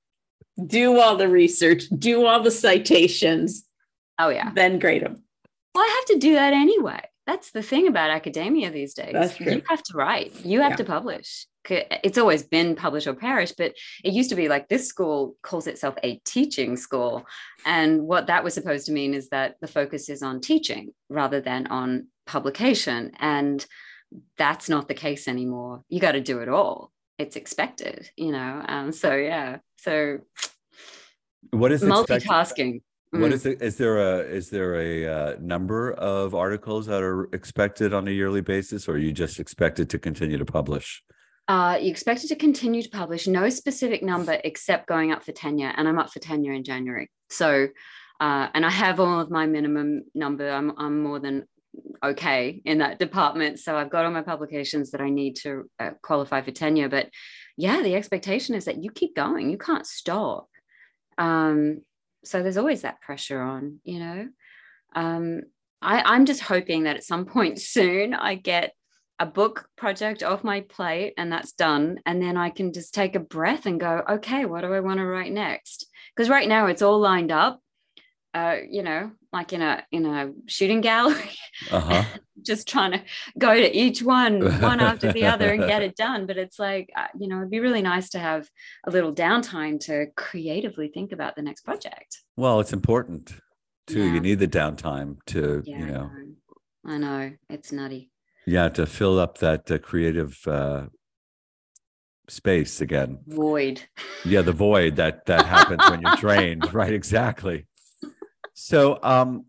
do 0.65 1.01
all 1.01 1.17
the 1.17 1.29
research, 1.29 1.85
do 1.97 2.25
all 2.27 2.41
the 2.43 2.51
citations, 2.51 3.65
Oh 4.19 4.29
yeah. 4.29 4.53
then 4.55 4.79
grade 4.79 5.03
them. 5.03 5.23
Well, 5.75 5.85
I 5.85 5.89
have 5.97 6.05
to 6.07 6.19
do 6.19 6.35
that 6.35 6.53
anyway. 6.53 7.01
That's 7.27 7.51
the 7.51 7.63
thing 7.63 7.87
about 7.87 8.11
academia 8.11 8.71
these 8.71 8.95
days. 8.95 9.13
That's 9.13 9.37
true. 9.37 9.53
You 9.53 9.63
have 9.69 9.83
to 9.83 9.97
write. 9.97 10.33
You 10.45 10.61
have 10.63 10.73
Yeah. 10.73 10.77
to 10.77 10.85
publish. 10.85 11.47
It's 11.71 12.17
always 12.17 12.43
been 12.43 12.75
publish 12.75 13.07
or 13.07 13.13
perish, 13.13 13.53
but 13.53 13.75
it 14.03 14.15
used 14.15 14.31
to 14.31 14.37
be 14.37 14.49
like 14.49 14.69
this 14.69 14.87
school 14.89 15.37
calls 15.43 15.67
itself 15.67 15.97
a 16.03 16.17
teaching 16.25 16.79
school. 16.79 17.27
And 17.67 18.03
what 18.05 18.29
that 18.29 18.43
was 18.43 18.55
supposed 18.55 18.87
to 18.87 18.93
mean 18.93 19.13
is 19.13 19.29
that 19.29 19.57
the 19.61 19.67
focus 19.69 20.09
is 20.09 20.23
on 20.23 20.41
teaching 20.41 20.95
rather 21.11 21.43
than 21.43 21.67
on 21.67 22.07
publication. 22.27 23.13
And 23.19 23.65
that's 24.39 24.71
not 24.71 24.89
the 24.89 24.95
case 24.95 25.29
anymore. 25.29 25.83
You 25.91 26.01
got 26.01 26.13
to 26.13 26.23
do 26.23 26.39
it 26.39 26.49
all. 26.49 26.91
It's 27.19 27.37
expected, 27.37 28.11
you 28.17 28.33
know. 28.33 28.65
Um, 28.67 28.91
so 28.93 29.15
yeah. 29.15 29.59
So 29.77 30.21
What 31.51 31.73
is 31.73 31.83
expected- 31.83 32.25
multitasking. 33.13 33.21
What 33.21 33.31
Mm. 33.31 33.35
is 33.35 33.47
it? 33.47 33.63
Is 33.63 33.77
there 33.77 33.99
a 33.99 34.19
is 34.21 34.51
there 34.51 34.75
a 34.75 35.07
uh, 35.07 35.37
number 35.41 35.93
of 35.93 36.35
articles 36.35 36.87
that 36.87 37.03
are 37.03 37.29
expected 37.33 37.93
on 37.93 38.09
a 38.09 38.11
yearly 38.11 38.41
basis, 38.41 38.89
or 38.89 38.93
are 38.93 38.99
you 38.99 39.13
just 39.13 39.41
expected 39.41 39.91
to 39.91 39.99
continue 39.99 40.39
to 40.39 40.45
publish? 40.45 41.03
Uh, 41.49 41.79
you 41.81 41.91
expected 41.91 42.29
to 42.29 42.37
continue 42.37 42.83
to 42.83 42.91
publish, 42.91 43.27
no 43.27 43.49
specific 43.49 44.03
number 44.03 44.39
except 44.45 44.87
going 44.87 45.13
up 45.13 45.25
for 45.25 45.33
tenure, 45.33 45.73
and 45.77 45.89
I'm 45.89 45.99
up 45.99 46.13
for 46.13 46.19
tenure 46.19 46.53
in 46.53 46.63
January. 46.63 47.11
So, 47.31 47.69
uh, 48.21 48.49
and 48.53 48.67
I 48.67 48.71
have 48.71 49.01
all 49.01 49.19
of 49.21 49.31
my 49.31 49.47
minimum 49.47 50.03
number. 50.15 50.51
I'm 50.51 50.73
I'm 50.77 51.03
more 51.03 51.19
than 51.19 51.47
okay 52.03 52.61
in 52.65 52.79
that 52.79 52.99
department. 52.99 53.59
So 53.61 53.77
I've 53.77 53.91
got 53.91 54.05
all 54.05 54.11
my 54.11 54.23
publications 54.23 54.91
that 54.91 55.01
I 55.01 55.11
need 55.11 55.37
to 55.37 55.71
uh, 55.79 55.91
qualify 56.03 56.43
for 56.43 56.51
tenure. 56.51 56.89
But 56.89 57.09
yeah, 57.57 57.83
the 57.83 57.95
expectation 57.95 58.55
is 58.55 58.67
that 58.67 58.83
you 58.83 58.91
keep 58.91 59.15
going. 59.15 59.51
You 59.51 59.59
can't 59.59 59.87
stop. 59.87 60.49
Um, 61.17 61.83
so 62.29 62.43
there's 62.43 62.57
always 62.57 62.83
that 62.83 63.01
pressure 63.01 63.41
on, 63.41 63.81
you 63.85 63.99
know. 63.99 64.29
Um, 64.95 65.43
I, 65.81 66.03
I'm 66.03 66.27
just 66.27 66.43
hoping 66.43 66.85
that 66.85 66.97
at 66.97 67.05
some 67.05 67.25
point 67.25 67.61
soon 67.61 68.15
I 68.15 68.35
get 68.35 68.75
a 69.19 69.27
book 69.27 69.69
project 69.77 70.23
off 70.23 70.45
my 70.45 70.61
plate 70.61 71.15
and 71.17 71.33
that's 71.33 71.53
done 71.53 71.99
and 72.07 72.23
then 72.23 72.37
i 72.37 72.51
can 72.51 72.73
just 72.73 72.95
take 72.95 73.17
a 73.17 73.21
breath 73.21 73.67
and 73.67 73.81
go 73.81 74.03
okay 74.09 74.45
what 74.45 74.61
do 74.61 74.73
i 74.73 74.81
want 74.81 74.99
to 74.99 75.05
write 75.05 75.33
next 75.33 75.87
because 76.15 76.31
right 76.31 76.49
now 76.49 76.67
it's 76.67 76.83
all 76.83 77.01
lined 77.01 77.33
up 77.33 77.61
uh 78.35 78.57
you 78.71 78.83
know 78.83 79.11
like 79.33 79.53
in 79.53 79.61
a 79.63 79.83
in 79.93 80.07
a 80.07 80.33
shooting 80.47 80.81
gallery 80.81 81.31
Uh 81.71 81.81
huh. 81.81 82.05
just 82.43 82.69
trying 82.69 82.93
to 82.93 83.03
go 83.39 83.55
to 83.55 83.77
each 83.77 84.03
one 84.03 84.41
one 84.61 84.81
after 84.81 85.13
the 85.13 85.25
other 85.27 85.53
and 85.53 85.67
get 85.67 85.83
it 85.83 85.97
done 85.97 86.25
but 86.27 86.37
it's 86.39 86.59
like 86.59 86.89
uh, 86.97 87.07
you 87.19 87.29
know 87.29 87.39
it'd 87.39 87.51
be 87.51 87.61
really 87.61 87.83
nice 87.83 88.09
to 88.11 88.19
have 88.19 88.49
a 88.87 88.91
little 88.91 89.13
downtime 89.15 89.79
to 89.81 90.07
creatively 90.17 90.89
think 90.89 91.13
about 91.13 91.35
the 91.37 91.43
next 91.43 91.63
project 91.63 92.19
Well, 92.37 92.61
it's 92.61 92.73
important 92.73 93.33
too. 93.87 94.05
Yeah. 94.05 94.15
You 94.15 94.21
need 94.21 94.39
the 94.39 94.49
downtime 94.49 95.17
to 95.27 95.63
yeah 95.67 95.79
you 95.79 95.85
I 95.85 95.91
know 95.91 96.07
know. 96.07 96.93
i 96.95 96.99
know 96.99 97.33
it's 97.51 97.73
nutty 97.73 98.11
yeah 98.47 98.69
to 98.71 98.87
fill 98.87 99.19
up 99.19 99.39
that 99.39 99.71
uh, 99.71 99.79
creative 99.79 100.39
uh, 100.47 100.87
space 102.29 102.81
again. 102.81 103.19
void 103.27 103.83
Yeah, 104.25 104.43
the 104.43 104.53
void 104.53 104.97
that 104.97 105.27
that 105.27 105.47
happens 105.47 105.83
when 105.91 106.01
you're 106.03 106.17
drained. 106.27 106.73
Right, 106.75 106.93
exactly. 106.93 107.67
So, 108.61 108.99
um, 109.05 109.47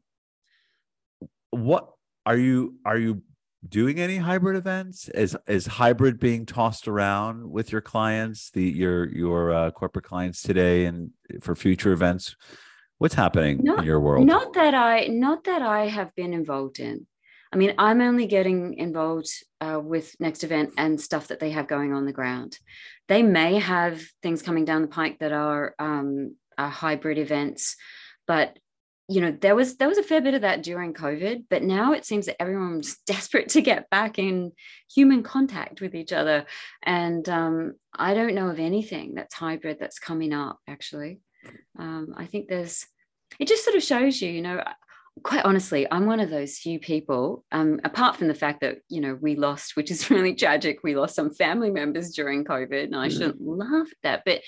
what 1.49 1.89
are 2.27 2.37
you 2.37 2.75
are 2.85 2.97
you 2.97 3.23
doing 3.67 3.99
any 3.99 4.17
hybrid 4.17 4.55
events? 4.55 5.09
Is 5.09 5.35
is 5.47 5.65
hybrid 5.65 6.19
being 6.19 6.45
tossed 6.45 6.87
around 6.87 7.49
with 7.49 7.71
your 7.71 7.81
clients, 7.81 8.51
the 8.51 8.63
your 8.63 9.09
your 9.09 9.51
uh, 9.51 9.71
corporate 9.71 10.05
clients 10.05 10.43
today, 10.43 10.85
and 10.85 11.09
for 11.41 11.55
future 11.55 11.91
events? 11.91 12.35
What's 12.99 13.15
happening 13.15 13.61
No, 13.63 13.77
in 13.77 13.83
your 13.83 13.99
world? 13.99 14.27
Not 14.27 14.53
that 14.53 14.75
I, 14.75 15.07
not 15.07 15.45
that 15.45 15.63
I 15.63 15.87
have 15.87 16.13
been 16.13 16.33
involved 16.33 16.79
in. 16.79 17.07
I 17.51 17.57
mean, 17.57 17.73
I'm 17.79 18.01
only 18.01 18.27
getting 18.27 18.75
involved 18.75 19.29
uh, 19.59 19.79
with 19.83 20.15
NXT 20.21 20.43
Event 20.43 20.69
and 20.77 21.01
stuff 21.01 21.29
that 21.29 21.39
they 21.39 21.49
have 21.49 21.67
going 21.67 21.93
on 21.93 22.05
the 22.05 22.13
ground. 22.13 22.59
They 23.07 23.23
may 23.23 23.57
have 23.57 24.03
things 24.21 24.43
coming 24.43 24.65
down 24.65 24.83
the 24.83 24.87
pike 24.87 25.17
that 25.19 25.31
are, 25.31 25.73
um, 25.79 26.35
are 26.59 26.69
hybrid 26.69 27.17
events, 27.17 27.75
but 28.27 28.59
you 29.09 29.21
know, 29.21 29.31
there 29.31 29.55
was 29.55 29.77
there 29.77 29.87
was 29.87 29.97
a 29.97 30.03
fair 30.03 30.21
bit 30.21 30.35
of 30.35 30.41
that 30.41 30.63
during 30.63 30.93
COVID. 30.93 31.45
But 31.49 31.63
now 31.63 31.93
it 31.93 32.05
seems 32.05 32.27
that 32.27 32.41
everyone's 32.41 32.97
desperate 33.07 33.49
to 33.49 33.61
get 33.61 33.89
back 33.89 34.19
in 34.19 34.51
human 34.93 35.23
contact 35.23 35.81
with 35.81 35.95
each 35.95 36.13
other, 36.13 36.45
and 36.83 37.27
um, 37.27 37.73
I 37.93 38.13
don't 38.13 38.35
know 38.35 38.49
of 38.49 38.59
anything 38.59 39.15
that's 39.15 39.35
hybrid 39.35 39.77
that's 39.79 39.99
coming 39.99 40.33
up 40.33 40.59
actually 40.67 41.21
um, 41.77 42.13
I 42.17 42.25
think 42.25 42.47
there's 42.47 42.85
it 43.39 43.47
just 43.47 43.63
sort 43.63 43.75
of 43.75 43.83
shows 43.83 44.21
you, 44.21 44.31
you 44.31 44.41
know, 44.41 44.63
quite 45.23 45.45
honestly, 45.45 45.85
I'm 45.91 46.07
one 46.07 46.19
of 46.19 46.29
those 46.29 46.57
few 46.57 46.79
people, 46.79 47.45
um, 47.51 47.79
apart 47.83 48.15
from 48.15 48.27
the 48.27 48.33
fact 48.33 48.61
that, 48.61 48.77
you 48.89 49.01
know, 49.01 49.17
we 49.21 49.35
lost, 49.35 49.75
which 49.75 49.91
is 49.91 50.09
really 50.09 50.33
tragic, 50.33 50.79
we 50.83 50.95
lost 50.95 51.15
some 51.15 51.33
family 51.33 51.69
members 51.69 52.11
during 52.11 52.43
COVID, 52.43 52.85
and 52.85 52.95
I 52.95 53.09
shouldn't 53.09 53.41
laugh 53.41 53.87
at 53.91 53.97
that, 54.03 54.23
but 54.25 54.41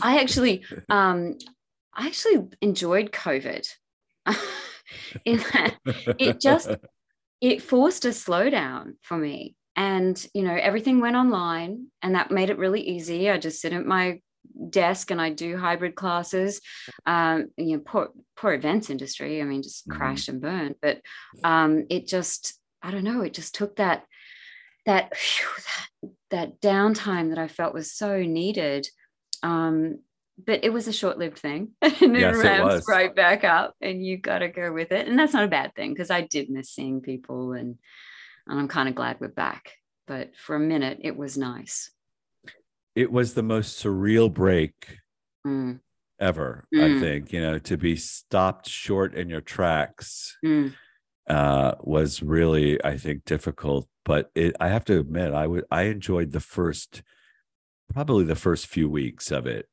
I 0.00 0.20
actually, 0.20 0.64
um, 0.88 1.36
I 1.94 2.06
actually 2.06 2.46
enjoyed 2.60 3.12
COVID. 3.12 3.66
In 5.24 5.38
that 5.52 5.74
it 6.18 6.40
just 6.40 6.68
it 7.40 7.62
forced 7.62 8.04
a 8.04 8.08
slowdown 8.08 8.94
for 9.02 9.16
me. 9.16 9.54
And 9.74 10.16
you 10.34 10.42
know 10.42 10.54
everything 10.54 11.00
went 11.00 11.16
online 11.16 11.88
and 12.02 12.14
that 12.14 12.30
made 12.30 12.50
it 12.50 12.58
really 12.58 12.80
easy. 12.82 13.30
I 13.30 13.38
just 13.38 13.60
sit 13.60 13.72
at 13.72 13.84
my 13.84 14.20
desk 14.70 15.10
and 15.10 15.20
i 15.20 15.28
do 15.28 15.56
hybrid 15.56 15.96
classes 15.96 16.60
um 17.04 17.48
you 17.56 17.76
know 17.76 17.82
poor 17.84 18.10
poor 18.36 18.54
events 18.54 18.90
industry 18.90 19.42
i 19.42 19.44
mean 19.44 19.60
just 19.60 19.88
Mhm. 19.88 19.96
crashed 19.96 20.28
and 20.28 20.40
burned. 20.40 20.76
But 20.80 21.00
um 21.42 21.84
it 21.90 22.06
just 22.06 22.54
i 22.80 22.92
don't 22.92 23.02
know 23.04 23.22
it 23.22 23.34
just 23.34 23.56
took 23.56 23.76
that 23.76 24.04
that 24.86 25.16
phew, 25.16 25.46
that, 25.66 26.10
that 26.30 26.60
downtime 26.60 27.30
that 27.30 27.38
i 27.38 27.48
felt 27.48 27.74
was 27.74 27.92
so 27.92 28.22
needed 28.22 28.88
um 29.42 29.98
but 30.38 30.64
it 30.64 30.72
was 30.72 30.86
a 30.88 30.92
short-lived 30.92 31.38
thing. 31.38 31.70
And 31.82 32.16
it 32.16 32.20
Yes, 32.20 32.36
it 32.36 32.48
ramps 32.48 32.88
right 32.88 33.14
back 33.14 33.44
up 33.44 33.74
and 33.80 34.04
you 34.04 34.18
got 34.18 34.38
to 34.40 34.48
go 34.48 34.72
with 34.72 34.92
it. 34.92 35.08
And 35.08 35.18
that's 35.18 35.32
not 35.32 35.44
a 35.44 35.48
bad 35.48 35.74
thing 35.74 35.92
because 35.92 36.10
i 36.10 36.20
did 36.20 36.50
miss 36.50 36.70
seeing 36.70 37.00
people 37.00 37.52
and 37.52 37.78
and 38.46 38.60
i'm 38.60 38.68
kind 38.68 38.88
of 38.88 38.94
glad 38.94 39.18
we're 39.20 39.28
back. 39.28 39.72
But 40.06 40.36
for 40.36 40.56
a 40.56 40.60
minute 40.60 40.98
it 41.02 41.16
was 41.16 41.36
nice. 41.36 41.90
It 42.94 43.10
was 43.10 43.34
the 43.34 43.42
most 43.42 43.82
surreal 43.82 44.32
break 44.32 44.98
Mm, 45.46 45.80
ever. 46.18 46.66
I 46.74 46.88
Mm. 46.88 47.00
think 47.00 47.32
you 47.32 47.40
know 47.40 47.58
to 47.60 47.76
be 47.76 47.96
stopped 47.96 48.68
short 48.68 49.14
in 49.14 49.28
your 49.28 49.40
tracks 49.40 50.36
mm, 50.44 50.72
uh, 51.28 51.74
was 51.80 52.22
really, 52.22 52.82
I 52.84 52.96
think, 52.98 53.24
difficult. 53.24 53.88
But 54.04 54.30
it, 54.34 54.54
I 54.60 54.68
have 54.68 54.84
to 54.86 54.98
admit, 55.00 55.32
I 55.32 55.46
would 55.46 55.64
I 55.70 55.82
enjoyed 55.84 56.32
the 56.32 56.40
first, 56.40 57.02
probably 57.92 58.24
the 58.24 58.34
first 58.36 58.66
few 58.66 58.88
weeks 58.88 59.30
of 59.30 59.46
it 59.46 59.68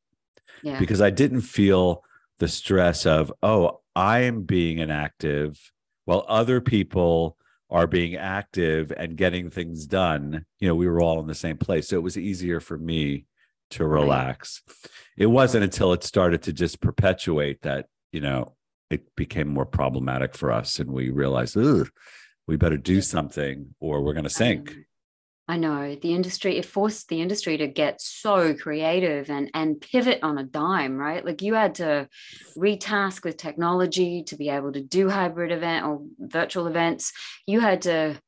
yeah. 0.63 0.79
because 0.79 1.01
I 1.01 1.09
didn't 1.09 1.41
feel 1.41 2.03
the 2.39 2.47
stress 2.47 3.05
of, 3.05 3.31
oh, 3.41 3.81
I 3.95 4.19
am 4.21 4.43
being 4.43 4.79
inactive 4.79 5.71
while 6.05 6.25
other 6.27 6.61
people 6.61 7.37
are 7.69 7.87
being 7.87 8.15
active 8.15 8.91
and 8.95 9.15
getting 9.17 9.49
things 9.49 9.85
done. 9.85 10.45
You 10.59 10.67
know, 10.67 10.75
we 10.75 10.87
were 10.87 11.01
all 11.01 11.19
in 11.19 11.27
the 11.27 11.35
same 11.35 11.57
place. 11.57 11.87
So 11.87 11.95
it 11.97 12.03
was 12.03 12.17
easier 12.17 12.59
for 12.59 12.77
me 12.77 13.25
to 13.71 13.85
Right. 13.85 14.01
relax. 14.01 14.61
It 15.17 15.27
wasn't 15.27 15.63
until 15.63 15.93
it 15.93 16.03
started 16.03 16.43
to 16.43 16.53
just 16.53 16.81
perpetuate 16.81 17.61
that, 17.61 17.87
you 18.11 18.19
know, 18.21 18.55
it 18.89 19.15
became 19.15 19.47
more 19.47 19.65
problematic 19.65 20.35
for 20.35 20.51
us 20.51 20.79
and 20.79 20.91
we 20.91 21.09
realized, 21.09 21.57
we 22.47 22.57
better 22.57 22.77
do 22.77 23.01
something 23.01 23.73
or 23.79 24.01
we're 24.01 24.13
going 24.13 24.23
to 24.25 24.29
sink. 24.29 24.75
I 25.47 25.57
know 25.57 25.95
the 26.01 26.13
industry, 26.13 26.57
it 26.57 26.65
forced 26.65 27.09
the 27.09 27.21
industry 27.21 27.57
to 27.57 27.67
get 27.67 28.01
so 28.01 28.53
creative 28.53 29.29
and, 29.29 29.49
and 29.53 29.79
pivot 29.81 30.19
on 30.23 30.37
a 30.37 30.43
dime, 30.43 30.95
right? 30.95 31.23
Like 31.25 31.41
you 31.41 31.53
had 31.53 31.75
to 31.75 32.07
retask 32.57 33.25
with 33.25 33.35
technology 33.37 34.23
to 34.23 34.37
be 34.37 34.47
able 34.49 34.71
to 34.71 34.81
do 34.81 35.09
hybrid 35.09 35.51
event 35.51 35.85
or 35.85 36.01
virtual 36.19 36.67
events. 36.67 37.11
You 37.45 37.59
had 37.59 37.81
to, 37.83 38.19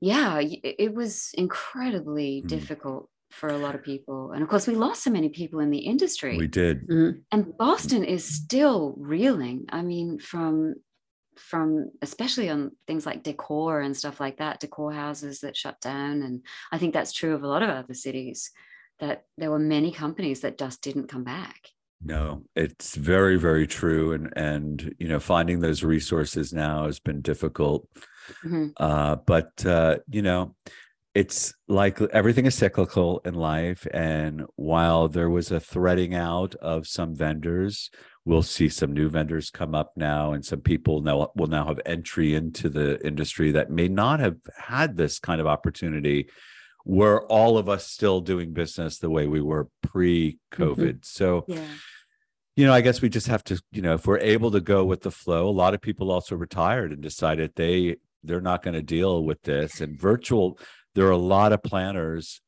yeah, 0.00 0.38
it 0.38 0.76
it 0.78 0.94
was 0.94 1.30
incredibly 1.34 2.42
Mm. 2.42 2.48
difficult 2.48 3.08
for 3.32 3.48
a 3.48 3.58
lot 3.58 3.74
of 3.74 3.82
people. 3.82 4.30
And 4.32 4.42
of 4.42 4.48
course, 4.48 4.66
we 4.68 4.74
lost 4.74 5.02
so 5.02 5.10
many 5.10 5.30
people 5.30 5.58
in 5.60 5.70
the 5.70 5.78
industry. 5.78 6.36
We 6.38 6.46
did. 6.46 6.86
Mhm. 6.86 7.22
and 7.32 7.56
Boston 7.56 8.04
is 8.04 8.24
still 8.24 8.94
reeling. 8.98 9.64
I 9.70 9.82
mean, 9.82 10.18
from 10.18 10.74
from 11.36 11.90
especially 12.02 12.48
on 12.50 12.72
things 12.86 13.06
like 13.06 13.22
decor 13.22 13.80
and 13.80 13.96
stuff 13.96 14.20
like 14.20 14.38
that, 14.38 14.60
decor 14.60 14.92
houses 14.92 15.40
that 15.40 15.56
shut 15.56 15.80
down. 15.80 16.22
And 16.22 16.42
I 16.70 16.78
think 16.78 16.92
that's 16.92 17.12
true 17.12 17.34
of 17.34 17.42
a 17.42 17.48
lot 17.48 17.62
of 17.62 17.70
other 17.70 17.94
cities, 17.94 18.50
that 18.98 19.24
there 19.38 19.50
were 19.50 19.58
many 19.58 19.92
companies 19.92 20.40
that 20.40 20.58
just 20.58 20.82
didn't 20.82 21.08
come 21.08 21.24
back. 21.24 21.68
No, 22.04 22.42
it's 22.56 22.96
very, 22.96 23.36
very 23.36 23.66
true. 23.66 24.12
And 24.12 24.32
and 24.36 24.94
you 24.98 25.08
know, 25.08 25.20
finding 25.20 25.60
those 25.60 25.84
resources 25.84 26.52
now 26.52 26.86
has 26.86 26.98
been 26.98 27.20
difficult. 27.20 27.88
Mhm. 28.44 28.72
Uh, 28.76 29.16
but 29.16 29.64
uh, 29.64 29.98
you 30.10 30.22
know, 30.22 30.54
it's 31.14 31.52
like 31.68 32.00
everything 32.00 32.46
is 32.46 32.54
cyclical 32.54 33.20
in 33.24 33.34
life. 33.34 33.86
And 33.92 34.44
while 34.56 35.08
there 35.08 35.28
was 35.28 35.50
a 35.50 35.60
threading 35.60 36.14
out 36.14 36.54
of 36.56 36.86
some 36.86 37.14
vendors, 37.14 37.90
we'll 38.24 38.42
see 38.42 38.68
some 38.68 38.92
new 38.92 39.08
vendors 39.08 39.50
come 39.50 39.74
up 39.74 39.92
now, 39.96 40.32
and 40.32 40.44
some 40.44 40.60
people 40.60 41.02
now 41.02 41.30
will 41.34 41.48
now 41.48 41.66
have 41.66 41.80
entry 41.84 42.34
into 42.34 42.68
the 42.68 43.04
industry 43.06 43.50
that 43.52 43.70
may 43.70 43.88
not 43.88 44.20
have 44.20 44.36
had 44.56 44.96
this 44.96 45.18
kind 45.18 45.40
of 45.40 45.46
opportunity. 45.46 46.28
Were 46.84 47.26
all 47.26 47.58
of 47.58 47.68
us 47.68 47.86
still 47.86 48.20
doing 48.20 48.52
business 48.52 48.98
the 48.98 49.10
way 49.10 49.26
we 49.26 49.40
were 49.40 49.64
mm-hmm. 49.64 49.88
pre-COVID? 49.88 51.04
So 51.04 51.44
Yeah. 51.46 51.64
you 52.56 52.66
know, 52.66 52.72
I 52.72 52.80
guess 52.80 53.02
we 53.02 53.08
just 53.08 53.28
have 53.28 53.44
to, 53.44 53.60
you 53.70 53.82
know, 53.82 53.94
if 53.94 54.06
we're 54.06 54.18
able 54.18 54.50
to 54.52 54.60
go 54.60 54.84
with 54.84 55.02
the 55.02 55.10
flow, 55.10 55.48
a 55.48 55.50
lot 55.50 55.74
of 55.74 55.80
people 55.80 56.10
also 56.10 56.36
retired 56.36 56.92
and 56.92 57.02
decided 57.02 57.52
they 57.54 57.96
they're 58.24 58.40
not 58.40 58.62
going 58.62 58.74
to 58.74 58.82
deal 58.82 59.24
with 59.24 59.42
this. 59.42 59.80
And 59.80 60.00
virtual, 60.00 60.58
there 60.94 61.06
are 61.06 61.10
a 61.10 61.16
lot 61.16 61.52
of 61.52 61.62
planners 61.62 62.40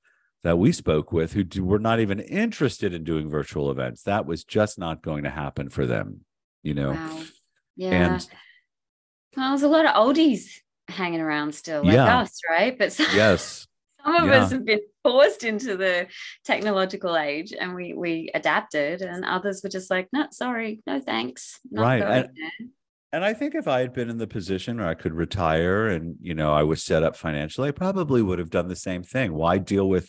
that 0.42 0.59
we 0.59 0.72
spoke 0.72 1.11
with 1.12 1.32
who 1.32 1.42
do, 1.45 1.64
were 1.64 1.78
not 1.78 2.01
even 2.01 2.20
interested 2.20 2.92
in 2.92 3.03
doing 3.05 3.30
virtual 3.30 3.70
events. 3.70 4.03
That 4.03 4.26
was 4.26 4.45
just 4.45 4.78
not 4.78 5.03
going 5.03 5.24
to 5.24 5.30
happen 5.30 5.70
for 5.70 5.86
them, 5.86 6.20
you 6.62 6.74
know. 6.74 6.92
Wow. 6.92 7.22
Yeah. 7.76 7.90
And 8.14 8.28
well, 9.36 9.49
there's 9.51 9.62
a 9.62 9.68
lot 9.68 9.86
of 9.86 9.95
oldies 9.95 10.61
hanging 10.88 11.20
around 11.20 11.55
still, 11.55 11.82
like 11.82 11.95
Yeah. 11.95 12.18
us, 12.18 12.38
right? 12.49 12.78
But 12.78 12.92
some, 12.92 13.07
yes, 13.14 13.66
some 14.05 14.14
of 14.16 14.28
Yeah. 14.28 14.42
us 14.45 14.51
have 14.53 14.64
been 14.66 14.80
forced 15.03 15.45
into 15.45 15.76
the 15.76 16.07
technological 16.45 17.16
age 17.16 17.53
and 17.59 17.74
we 17.74 17.95
we 17.95 18.30
adapted, 18.34 19.01
and 19.03 19.24
others 19.24 19.62
were 19.64 19.70
just 19.70 19.90
like, 19.90 20.09
no, 20.12 20.26
sorry, 20.30 20.82
no 20.86 21.01
thanks. 21.01 21.59
Not 21.70 21.82
Right, 21.82 22.03
and- 22.03 22.11
there." 22.36 22.68
And 23.14 23.24
I 23.24 23.32
think 23.32 23.54
if 23.54 23.68
I 23.68 23.78
had 23.78 23.92
been 23.92 24.10
in 24.10 24.18
the 24.18 24.26
position 24.26 24.78
where 24.78 24.88
I 24.88 24.94
could 24.94 25.14
retire 25.14 25.86
and, 25.86 26.16
you 26.20 26.34
know, 26.34 26.52
I 26.52 26.64
was 26.64 26.82
set 26.84 27.04
up 27.04 27.14
financially, 27.14 27.68
I 27.68 27.70
probably 27.70 28.22
would 28.22 28.40
have 28.40 28.50
done 28.50 28.66
the 28.66 28.74
same 28.74 29.04
thing. 29.04 29.34
Why 29.34 29.58
deal 29.58 29.88
with 29.88 30.08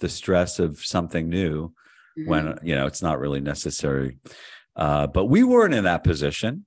the 0.00 0.10
stress 0.10 0.58
of 0.58 0.84
something 0.84 1.30
new 1.30 1.72
Mhm. 2.18 2.26
when, 2.26 2.58
you 2.62 2.74
know, 2.74 2.84
it's 2.84 3.00
not 3.00 3.18
really 3.18 3.40
necessary? 3.40 4.18
Uh, 4.76 5.06
but 5.06 5.24
we 5.24 5.42
weren't 5.42 5.72
in 5.72 5.84
that 5.84 6.04
position. 6.04 6.66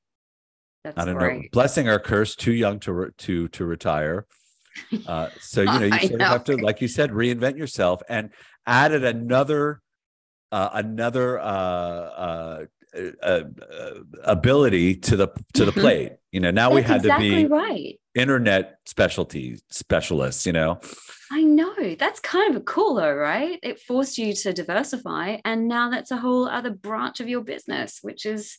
That's 0.84 0.98
I 0.98 1.06
don't 1.06 1.20
know, 1.20 1.44
blessing 1.52 1.88
or 1.88 2.00
curse, 2.00 2.36
too 2.36 2.54
young 2.54 2.80
to 2.80 2.94
re- 2.94 3.12
to 3.20 3.48
to 3.50 3.64
retire. 3.66 4.26
Uh, 5.08 5.30
so 5.40 5.62
you 5.62 5.80
know, 5.80 5.86
you 5.86 6.08
sort 6.08 6.22
of 6.22 6.28
have 6.28 6.44
to, 6.46 6.56
like 6.58 6.82
you 6.82 6.88
said, 6.88 7.10
reinvent 7.12 7.58
yourself, 7.58 8.02
and 8.10 8.30
added 8.66 9.04
another 9.04 9.82
uh, 10.52 10.70
another 10.74 11.40
uh, 12.96 13.42
uh, 13.72 13.94
ability 14.24 14.96
to 14.96 15.16
the 15.16 15.28
to 15.54 15.66
the 15.66 15.72
Mhm. 15.72 15.82
plate. 15.82 16.12
You 16.32 16.40
know, 16.40 16.52
now 16.52 16.72
we 16.72 16.82
had 16.82 16.98
exactly 16.98 17.30
to 17.30 17.36
be 17.36 17.46
right. 17.48 18.00
internet 18.16 18.78
specialty 18.86 19.60
specialists. 19.70 20.46
You 20.46 20.54
know, 20.54 20.80
I 21.32 21.44
know. 21.44 21.96
That's 21.98 22.20
kind 22.20 22.50
of 22.56 22.62
a 22.62 22.66
cool 22.66 22.96
though, 22.96 23.14
right? 23.14 23.60
It 23.64 23.80
forced 23.80 24.18
you 24.18 24.34
to 24.34 24.54
diversify. 24.54 25.38
And 25.46 25.68
now 25.68 25.90
that's 25.90 26.12
a 26.12 26.18
whole 26.18 26.48
other 26.48 26.72
branch 26.72 27.20
of 27.20 27.28
your 27.30 27.42
business, 27.42 28.00
which 28.02 28.26
is 28.26 28.58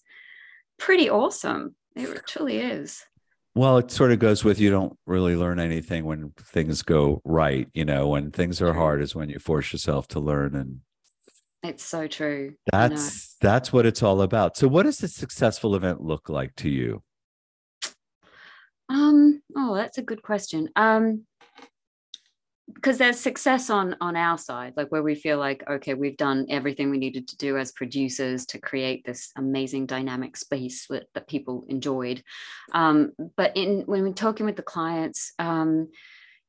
pretty 0.78 1.08
awesome. 1.10 1.74
It 1.96 2.22
truly 2.26 2.58
is. 2.58 3.02
well, 3.54 3.78
it 3.78 3.90
sort 3.90 4.12
of 4.12 4.20
goes 4.20 4.44
with 4.44 4.60
you 4.60 4.70
don't 4.70 4.96
really 5.04 5.34
learn 5.34 5.58
anything 5.58 6.04
when 6.04 6.32
things 6.38 6.82
go 6.82 7.20
right. 7.24 7.68
You 7.74 7.84
know, 7.84 8.06
when 8.08 8.30
things 8.30 8.62
are 8.62 8.72
hard 8.74 9.02
is 9.02 9.16
when 9.16 9.30
you 9.30 9.40
force 9.40 9.72
yourself 9.72 10.06
to 10.08 10.20
learn 10.20 10.54
and 10.54 10.80
It's 11.62 11.84
so 11.84 12.06
true. 12.06 12.54
That's 12.70 13.36
that's 13.40 13.72
what 13.72 13.84
it's 13.84 14.02
all 14.02 14.22
about. 14.22 14.56
So 14.56 14.68
what 14.68 14.84
does 14.84 15.02
a 15.02 15.08
successful 15.08 15.74
event 15.74 16.00
look 16.00 16.28
like 16.28 16.54
to 16.56 16.68
you? 16.68 17.02
Um, 18.88 19.42
oh, 19.56 19.74
that's 19.74 19.98
a 19.98 20.02
good 20.02 20.22
question. 20.22 20.70
Um, 20.76 21.24
because 22.74 22.98
there's 22.98 23.18
success 23.18 23.70
on 23.70 23.96
on 24.00 24.14
our 24.14 24.38
side, 24.38 24.74
like 24.76 24.92
where 24.92 25.02
we 25.02 25.14
feel 25.14 25.38
like, 25.38 25.64
okay, 25.68 25.94
we've 25.94 26.16
done 26.16 26.46
everything 26.48 26.90
we 26.90 26.98
needed 26.98 27.26
to 27.28 27.36
do 27.36 27.56
as 27.56 27.72
producers 27.72 28.46
to 28.46 28.58
create 28.58 29.04
this 29.04 29.32
amazing 29.36 29.86
dynamic 29.86 30.36
space 30.36 30.86
that, 30.88 31.06
that 31.14 31.28
people 31.28 31.64
enjoyed. 31.68 32.22
Um, 32.72 33.12
but 33.36 33.56
in 33.56 33.80
when 33.86 34.02
we're 34.02 34.12
talking 34.12 34.46
with 34.46 34.56
the 34.56 34.62
clients, 34.62 35.32
um, 35.38 35.88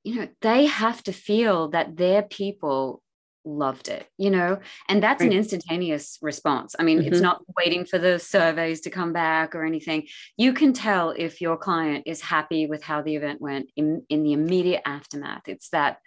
you 0.03 0.16
know, 0.16 0.28
they 0.41 0.66
have 0.66 1.01
to 1.03 1.14
feel 1.14 1.70
that 1.70 1.97
their 1.97 2.22
people 2.22 3.01
loved 3.50 3.88
it, 3.89 4.08
you 4.18 4.30
know, 4.30 4.60
and 4.88 5.02
that's 5.02 5.24
an 5.24 5.32
instantaneous 5.34 6.18
response. 6.22 6.76
I 6.80 6.84
mean, 6.84 7.02
it's 7.02 7.20
Mhm. 7.20 7.24
not 7.24 7.41
waiting 7.58 7.86
for 7.86 7.97
the 7.97 8.20
surveys 8.20 8.82
to 8.82 8.89
come 8.89 9.14
back 9.14 9.56
or 9.56 9.66
anything 9.66 10.08
you 10.38 10.54
can 10.54 10.74
tell 10.74 11.12
if 11.12 11.41
your 11.41 11.58
client 11.58 12.04
is 12.06 12.22
happy 12.22 12.68
with 12.68 12.84
how 12.84 13.02
the 13.02 13.16
event 13.16 13.41
went 13.41 13.72
in, 13.76 14.06
in 14.10 14.24
the 14.24 14.34
immediate 14.34 14.82
aftermath. 14.86 15.47
It's 15.47 15.70
that 15.70 16.00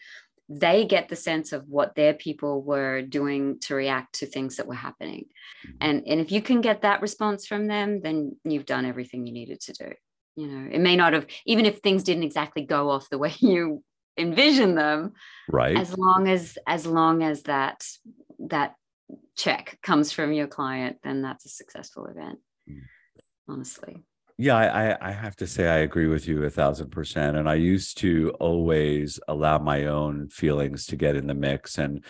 they 0.49 0.85
get 0.85 1.09
the 1.09 1.17
sense 1.17 1.53
of 1.53 1.69
what 1.69 1.95
their 1.95 2.15
people 2.15 2.63
were 2.63 3.03
doing 3.03 3.59
to 3.61 3.75
react 3.75 4.17
to 4.21 4.27
things 4.27 4.57
that 4.57 4.67
were 4.67 4.75
happening. 4.75 5.27
And, 5.81 6.03
and 6.07 6.21
if 6.21 6.31
you 6.31 6.43
can 6.43 6.61
get 6.61 6.83
that 6.83 7.01
response 7.01 7.47
from 7.47 7.67
them, 7.67 8.01
then 8.03 8.37
you've 8.45 8.67
done 8.67 8.85
everything 8.85 9.27
you 9.27 9.33
needed 9.33 9.61
to 9.63 9.73
do. 9.73 9.93
You 10.37 10.47
know, 10.49 10.69
it 10.71 10.81
may 10.81 10.97
not 10.97 11.13
have, 11.13 11.27
even 11.47 11.67
if 11.67 11.79
things 11.79 12.03
didn't 12.05 12.25
exactly 12.25 12.63
go 12.65 12.91
off 12.91 13.09
the 13.11 13.19
way 13.19 13.33
you 13.39 13.83
envision 14.17 14.75
them, 14.75 15.13
Right? 15.49 15.77
as 15.77 15.97
long 15.97 16.29
as 16.29 16.59
as 16.67 16.87
long 16.87 17.23
as 17.23 17.43
that 17.45 17.87
that 18.49 18.75
check 19.37 19.79
comes 19.83 20.13
from 20.13 20.33
your 20.33 20.47
client, 20.47 20.99
then 21.03 21.23
that's 21.23 21.47
a 21.47 21.49
successful 21.49 22.07
event. 22.07 22.39
Honestly. 23.49 24.05
yeah, 24.39 24.57
I, 24.57 24.67
I 24.93 25.09
I 25.09 25.13
have 25.13 25.37
to 25.37 25.47
say 25.47 25.69
I 25.69 25.79
agree 25.79 26.07
with 26.07 26.27
you 26.29 26.45
a 26.45 26.51
thousand 26.51 26.91
percent. 26.91 27.37
And 27.37 27.49
I 27.49 27.55
used 27.55 27.99
to 27.99 28.31
always 28.41 29.19
allow 29.29 29.59
my 29.59 29.87
own 29.87 30.29
feelings 30.29 30.87
to 30.87 30.97
get 30.97 31.17
in 31.17 31.27
the 31.27 31.35
mix. 31.35 31.77
And 31.79 32.05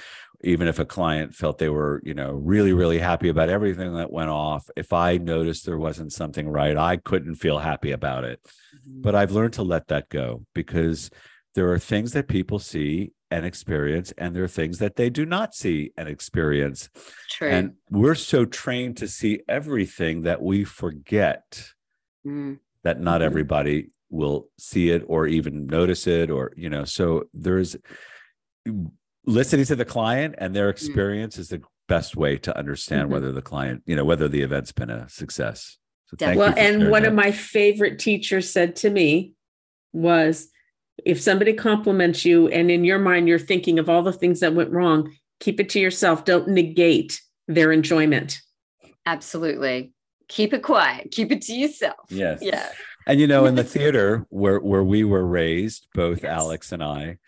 even 0.44 0.68
if 0.68 0.78
a 0.78 0.84
client 0.84 1.34
felt 1.34 1.59
they 1.59 1.68
were, 1.68 2.03
you 2.05 2.14
know, 2.14 2.32
really, 2.32 2.72
really 2.72 2.98
happy 2.98 3.28
about 3.28 3.48
everything 3.48 3.94
that 3.94 4.12
went 4.12 4.30
off, 4.30 4.68
if 4.76 4.92
I 4.92 5.16
noticed 5.16 5.64
there 5.64 5.78
wasn't 5.78 6.12
something 6.12 6.48
right, 6.48 6.76
I 6.76 6.96
couldn't 6.96 7.36
feel 7.36 7.59
happy 7.59 7.92
about 7.92 8.24
it. 8.24 8.40
Mm-hmm. 8.44 9.03
But 9.03 9.14
I've 9.14 9.32
learned 9.32 9.55
to 9.55 9.62
let 9.62 9.88
that 9.88 10.09
go 10.09 10.44
because 10.55 11.11
there 11.55 11.70
are 11.72 11.78
things 11.78 12.12
that 12.12 12.28
people 12.28 12.59
see 12.59 13.12
and 13.30 13.46
experience, 13.46 14.12
and 14.18 14.36
there 14.36 14.44
are 14.44 14.48
things 14.48 14.78
that 14.78 14.96
they 14.96 15.09
do 15.09 15.24
not 15.24 15.55
see 15.55 15.90
and 15.96 16.09
experience. 16.09 16.90
True. 17.30 17.48
And 17.48 17.74
we're 17.90 18.14
so 18.14 18.44
trained 18.44 18.98
to 18.98 19.09
see 19.09 19.40
everything 19.48 20.22
that 20.22 20.42
we 20.42 20.64
forget 20.64 21.72
Mm, 22.24 22.61
that 22.84 23.00
not 23.00 23.20
Mhm. 23.20 23.24
everybody 23.24 23.90
will 24.09 24.48
see 24.57 24.90
it 24.90 25.03
or 25.09 25.26
even 25.26 25.66
notice 25.66 26.07
it, 26.07 26.30
or, 26.30 26.53
you 26.57 26.70
know, 26.70 26.84
so 26.84 27.24
there's 27.34 27.76
listening 29.26 29.64
to 29.64 29.74
the 29.74 29.84
client 29.84 30.36
and 30.38 30.55
their 30.55 30.68
experience 30.70 31.38
is 31.38 31.48
the 31.48 31.61
best 31.88 32.14
way 32.16 32.36
to 32.38 32.57
understand 32.57 33.09
Mhm. 33.09 33.12
whether 33.12 33.32
the 33.32 33.42
client, 33.42 33.82
you 33.86 33.96
know, 33.96 34.05
whether 34.05 34.28
the 34.28 34.42
event's 34.42 34.70
been 34.70 34.90
a 34.90 35.09
success. 35.09 35.78
So 36.07 36.16
well, 36.36 36.55
and 36.57 36.90
one 36.90 37.03
that. 37.03 37.09
of 37.09 37.14
my 37.14 37.32
favorite 37.32 37.98
teachers 37.98 38.48
said 38.48 38.76
to 38.76 38.90
me 38.90 39.32
was 39.92 40.51
if 41.05 41.20
somebody 41.20 41.53
compliments 41.53 42.24
you 42.24 42.48
and 42.48 42.70
in 42.70 42.84
your 42.84 42.98
mind 42.98 43.28
you're 43.28 43.38
thinking 43.38 43.78
of 43.78 43.88
all 43.88 44.03
the 44.03 44.12
things 44.12 44.40
that 44.40 44.55
went 44.55 44.70
wrong, 44.70 45.14
keep 45.40 45.61
it 45.61 45.68
to 45.70 45.80
yourself. 45.80 46.24
Don't 46.24 46.48
negate 46.48 47.20
their 47.48 47.72
enjoyment. 47.72 48.40
Absolutely. 49.07 49.92
Keep 50.28 50.55
it 50.55 50.62
quiet. 50.62 51.11
Keep 51.11 51.32
it 51.32 51.42
to 51.42 51.53
yourself. 51.53 51.96
Yes. 52.09 52.40
Yeah. 52.42 52.68
And 53.07 53.20
you 53.20 53.26
know, 53.26 53.46
in 53.46 53.55
the 53.55 53.64
theater 53.76 54.26
where 54.30 54.61
where 54.61 54.84
we 54.84 55.05
were 55.05 55.26
raised, 55.26 55.88
both 55.94 56.22
Yes. 56.22 56.32
Alex 56.32 56.72
and 56.72 56.82
I, 56.82 57.18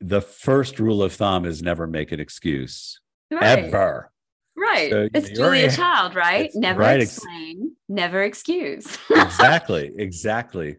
the 0.00 0.20
first 0.20 0.78
rule 0.78 1.02
of 1.02 1.12
thumb 1.12 1.44
is 1.44 1.62
never 1.62 1.86
make 1.86 2.12
an 2.12 2.20
excuse. 2.20 3.00
Right. 3.30 3.64
Ever. 3.64 4.10
Right. 4.56 4.90
So, 4.90 5.08
it's 5.12 5.30
you're 5.30 5.36
Julia 5.36 5.70
Child, 5.70 6.14
right? 6.14 6.50
Never 6.54 6.80
right, 6.80 7.00
ex- 7.00 7.16
explain, 7.16 7.74
never 7.88 8.22
excuse. 8.22 8.86
exactly 9.10 9.92
exactly 9.96 10.76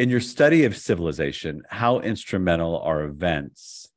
in 0.00 0.08
your 0.08 0.20
study 0.20 0.64
of 0.64 0.76
civilization 0.76 1.62
how 1.68 2.00
instrumental 2.00 2.78
are 2.80 3.02
events 3.02 3.88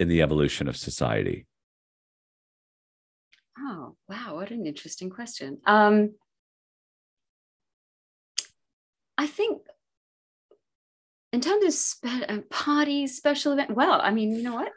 in 0.00 0.08
the 0.08 0.20
evolution 0.20 0.68
of 0.68 0.76
society 0.76 1.46
Oh, 3.58 3.96
wow. 4.08 4.36
What 4.36 4.50
an 4.50 4.66
interesting 4.66 5.10
question. 5.10 5.58
Um, 5.66 6.14
I 9.18 9.26
think 9.26 9.60
in 11.32 11.40
terms 11.40 11.64
of 11.64 11.72
spe- 11.72 12.28
uh, 12.28 12.38
parties, 12.50 13.16
special 13.16 13.52
event, 13.52 13.70
well, 13.76 14.00
I 14.02 14.10
mean, 14.10 14.32
you 14.34 14.42
know 14.42 14.54
what? 14.54 14.72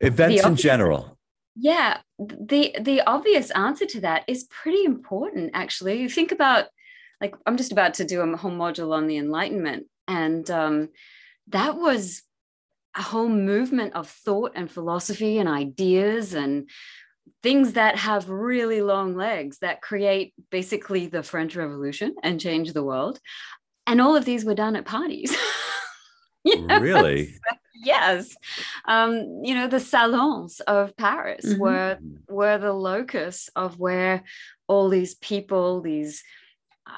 events 0.00 0.40
in 0.40 0.44
obvious- 0.44 0.62
general 0.62 1.18
Yeah, 1.56 1.98
the 2.18 2.74
the 2.80 3.00
obvious 3.02 3.50
answer 3.52 3.86
to 3.86 4.00
that 4.00 4.24
is 4.26 4.44
pretty 4.44 4.84
important 4.84 5.52
actually. 5.54 6.00
You 6.02 6.08
think 6.08 6.32
about 6.32 6.66
like 7.20 7.34
I'm 7.46 7.56
just 7.56 7.72
about 7.72 7.94
to 7.94 8.04
do 8.04 8.20
a 8.20 8.36
whole 8.36 8.50
module 8.50 8.92
on 8.92 9.06
the 9.06 9.18
enlightenment 9.18 9.86
and 10.18 10.50
um 10.50 10.88
that 11.48 11.76
was 11.76 12.22
a 12.96 13.02
whole 13.02 13.28
movement 13.28 13.94
of 13.94 14.08
thought 14.08 14.52
and 14.54 14.70
philosophy 14.70 15.38
and 15.38 15.48
ideas 15.48 16.34
and 16.34 16.68
things 17.42 17.72
that 17.74 17.96
have 17.96 18.28
really 18.28 18.82
long 18.82 19.16
legs 19.16 19.58
that 19.60 19.80
create 19.80 20.34
basically 20.50 21.06
the 21.06 21.22
French 21.22 21.54
Revolution 21.56 22.14
and 22.22 22.40
change 22.40 22.72
the 22.72 22.82
world. 22.82 23.20
And 23.86 24.00
all 24.00 24.16
of 24.16 24.24
these 24.24 24.44
were 24.44 24.54
done 24.64 24.76
at 24.76 24.84
parties. 24.84 25.34
You 26.42 26.66
know? 26.66 26.80
really 26.80 27.38
yes 27.74 28.34
um 28.88 29.12
you 29.44 29.54
know 29.54 29.68
the 29.68 29.78
salons 29.92 30.60
of 30.60 30.96
paris 30.96 31.44
Mhm. 31.44 31.58
were 31.58 31.98
were 32.38 32.56
the 32.56 32.72
locus 32.72 33.50
of 33.54 33.78
where 33.78 34.22
all 34.66 34.88
these 34.88 35.14
people 35.16 35.82
these 35.82 36.24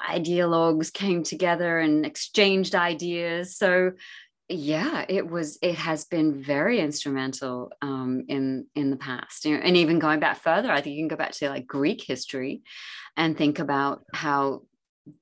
ideologues 0.09 0.91
came 0.91 1.23
together 1.23 1.79
and 1.79 2.05
exchanged 2.05 2.75
ideas. 2.75 3.57
So 3.57 3.91
yeah 4.49 5.05
it 5.07 5.27
was 5.27 5.57
it 5.61 5.75
has 5.75 6.03
been 6.03 6.43
very 6.43 6.81
instrumental 6.81 7.71
um 7.81 8.25
in 8.27 8.65
in 8.75 8.89
the 8.89 8.97
past. 8.97 9.45
You 9.45 9.55
know 9.57 9.63
and 9.63 9.77
even 9.77 9.99
going 9.99 10.19
back 10.19 10.37
further 10.37 10.69
i 10.69 10.81
think 10.81 10.95
you 10.95 11.01
can 11.01 11.07
go 11.07 11.15
back 11.15 11.31
to 11.31 11.49
like 11.49 11.65
greek 11.65 12.03
history 12.03 12.61
and 13.15 13.37
think 13.37 13.59
about 13.59 14.03
how 14.13 14.63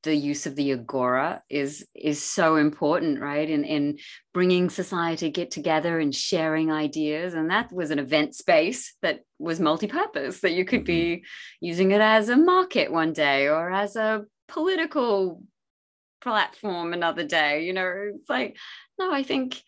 the 0.04 0.16
use 0.16 0.46
of 0.46 0.56
the 0.56 0.72
agora 0.72 1.42
is 1.50 1.86
is 1.96 2.24
so 2.24 2.56
important 2.56 3.20
right? 3.20 3.50
In 3.50 3.64
in 3.64 3.98
bringing 4.34 4.70
society 4.70 5.30
get 5.30 5.50
together 5.50 6.00
and 6.00 6.14
sharing 6.14 6.72
ideas. 6.72 7.34
And 7.34 7.50
that 7.50 7.72
was 7.74 7.90
an 7.90 8.00
event 8.00 8.36
space 8.36 8.94
that 9.02 9.22
was 9.40 9.60
multi-purpose 9.60 10.42
that 10.42 10.54
you 10.54 10.66
could 10.66 10.84
be 10.84 11.24
using 11.60 11.92
it 11.92 12.02
as 12.02 12.30
a 12.30 12.38
market 12.38 12.92
one 12.92 13.14
day 13.14 13.48
or 13.48 13.72
as 13.72 13.96
a 13.96 14.26
political 14.52 15.42
platform 16.22 16.94
another 16.94 17.26
day 17.26 17.66
you 17.66 17.74
know? 17.74 18.12
It's 18.16 18.30
like 18.30 18.58
no 19.00 19.12
i 19.14 19.24
think 19.24 19.62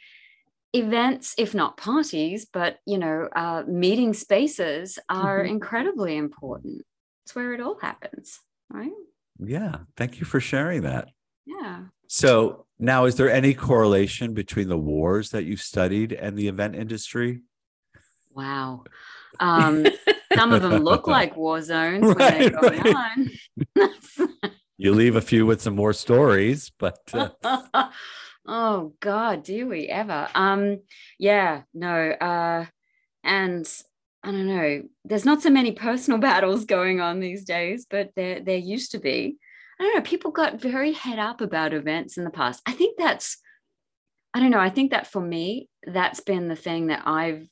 events 0.75 1.35
if 1.37 1.53
not 1.55 1.77
parties 1.77 2.45
but 2.51 2.77
you 2.85 2.97
know 2.97 3.29
uh, 3.35 3.63
meeting 3.67 4.13
spaces 4.13 4.97
are 5.09 5.43
Mhm. 5.43 5.49
incredibly 5.49 6.15
important. 6.17 6.83
It's 7.23 7.35
where 7.35 7.53
it 7.53 7.61
all 7.61 7.79
happens 7.79 8.39
right? 8.69 8.91
Yeah 9.39 9.75
thank 9.97 10.19
you 10.19 10.25
for 10.25 10.39
sharing 10.39 10.81
that. 10.83 11.05
Yeah. 11.45 11.77
So 12.07 12.65
now 12.79 13.05
is 13.05 13.15
there 13.15 13.31
any 13.31 13.53
correlation 13.53 14.33
between 14.33 14.67
the 14.69 14.77
wars 14.91 15.29
that 15.29 15.45
you've 15.45 15.61
studied 15.73 16.11
and 16.13 16.37
the 16.37 16.47
event 16.47 16.75
industry? 16.75 17.41
Wow. 18.31 18.83
Um, 19.39 19.85
some 20.35 20.53
of 20.53 20.61
them 20.63 20.83
look 20.83 21.05
like 21.17 21.35
war 21.35 21.61
zones 21.61 22.03
when 22.05 22.17
they're 22.17 22.49
going 22.49 22.95
on. 23.03 23.29
you 24.77 24.93
leave 24.93 25.15
a 25.15 25.21
few 25.21 25.45
with 25.45 25.61
some 25.61 25.75
more 25.75 25.93
stories 25.93 26.71
but 26.79 26.99
uh, 27.13 27.29
oh 28.45 28.93
God, 28.99 29.43
do 29.43 29.67
we 29.67 29.87
ever? 29.87 30.27
Um, 30.35 30.79
yeah, 31.17 31.63
no. 31.73 32.11
Uh, 32.11 32.65
and 33.23 33.69
I 34.23 34.31
don't 34.31 34.47
know. 34.47 34.83
There's 35.05 35.25
not 35.25 35.41
so 35.41 35.49
many 35.49 35.71
personal 35.71 36.19
battles 36.19 36.65
going 36.65 37.01
on 37.01 37.19
these 37.19 37.43
days, 37.43 37.85
but 37.89 38.11
there 38.15 38.39
there 38.39 38.57
used 38.57 38.91
to 38.91 38.99
be. 38.99 39.37
I 39.79 39.83
don't 39.83 39.95
know. 39.95 40.01
People 40.01 40.31
got 40.31 40.61
very 40.61 40.93
head 40.93 41.19
up 41.19 41.41
about 41.41 41.73
events 41.73 42.17
in 42.17 42.23
the 42.23 42.29
past. 42.29 42.61
I 42.65 42.73
think 42.73 42.97
that's. 42.97 43.37
I 44.33 44.39
don't 44.39 44.51
know. 44.51 44.59
I 44.59 44.69
think 44.69 44.91
that 44.91 45.07
for 45.07 45.21
me, 45.21 45.69
that's 45.85 46.19
been 46.19 46.47
the 46.47 46.55
thing 46.55 46.87
that 46.87 47.03
I've 47.05 47.47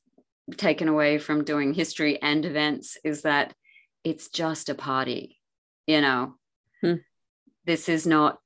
taken 0.57 0.87
away 0.87 1.19
from 1.19 1.43
doing 1.43 1.73
history 1.73 2.19
and 2.21 2.43
events 2.43 2.97
is 3.03 3.21
that 3.21 3.53
it's 4.03 4.29
just 4.29 4.69
a 4.69 4.75
party. 4.75 5.37
You 5.85 6.01
know, 6.01 6.35
Hmm. 6.81 6.95
This 7.65 7.89
is 7.89 8.07
not 8.07 8.39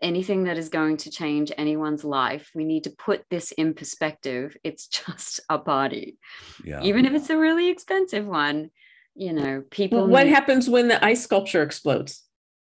anything 0.00 0.44
that 0.44 0.56
is 0.56 0.68
going 0.68 0.96
to 0.98 1.10
change 1.10 1.52
anyone's 1.56 2.04
life. 2.04 2.50
We 2.54 2.64
need 2.64 2.84
to 2.84 2.90
put 2.90 3.24
this 3.30 3.52
in 3.52 3.74
perspective. 3.74 4.56
It's 4.64 4.86
just 5.06 5.40
a 5.48 5.58
party, 5.58 6.18
yeah 6.64 6.82
even 6.82 7.04
if 7.04 7.12
it's 7.12 7.30
a 7.30 7.36
really 7.36 7.68
expensive 7.68 8.26
one. 8.26 8.70
You 9.14 9.34
know, 9.34 9.62
people. 9.70 9.98
Well, 9.98 10.08
what 10.08 10.24
need- 10.26 10.32
happens 10.32 10.70
when 10.70 10.88
the 10.88 11.04
ice 11.04 11.22
sculpture 11.22 11.62
explodes? 11.62 12.24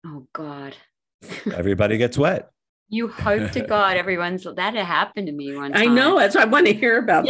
Oh 0.05 0.27
God. 0.33 0.75
everybody 1.53 1.97
gets 1.97 2.17
wet 2.17 2.49
You 2.89 3.07
hope 3.07 3.51
to 3.51 3.61
God 3.67 3.95
everyone's 3.95 4.43
that 4.43 4.73
had 4.73 4.85
happened 4.85 5.27
to 5.27 5.33
me 5.33 5.55
one 5.55 5.71
time. 5.71 5.81
I 5.81 5.85
know. 5.85 6.19
That's 6.19 6.35
what 6.35 6.45
I 6.45 6.51
want 6.51 6.67
to 6.67 6.73
hear 6.73 6.99
about. 6.99 7.29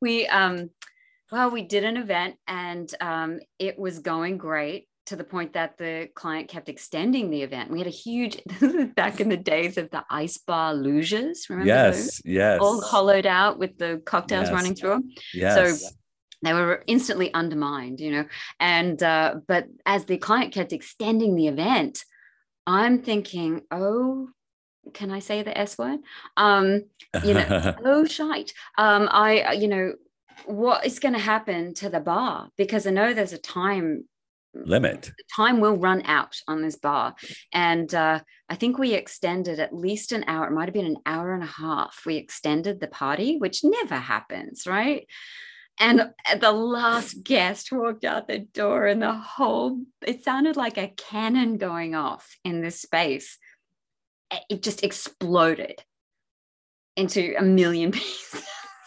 We 0.00 0.28
um 0.28 0.70
well 1.32 1.50
we 1.50 1.62
did 1.62 1.82
an 1.82 1.96
event 1.96 2.36
and 2.46 2.88
um 3.00 3.40
it 3.58 3.78
was 3.78 3.98
going 3.98 4.38
great 4.38 4.86
to 5.06 5.16
the 5.16 5.24
point 5.24 5.54
that 5.54 5.76
the 5.78 6.08
client 6.14 6.48
kept 6.48 6.68
extending 6.68 7.30
the 7.30 7.42
event. 7.42 7.70
We 7.70 7.78
had 7.78 7.86
a 7.88 7.90
huge 7.90 8.40
back 8.96 9.20
in 9.20 9.28
the 9.28 9.36
days 9.36 9.76
of 9.78 9.90
the 9.90 10.04
ice 10.08 10.38
bar 10.38 10.74
luges, 10.74 11.48
remember 11.50 11.72
those? 11.90 12.20
yes 12.22 12.22
yes 12.24 12.60
All 12.60 12.80
hollowed 12.80 13.26
out 13.26 13.58
with 13.58 13.78
the 13.78 14.00
cocktails 14.04 14.44
Yes. 14.44 14.52
running 14.52 14.74
through 14.74 14.90
them. 14.90 15.12
yes 15.34 15.82
So 15.82 15.88
They 16.42 16.52
were 16.52 16.82
instantly 16.86 17.32
undermined, 17.34 18.00
you 18.00 18.10
know. 18.10 18.24
And 18.58 19.00
uh, 19.02 19.36
but 19.46 19.66
as 19.86 20.04
the 20.06 20.18
client 20.18 20.52
kept 20.52 20.72
extending 20.72 21.34
the 21.36 21.46
event, 21.48 22.04
I'm 22.66 23.02
thinking, 23.02 23.62
oh, 23.70 24.28
can 24.92 25.10
I 25.12 25.20
say 25.20 25.42
the 25.42 25.56
S 25.56 25.78
word? 25.78 26.00
Um, 26.36 26.84
you 27.24 27.34
know, 27.34 27.46
oh 27.84 28.04
shite 28.04 28.52
um 28.78 29.08
i 29.12 29.40
uh, 29.42 29.52
you 29.52 29.68
know 29.68 29.92
what 30.46 30.84
is 30.86 30.98
going 30.98 31.12
to 31.14 31.20
happen 31.20 31.74
to 31.74 31.88
the 31.88 32.00
bar 32.00 32.48
because 32.56 32.86
i 32.86 32.90
know 32.90 33.12
there's 33.14 33.32
a 33.32 33.38
time 33.38 34.04
limit. 34.54 35.10
Time 35.34 35.60
will 35.60 35.76
run 35.76 36.02
out 36.04 36.36
on 36.46 36.62
this 36.62 36.76
bar. 36.76 37.14
And 37.52 37.92
uh 37.94 38.20
i 38.48 38.54
think 38.54 38.76
we 38.78 38.92
extended 38.94 39.58
at 39.58 39.74
least 39.74 40.12
an 40.12 40.24
hour 40.26 40.46
it 40.46 40.52
might 40.52 40.66
have 40.66 40.74
been 40.74 40.84
an 40.86 40.98
hour 41.06 41.32
and 41.32 41.42
a 41.42 41.46
half 41.46 42.02
we 42.04 42.16
extended 42.16 42.80
the 42.80 42.86
party 42.88 43.38
which 43.38 43.64
never 43.64 43.96
happens 43.96 44.66
right? 44.66 45.06
And 45.78 46.10
the 46.38 46.52
last 46.52 47.24
guest 47.24 47.72
walked 47.72 48.04
out 48.04 48.28
the 48.28 48.40
door 48.40 48.86
and 48.86 49.00
the 49.02 49.14
whole 49.14 49.80
it 50.06 50.22
sounded 50.22 50.56
like 50.56 50.76
a 50.76 50.92
cannon 50.96 51.56
going 51.56 51.94
off 51.94 52.36
in 52.44 52.60
this 52.60 52.80
space. 52.80 53.38
It 54.50 54.62
just 54.62 54.84
exploded 54.84 55.82
into 56.96 57.34
a 57.38 57.42
million 57.42 57.90
pieces. 57.98 58.44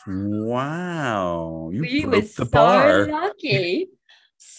Wow. 0.07 1.71
You 1.73 1.81
we 1.81 2.01
broke 2.01 2.13
were 2.15 2.21
the 2.21 2.27
so 2.27 2.45
bar. 2.45 3.07
lucky 3.07 3.87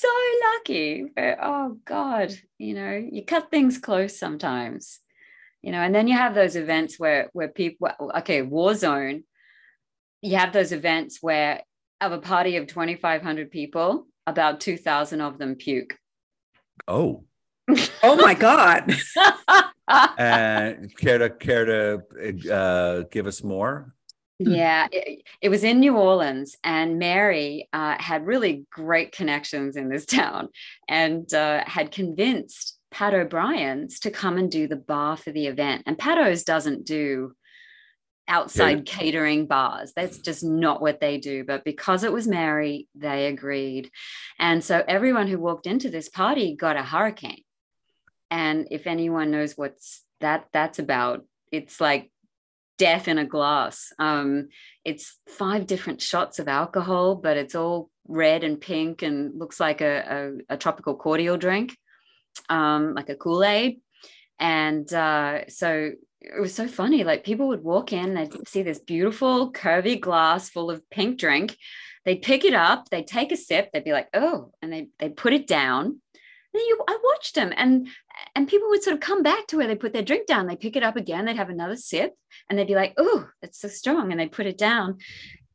so 0.01 0.09
lucky 0.55 1.07
but 1.14 1.38
oh 1.42 1.78
god 1.84 2.32
you 2.59 2.74
know 2.74 2.92
you 3.11 3.24
cut 3.24 3.51
things 3.51 3.78
close 3.78 4.18
sometimes 4.18 5.01
you 5.62 5.72
know 5.72 5.80
and 5.80 5.94
then 5.94 6.09
you 6.09 6.14
have 6.14 6.34
those 6.34 6.57
events 6.57 6.99
where 6.99 7.30
where 7.32 7.49
people 7.49 7.88
okay 8.16 8.42
war 8.42 8.74
zone 8.74 9.24
you 10.22 10.36
have 10.36 10.53
those 10.53 10.72
events 10.72 11.18
where 11.20 11.62
of 12.01 12.12
a 12.12 12.18
party 12.18 12.57
of 12.57 12.66
2500 12.66 13.51
people 13.51 14.07
about 14.26 14.61
2000 14.61 15.20
of 15.20 15.38
them 15.38 15.55
puke. 15.55 15.99
Oh. 16.88 17.24
Oh 18.03 18.16
my 18.16 18.34
God. 18.34 18.94
and 20.18 20.94
care 20.97 21.18
to 21.18 21.30
care 21.30 21.64
to 21.64 22.53
uh, 22.53 23.03
give 23.11 23.26
us 23.26 23.42
more 23.42 23.94
Yeah, 24.39 24.89
it, 24.93 25.22
it 25.41 25.49
was 25.49 25.64
in 25.64 25.80
New 25.80 25.97
Orleans, 25.97 26.57
and 26.62 26.99
Mary 26.99 27.68
uh, 27.72 27.97
had 27.99 28.26
really 28.26 28.66
great 28.70 29.12
connections 29.12 29.76
in 29.76 29.89
this 29.89 30.07
town 30.07 30.49
and 30.89 31.32
uh, 31.32 31.64
had 31.66 31.91
convinced 31.91 32.78
Pat 32.91 33.14
O'Brien's 33.14 34.01
to 34.01 34.11
come 34.11 34.39
and 34.39 34.51
do 34.51 34.66
the 34.68 34.76
bar 34.76 35.16
for 35.16 35.32
the 35.32 35.47
event. 35.47 35.84
And 35.87 35.99
Pat 35.99 36.18
O's 36.18 36.45
doesn't 36.45 36.84
do 36.84 37.32
outside 38.28 38.87
catering 38.87 39.47
bars. 39.47 39.93
That's 39.95 40.18
just 40.18 40.43
not 40.43 40.80
what 40.80 41.01
they 41.01 41.18
do. 41.18 41.45
But 41.45 41.64
because 41.64 42.05
it 42.05 42.12
was 42.12 42.26
Mary, 42.26 42.89
they 42.95 43.26
agreed. 43.26 43.91
And 44.39 44.62
so 44.62 44.82
everyone 44.87 45.28
who 45.28 45.39
walked 45.39 45.66
into 45.66 45.91
this 45.91 46.09
party 46.09 46.57
got 46.57 46.76
a 46.76 46.82
hurricane. 46.82 47.43
And 48.30 48.66
if 48.70 48.87
anyone 48.87 49.30
knows 49.30 49.57
what's 49.57 50.03
that 50.20 50.47
that's 50.53 50.78
about, 50.78 51.24
it's 51.53 51.80
like 51.80 52.11
death 52.79 53.09
in 53.09 53.18
a 53.18 53.24
glass. 53.24 53.93
Um, 53.99 54.49
it's 54.85 55.18
five 55.29 55.66
different 55.66 56.01
shots 56.01 56.39
of 56.39 56.49
alcohol, 56.49 57.14
but 57.16 57.37
it's 57.37 57.55
all 57.55 57.91
red 58.09 58.45
and 58.45 58.61
pink 58.61 59.03
and 59.03 59.39
looks 59.39 59.59
like 59.59 59.81
a, 59.81 60.33
a, 60.49 60.55
a 60.55 60.57
tropical 60.57 60.97
cordial 60.97 61.37
drink, 61.37 61.77
um, 62.49 62.95
like 62.95 63.09
a 63.09 63.16
Kool 63.16 63.45
Aid. 63.45 63.81
And 64.39 64.93
uh, 64.93 65.49
so 65.49 65.93
it 66.20 66.41
was 66.41 66.55
so 66.55 66.66
funny. 66.66 67.05
Like 67.05 67.24
people 67.24 67.49
would 67.49 67.62
walk 67.62 67.93
in, 67.93 68.14
they'd 68.14 68.49
see 68.49 68.62
this 68.62 68.79
beautiful 68.79 69.53
curvy 69.53 70.01
glass 70.01 70.51
full 70.51 70.70
of 70.70 70.89
pink 70.91 71.18
drink. 71.18 71.57
They'd 72.05 72.22
pick 72.22 72.45
it 72.45 72.55
up, 72.55 72.89
they'd 72.89 73.07
take 73.07 73.33
a 73.33 73.37
sip, 73.37 73.70
they'd 73.72 73.85
be 73.85 73.93
like, 73.93 74.09
oh, 74.14 74.53
and 74.62 74.72
they 74.72 74.89
they'd 74.99 75.16
put 75.16 75.33
it 75.33 75.47
down. 75.49 76.01
And 76.57 76.66
you, 76.66 76.78
I 76.88 76.98
watched 77.02 77.34
them, 77.34 77.52
and 77.57 77.88
and 78.34 78.48
people 78.48 78.68
would 78.70 78.82
sort 78.82 78.94
of 78.94 79.00
come 79.00 79.22
back 79.22 79.46
to 79.48 79.57
where 79.57 79.66
they 79.66 79.76
put 79.76 79.92
their 79.92 80.02
drink 80.02 80.26
down. 80.26 80.46
They 80.46 80.57
pick 80.57 80.76
it 80.76 80.82
up 80.82 80.96
again, 80.96 81.24
they'd 81.24 81.36
have 81.36 81.50
another 81.50 81.76
sip, 81.76 82.14
and 82.48 82.59
they'd 82.59 82.66
be 82.66 82.74
like, 82.74 82.94
oh, 82.96 83.28
that's 83.42 83.61
so 83.61 83.68
strong, 83.68 84.11
and 84.11 84.20
they 84.20 84.28
put 84.28 84.46
it 84.46 84.59
down. 84.59 84.98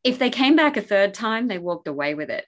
If 0.04 0.20
they 0.20 0.30
came 0.30 0.56
back 0.56 0.78
a 0.78 0.82
third 0.82 1.14
time, 1.14 1.48
they 1.48 1.58
walked 1.58 1.88
away 1.88 2.14
with 2.14 2.30
it. 2.30 2.46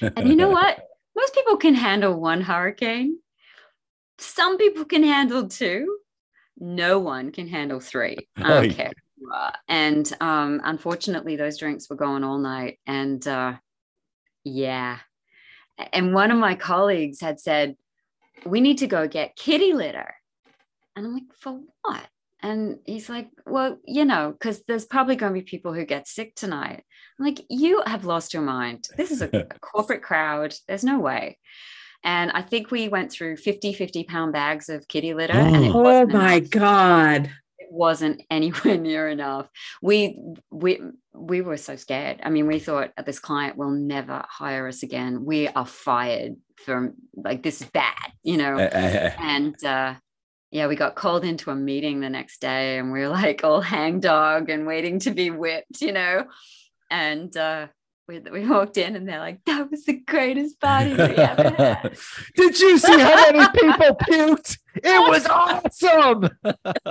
and 0.00 0.28
you 0.28 0.36
know 0.36 0.50
what? 0.50 0.80
Most 1.16 1.34
people 1.34 1.56
can 1.56 1.74
handle 1.74 2.18
one 2.18 2.40
hurricane. 2.40 3.18
Some 4.18 4.56
people 4.56 4.84
can 4.84 5.02
handle 5.02 5.48
two 5.48 5.98
no 6.60 6.98
one 6.98 7.30
can 7.30 7.48
handle 7.48 7.80
three. 7.80 8.28
I 8.36 8.48
don't 8.48 8.70
care. 8.70 8.92
And 9.68 10.10
um, 10.20 10.60
unfortunately, 10.64 11.36
those 11.36 11.58
drinks 11.58 11.88
were 11.88 11.96
going 11.96 12.24
all 12.24 12.38
night. 12.38 12.78
And 12.86 13.26
uh, 13.26 13.54
yeah. 14.44 14.98
And 15.92 16.14
one 16.14 16.30
of 16.30 16.38
my 16.38 16.54
colleagues 16.54 17.20
had 17.20 17.40
said, 17.40 17.76
We 18.44 18.60
need 18.60 18.78
to 18.78 18.86
go 18.86 19.08
get 19.08 19.36
kitty 19.36 19.72
litter. 19.72 20.14
And 20.96 21.06
I'm 21.06 21.14
like, 21.14 21.34
For 21.38 21.60
what? 21.82 22.06
And 22.40 22.78
he's 22.84 23.08
like, 23.08 23.30
Well, 23.46 23.78
you 23.84 24.04
know, 24.04 24.32
because 24.32 24.62
there's 24.66 24.84
probably 24.84 25.16
going 25.16 25.32
to 25.32 25.40
be 25.40 25.44
people 25.44 25.72
who 25.72 25.84
get 25.84 26.08
sick 26.08 26.34
tonight. 26.34 26.84
I'm 27.18 27.24
like, 27.24 27.40
You 27.48 27.82
have 27.86 28.04
lost 28.04 28.34
your 28.34 28.42
mind. 28.42 28.88
This 28.96 29.10
is 29.10 29.22
a, 29.22 29.30
a 29.32 29.44
corporate 29.60 30.02
crowd. 30.02 30.54
There's 30.66 30.84
no 30.84 30.98
way. 30.98 31.38
And 32.04 32.30
I 32.30 32.42
think 32.42 32.70
we 32.70 32.88
went 32.88 33.10
through 33.10 33.38
50, 33.38 33.72
50 33.72 34.04
pound 34.04 34.32
bags 34.32 34.68
of 34.68 34.86
kitty 34.86 35.14
litter. 35.14 35.34
Oh, 35.34 35.54
and 35.54 35.74
oh 35.74 36.06
my. 36.06 36.40
God. 36.40 37.30
Wasn't 37.70 38.22
anywhere 38.30 38.76
near 38.76 39.08
enough. 39.08 39.48
We 39.82 40.20
we 40.50 40.80
we 41.14 41.40
were 41.40 41.56
so 41.56 41.76
scared. 41.76 42.20
I 42.22 42.30
mean, 42.30 42.46
we 42.46 42.58
thought 42.58 42.92
this 43.04 43.18
client 43.18 43.56
will 43.56 43.70
never 43.70 44.24
hire 44.28 44.68
us 44.68 44.82
again. 44.82 45.24
We 45.24 45.48
are 45.48 45.66
fired 45.66 46.36
from 46.64 46.94
like 47.14 47.42
this 47.42 47.60
is 47.60 47.68
bad, 47.68 48.12
you 48.22 48.36
know. 48.36 48.58
and 48.58 49.62
uh 49.64 49.94
yeah, 50.50 50.66
we 50.66 50.76
got 50.76 50.94
called 50.94 51.24
into 51.24 51.50
a 51.50 51.54
meeting 51.54 52.00
the 52.00 52.08
next 52.08 52.40
day 52.40 52.78
and 52.78 52.90
we 52.90 53.00
were 53.00 53.08
like 53.08 53.44
all 53.44 53.60
hangdog 53.60 54.48
and 54.48 54.66
waiting 54.66 54.98
to 55.00 55.10
be 55.10 55.30
whipped, 55.30 55.80
you 55.82 55.92
know. 55.92 56.24
And 56.90 57.36
uh 57.36 57.68
we, 58.08 58.20
we 58.20 58.46
walked 58.46 58.78
in 58.78 58.96
and 58.96 59.06
they're 59.06 59.18
like, 59.18 59.44
that 59.44 59.70
was 59.70 59.84
the 59.84 60.00
greatest 60.00 60.58
party 60.60 60.94
we 60.94 60.98
ever 60.98 61.50
had. 61.50 61.98
Did 62.36 62.58
you 62.58 62.78
see 62.78 62.98
how 62.98 63.30
many 63.30 63.46
people 63.52 63.96
puked? 64.08 64.58
It 64.76 65.10
was 65.10 65.26
awesome. 65.26 66.30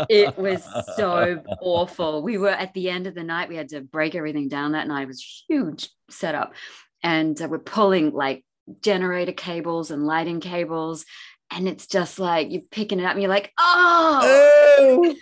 it 0.09 0.37
was 0.37 0.63
so 0.95 1.41
awful. 1.59 2.21
We 2.21 2.37
were 2.37 2.49
at 2.49 2.73
the 2.75 2.89
end 2.91 3.07
of 3.07 3.15
the 3.15 3.23
night, 3.23 3.49
we 3.49 3.55
had 3.55 3.69
to 3.69 3.81
break 3.81 4.13
everything 4.13 4.47
down 4.47 4.73
that 4.73 4.87
night. 4.87 5.03
It 5.03 5.07
was 5.07 5.43
huge 5.49 5.89
setup. 6.09 6.53
And 7.01 7.41
uh, 7.41 7.47
we're 7.49 7.59
pulling 7.59 8.11
like 8.11 8.45
generator 8.81 9.31
cables 9.31 9.89
and 9.89 10.05
lighting 10.05 10.39
cables. 10.39 11.03
And 11.49 11.67
it's 11.67 11.87
just 11.87 12.19
like 12.19 12.51
you're 12.51 12.61
picking 12.69 12.99
it 12.99 13.05
up 13.05 13.13
and 13.13 13.21
you're 13.21 13.29
like, 13.29 13.51
oh. 13.57 15.15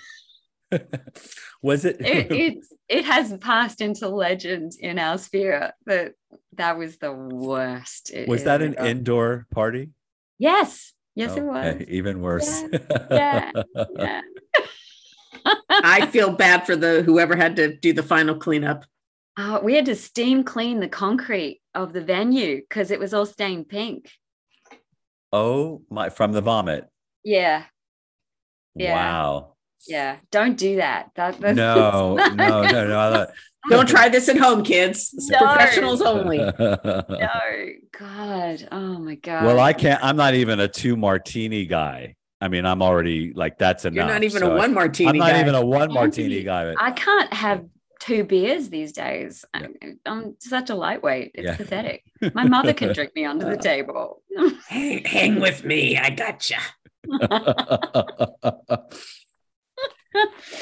Was 1.61 1.86
it? 1.86 1.97
it 1.99 2.32
it's 2.32 2.73
it 2.88 3.05
has 3.05 3.36
passed 3.39 3.82
into 3.82 4.07
legend 4.07 4.73
in 4.80 4.99
our 4.99 5.17
sphere 5.17 5.73
but 5.86 6.13
that 6.57 6.78
was 6.78 6.97
the 6.97 7.11
worst. 7.11 8.11
Was 8.28 8.43
that 8.43 8.61
an 8.61 8.76
indoor 8.76 9.47
party? 9.51 9.89
Yes. 10.38 10.93
Yes 11.15 11.32
oh, 11.34 11.38
it 11.38 11.43
was. 11.43 11.82
even 11.88 12.21
worse. 12.21 12.63
Yeah, 13.09 13.51
yeah, 13.51 13.84
yeah. 13.97 14.21
i 15.69 16.07
feel 16.07 16.32
bad 16.32 16.65
for 16.65 16.76
the 16.76 17.03
whoever 17.03 17.36
had 17.36 17.55
to 17.55 17.76
do 17.78 17.93
the 17.93 18.03
final 18.03 18.36
cleanup. 18.36 18.86
Uh, 19.38 19.59
we 19.61 19.76
had 19.76 19.86
to 19.86 19.95
steam 19.95 20.43
clean 20.43 20.80
the 20.80 20.88
concrete 20.88 21.61
of 21.73 21.93
the 21.93 22.01
venue 22.01 22.61
because 22.61 22.89
it 22.89 22.99
was 22.99 23.13
all 23.13 23.26
stained 23.26 23.69
pink. 23.69 24.09
Oh 25.32 25.84
my 25.89 26.09
from 26.09 26.32
the 26.32 26.41
vomit. 26.41 26.89
Yeah. 27.23 27.65
Yeah. 28.76 28.93
Wow 28.93 29.54
yeah, 29.88 30.17
don't 30.31 30.57
do 30.57 30.77
that. 30.77 31.11
that 31.15 31.39
no, 31.55 32.15
no, 32.15 32.33
no, 32.33 32.63
no, 32.63 32.88
no. 32.88 33.27
Don't 33.67 33.89
try 33.89 34.09
this 34.09 34.29
at 34.29 34.38
home, 34.38 34.63
kids. 34.63 35.11
No. 35.31 35.39
Professionals 35.39 35.99
only. 35.99 36.38
no, 36.59 36.86
God. 37.97 38.67
Oh 38.71 38.99
my 38.99 39.15
God. 39.15 39.43
Well, 39.43 39.59
I 39.59 39.73
can't. 39.73 40.03
I'm 40.03 40.15
not 40.15 40.36
even 40.36 40.59
a 40.59 40.67
two 40.67 40.95
martini 40.95 41.65
guy. 41.65 42.15
I 42.39 42.47
mean, 42.47 42.63
I'm 42.63 42.83
already 42.83 43.33
like 43.33 43.57
that's 43.57 43.86
enough. 43.86 43.95
You're 43.95 44.05
not 44.05 44.23
even 44.23 44.41
so 44.41 44.51
a 44.51 44.55
one 44.55 44.71
martini. 44.71 45.09
I'm 45.09 45.17
not 45.17 45.31
guy. 45.31 45.39
even 45.39 45.55
a 45.55 45.65
one 45.65 45.91
martini 45.91 46.43
guy. 46.43 46.75
I 46.77 46.91
can't 46.91 47.33
have 47.33 47.65
two 47.99 48.23
beers 48.23 48.69
these 48.69 48.91
days. 48.91 49.45
Yeah. 49.59 49.67
I'm 50.05 50.36
such 50.39 50.69
a 50.69 50.75
lightweight. 50.75 51.31
It's 51.33 51.45
yeah. 51.45 51.55
pathetic. 51.55 52.03
My 52.36 52.47
mother 52.47 52.73
can 52.73 52.93
drink 52.93 53.15
me 53.15 53.25
under 53.25 53.49
the 53.49 53.57
table. 53.57 54.21
hang, 54.67 55.03
hang 55.05 55.39
with 55.41 55.63
me. 55.63 55.97
I 55.97 56.11
gotcha. 56.11 56.59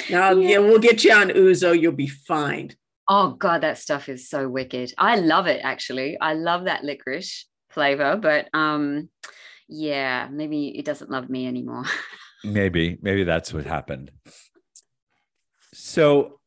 Now, 0.10 0.32
yeah. 0.34 0.50
yeah, 0.50 0.58
we'll 0.60 0.80
get 0.80 1.04
you 1.04 1.14
on 1.14 1.30
ouzo. 1.30 1.80
You'll 1.80 1.92
be 1.94 2.08
fine. 2.08 2.72
Oh 3.10 3.32
God, 3.32 3.62
that 3.62 3.78
stuff 3.78 4.08
is 4.08 4.30
so 4.30 4.48
wicked. 4.48 4.94
I 4.98 5.18
love 5.18 5.48
it 5.48 5.62
actually. 5.64 6.18
I 6.20 6.34
love 6.34 6.66
that 6.66 6.84
licorice 6.84 7.46
flavor, 7.70 8.16
but 8.16 8.48
um, 8.54 9.10
yeah, 9.68 10.28
maybe 10.32 10.68
it 10.78 10.86
doesn't 10.86 11.12
love 11.12 11.30
me 11.30 11.48
anymore. 11.48 11.84
maybe, 12.44 12.98
maybe 13.02 13.24
that's 13.24 13.54
what 13.54 13.66
happened. 13.66 14.12
So, 15.74 16.40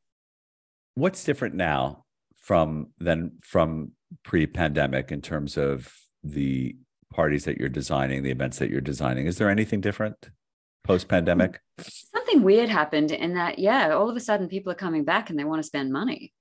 what's 0.94 1.24
different 1.24 1.54
now 1.56 2.04
from 2.36 2.88
than 2.98 3.32
from 3.42 3.92
pre-pandemic 4.22 5.10
in 5.10 5.20
terms 5.20 5.58
of 5.58 5.92
the 6.22 6.76
parties 7.12 7.44
that 7.44 7.58
you're 7.58 7.68
designing, 7.68 8.22
the 8.22 8.30
events 8.30 8.58
that 8.58 8.70
you're 8.70 8.80
designing? 8.80 9.26
Is 9.26 9.36
there 9.36 9.50
anything 9.50 9.80
different 9.80 10.30
post-pandemic? 10.86 11.60
something 12.26 12.42
weird 12.42 12.68
happened 12.68 13.10
in 13.10 13.34
that, 13.34 13.58
yeah, 13.58 13.94
all 13.94 14.08
of 14.08 14.16
a 14.16 14.20
sudden 14.20 14.48
people 14.48 14.72
are 14.72 14.76
coming 14.76 15.04
back 15.04 15.30
and 15.30 15.38
they 15.38 15.44
want 15.44 15.60
to 15.60 15.66
spend 15.66 15.92
money. 15.92 16.32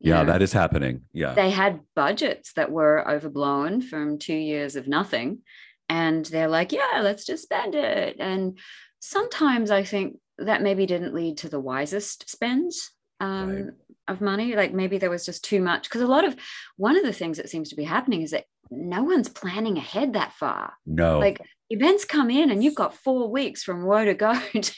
Yeah, 0.00 0.22
know? 0.22 0.32
that 0.32 0.42
is 0.42 0.52
happening. 0.52 1.02
Yeah. 1.12 1.34
They 1.34 1.50
had 1.50 1.80
budgets 1.94 2.52
that 2.54 2.70
were 2.70 3.08
overblown 3.08 3.80
from 3.80 4.18
two 4.18 4.34
years 4.34 4.76
of 4.76 4.86
nothing. 4.86 5.40
And 5.88 6.24
they're 6.26 6.48
like, 6.48 6.72
yeah, 6.72 7.00
let's 7.00 7.24
just 7.24 7.44
spend 7.44 7.74
it. 7.74 8.16
And 8.18 8.58
sometimes 9.00 9.70
I 9.70 9.84
think 9.84 10.18
that 10.38 10.62
maybe 10.62 10.86
didn't 10.86 11.14
lead 11.14 11.38
to 11.38 11.48
the 11.48 11.60
wisest 11.60 12.28
spends 12.28 12.90
um, 13.20 13.54
right. 13.54 13.64
of 14.08 14.20
money. 14.20 14.54
Like 14.54 14.74
maybe 14.74 14.98
there 14.98 15.10
was 15.10 15.24
just 15.24 15.44
too 15.44 15.60
much. 15.62 15.84
Because 15.84 16.02
a 16.02 16.06
lot 16.06 16.24
of 16.24 16.36
one 16.76 16.96
of 16.96 17.04
the 17.04 17.12
things 17.12 17.36
that 17.36 17.48
seems 17.48 17.70
to 17.70 17.76
be 17.76 17.84
happening 17.84 18.22
is 18.22 18.32
that 18.32 18.44
no 18.70 19.04
one's 19.04 19.28
planning 19.28 19.78
ahead 19.78 20.14
that 20.14 20.32
far. 20.32 20.74
No. 20.84 21.18
Like 21.18 21.40
events 21.70 22.04
come 22.04 22.30
in 22.30 22.50
and 22.50 22.62
you've 22.62 22.74
got 22.74 22.94
four 22.94 23.30
weeks 23.30 23.62
from 23.62 23.84
where 23.84 24.04
to 24.04 24.14
go 24.14 24.34
to 24.60 24.74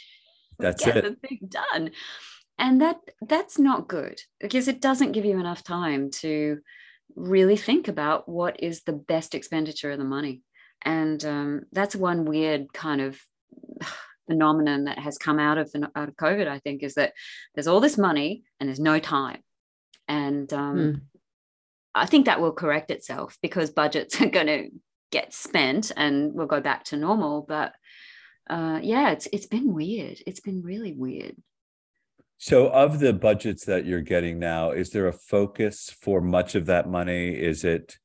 that's 0.59 0.84
get 0.84 0.97
it. 0.97 1.05
the 1.05 1.28
thing 1.28 1.39
done 1.49 1.91
and 2.59 2.80
that 2.80 2.99
that's 3.22 3.59
not 3.59 3.89
good 3.89 4.20
because 4.41 4.68
it 4.68 4.80
doesn't 4.80 5.12
give 5.12 5.24
you 5.24 5.39
enough 5.39 5.62
time 5.62 6.11
to 6.11 6.59
really 7.14 7.57
think 7.57 7.89
about 7.89 8.28
what 8.28 8.62
is 8.62 8.82
the 8.82 8.93
best 8.93 9.34
expenditure 9.34 9.91
of 9.91 9.99
the 9.99 10.05
money 10.05 10.43
and 10.84 11.24
um, 11.24 11.62
that's 11.72 11.97
one 11.97 12.24
weird 12.24 12.72
kind 12.72 13.01
of 13.01 13.20
phenomenon 14.26 14.84
that 14.84 14.99
has 14.99 15.16
come 15.16 15.39
out 15.39 15.57
of 15.57 15.72
the, 15.72 15.91
out 15.97 16.09
of 16.09 16.16
covid 16.16 16.49
i 16.49 16.59
think 16.59 16.82
is 16.82 16.95
that 16.95 17.12
there's 17.55 17.66
all 17.66 17.80
this 17.80 17.97
money 17.97 18.43
and 18.61 18.68
there's 18.68 18.80
no 18.80 18.99
time 18.99 19.39
and 20.07 20.53
um, 20.53 20.76
mm. 20.76 21.01
i 21.95 22.05
think 22.05 22.26
that 22.26 22.41
will 22.41 22.53
correct 22.53 22.91
itself 22.91 23.39
because 23.41 23.70
budgets 23.70 24.20
are 24.20 24.28
going 24.28 24.47
to 24.47 24.68
get 25.11 25.32
spent 25.32 25.90
and 25.96 26.34
we'll 26.34 26.46
go 26.46 26.61
back 26.61 26.84
to 26.84 26.96
normal 26.96 27.42
but 27.42 27.74
uh, 28.48 28.80
yeah, 28.82 29.11
it's 29.11 29.28
it's 29.32 29.46
been 29.46 29.74
weird. 29.74 30.22
It's 30.26 30.40
been 30.40 30.62
really 30.62 30.92
weird. 30.92 31.36
So, 32.38 32.68
of 32.68 33.00
the 33.00 33.12
budgets 33.12 33.64
that 33.66 33.84
you're 33.84 34.00
getting 34.00 34.38
now, 34.38 34.70
is 34.70 34.90
there 34.90 35.09
a 35.09 35.12
focus 35.12 35.94
for 36.00 36.20
much 36.20 36.54
of 36.54 36.66
that 36.66 36.88
money? 36.88 37.30
Is 37.30 37.64
it, 37.64 37.98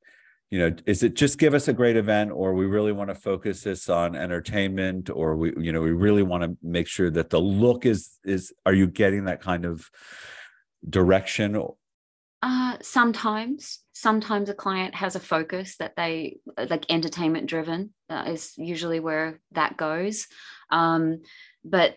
you 0.50 0.60
know, 0.60 0.76
is 0.86 1.04
it 1.04 1.14
just 1.14 1.38
give 1.38 1.54
us 1.54 1.68
a 1.68 1.74
great 1.74 1.96
event, 1.96 2.32
or 2.32 2.54
we 2.54 2.66
really 2.66 2.92
want 2.92 3.10
to 3.10 3.16
focus 3.16 3.64
this 3.64 3.88
on 3.90 4.16
entertainment, 4.16 5.10
or 5.10 5.36
we, 5.36 5.54
you 5.58 5.72
know, 5.72 5.82
we 5.82 5.92
really 5.92 6.24
want 6.24 6.44
to 6.44 6.58
make 6.62 6.88
sure 6.88 7.10
that 7.12 7.30
the 7.30 7.40
look 7.40 7.86
is 7.86 8.18
is. 8.26 8.52
Are 8.66 8.74
you 8.74 8.88
getting 8.88 9.26
that 9.26 9.42
kind 9.42 9.66
of 9.66 9.90
direction? 10.90 11.56
Uh, 12.46 12.76
sometimes, 12.82 13.80
sometimes 13.94 14.50
a 14.50 14.54
client 14.54 14.94
has 14.94 15.16
a 15.16 15.20
focus 15.22 15.78
that 15.78 15.96
they 15.96 16.40
like 16.58 16.86
entertainment 16.90 17.48
driven 17.48 17.94
uh, 18.10 18.26
is 18.28 18.52
usually 18.58 19.00
where 19.00 19.40
that 19.54 19.78
goes. 19.78 20.28
Um, 20.70 21.22
but 21.64 21.96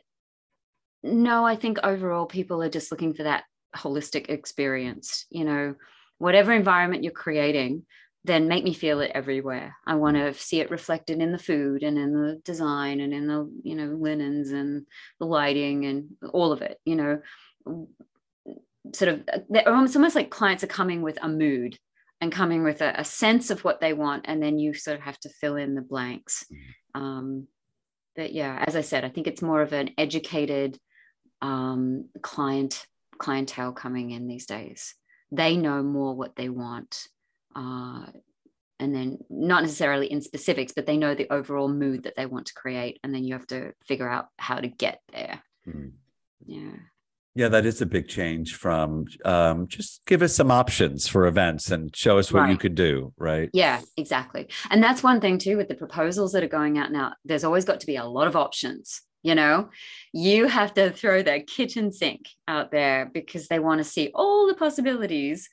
no, 1.02 1.44
I 1.44 1.56
think 1.56 1.78
overall 1.82 2.26
people 2.26 2.62
are 2.62 2.70
just 2.70 2.92
looking 2.92 3.12
for 3.12 3.24
that 3.24 3.42
holistic 3.74 4.28
experience. 4.28 5.26
You 5.30 5.46
know, 5.46 5.74
whatever 6.18 6.52
environment 6.52 7.02
you're 7.02 7.12
creating, 7.12 7.82
then 8.24 8.46
make 8.46 8.62
me 8.62 8.72
feel 8.72 9.00
it 9.00 9.10
everywhere. 9.16 9.74
I 9.84 9.96
want 9.96 10.16
to 10.16 10.32
see 10.32 10.60
it 10.60 10.70
reflected 10.70 11.20
in 11.20 11.32
the 11.32 11.40
food 11.40 11.82
and 11.82 11.98
in 11.98 12.12
the 12.12 12.40
design 12.44 13.00
and 13.00 13.12
in 13.12 13.26
the, 13.26 13.50
you 13.64 13.74
know, 13.74 13.96
linens 13.98 14.52
and 14.52 14.86
the 15.18 15.26
lighting 15.26 15.86
and 15.86 16.10
all 16.32 16.52
of 16.52 16.62
it, 16.62 16.78
you 16.84 16.94
know. 16.94 17.20
Sort 18.94 19.08
of, 19.08 19.22
it's 19.50 19.96
almost 19.96 20.14
like 20.14 20.30
clients 20.30 20.64
are 20.64 20.68
coming 20.68 21.02
with 21.02 21.18
a 21.22 21.28
mood 21.28 21.78
and 22.20 22.32
coming 22.32 22.64
with 22.64 22.80
a, 22.80 23.00
a, 23.00 23.04
sense 23.04 23.50
of 23.50 23.62
what 23.64 23.80
they 23.80 23.92
want, 23.92 24.24
and 24.26 24.42
then 24.42 24.58
you 24.58 24.74
sort 24.74 24.96
of 24.96 25.02
have 25.02 25.18
to 25.20 25.28
fill 25.28 25.56
in 25.56 25.74
the 25.74 25.82
blanks. 25.82 26.44
Mm-hmm. 26.50 27.02
Um, 27.02 27.48
but 28.14 28.32
yeah, 28.32 28.64
as 28.66 28.74
I 28.74 28.80
said, 28.80 29.04
I 29.04 29.10
think 29.10 29.26
it's 29.26 29.42
more 29.42 29.60
of 29.60 29.72
an 29.72 29.90
educated 29.98 30.78
um, 31.42 32.08
client 32.22 32.86
clientele 33.18 33.72
coming 33.72 34.10
in 34.10 34.26
these 34.26 34.46
days. 34.46 34.94
They 35.30 35.56
know 35.56 35.82
more 35.82 36.14
what 36.14 36.36
they 36.36 36.48
want, 36.48 37.06
uh, 37.54 38.06
and 38.78 38.94
then 38.94 39.18
not 39.28 39.62
necessarily 39.62 40.10
in 40.10 40.22
specifics, 40.22 40.72
but 40.74 40.86
they 40.86 40.96
know 40.96 41.14
the 41.14 41.30
overall 41.30 41.68
mood 41.68 42.04
that 42.04 42.14
they 42.16 42.26
want 42.26 42.46
to 42.46 42.54
create, 42.54 42.98
and 43.04 43.14
then 43.14 43.24
you 43.24 43.34
have 43.34 43.46
to 43.48 43.72
figure 43.84 44.08
out 44.08 44.28
how 44.38 44.56
to 44.56 44.68
get 44.68 45.00
there. 45.12 45.42
Mm. 45.68 45.92
Yeah. 46.46 46.76
Yeah, 47.36 47.48
that 47.48 47.66
is 47.66 47.82
a 47.82 47.86
big 47.86 48.08
change 48.08 48.56
from 48.56 49.04
um, 49.24 49.68
just 49.68 50.04
give 50.06 50.22
us 50.22 50.34
some 50.34 50.50
options 50.50 51.06
for 51.06 51.26
events 51.26 51.70
and 51.70 51.94
show 51.94 52.18
us 52.18 52.32
what 52.32 52.40
right. 52.40 52.50
you 52.50 52.56
could 52.56 52.74
do, 52.74 53.12
right? 53.18 53.50
Yeah, 53.52 53.82
exactly. 53.96 54.48
And 54.70 54.82
that's 54.82 55.02
one 55.02 55.20
thing 55.20 55.36
too 55.36 55.58
with 55.58 55.68
the 55.68 55.74
proposals 55.74 56.32
that 56.32 56.42
are 56.42 56.48
going 56.48 56.78
out 56.78 56.90
now. 56.90 57.12
There's 57.26 57.44
always 57.44 57.66
got 57.66 57.80
to 57.80 57.86
be 57.86 57.96
a 57.96 58.04
lot 58.04 58.26
of 58.26 58.36
options 58.36 59.02
you 59.26 59.34
know 59.34 59.68
you 60.12 60.46
have 60.46 60.72
to 60.72 60.90
throw 60.90 61.20
that 61.20 61.48
kitchen 61.48 61.90
sink 61.90 62.28
out 62.46 62.70
there 62.70 63.10
because 63.12 63.48
they 63.48 63.58
want 63.58 63.78
to 63.78 63.84
see 63.84 64.10
all 64.14 64.46
the 64.46 64.54
possibilities 64.54 65.50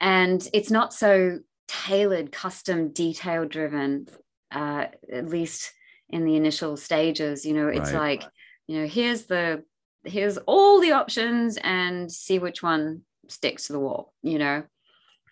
and 0.00 0.48
it's 0.54 0.70
not 0.70 0.94
so 0.94 1.40
tailored 1.66 2.30
custom 2.30 2.92
detail 2.92 3.44
driven 3.44 4.06
uh, 4.52 4.86
at 5.12 5.28
least 5.28 5.72
in 6.08 6.24
the 6.24 6.36
initial 6.36 6.76
stages 6.76 7.44
you 7.44 7.52
know 7.52 7.66
it's 7.66 7.92
right. 7.92 8.20
like 8.22 8.30
you 8.68 8.80
know 8.80 8.86
here's 8.86 9.24
the 9.24 9.64
here's 10.04 10.38
all 10.38 10.80
the 10.80 10.92
options 10.92 11.58
and 11.62 12.10
see 12.10 12.38
which 12.38 12.62
one 12.62 13.02
sticks 13.28 13.66
to 13.66 13.72
the 13.72 13.80
wall 13.80 14.12
you 14.22 14.38
know? 14.38 14.64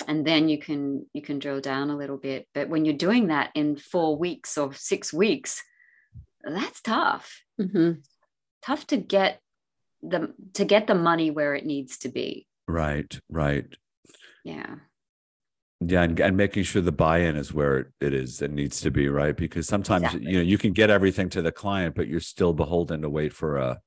And 0.07 0.25
then 0.25 0.49
you 0.49 0.59
can 0.59 1.07
you 1.13 1.23
can 1.23 1.39
drill 1.39 1.61
down 1.61 1.91
a 1.91 1.97
little 1.97 2.19
bit. 2.19 2.47
But 2.55 2.69
when 2.69 2.85
you're 2.85 2.95
doing 2.95 3.29
that 3.29 3.51
in 3.55 3.77
four 3.77 4.17
weeks 4.17 4.57
or 4.57 4.73
six 4.73 5.13
weeks 5.13 5.63
that's 6.45 6.81
tough. 6.81 7.43
Mm-hmm. 7.61 8.01
tough 8.65 8.87
to 8.89 8.97
get 8.97 9.41
the 10.03 10.33
to 10.55 10.65
get 10.65 10.87
the 10.87 10.95
money 10.95 11.31
where 11.31 11.55
it 11.55 11.67
needs 11.67 11.99
to 11.99 12.09
be. 12.09 12.47
Right 12.67 13.19
right. 13.29 13.67
Yeah. 14.45 14.77
Yeah 15.81 16.03
and, 16.03 16.19
and 16.21 16.37
making 16.37 16.65
sure 16.65 16.83
the 16.83 16.93
buy-in 16.93 17.37
is 17.37 17.53
where 17.53 17.93
it 18.01 18.13
is 18.15 18.43
and 18.43 18.55
needs 18.55 18.81
to 18.81 18.91
be 18.91 19.09
right? 19.09 19.37
Because 19.37 19.67
sometimes 19.67 20.05
exactly. 20.05 20.31
you 20.31 20.37
know 20.39 20.43
you 20.45 20.59
can 20.59 20.73
get 20.73 20.91
everything 20.91 21.29
to 21.31 21.43
the 21.43 21.53
client 21.53 21.95
but 21.95 22.07
you're 22.09 22.21
still 22.21 22.53
beholden 22.53 23.03
to 23.03 23.11
wait 23.11 23.33
for 23.33 23.57
a 23.57 23.81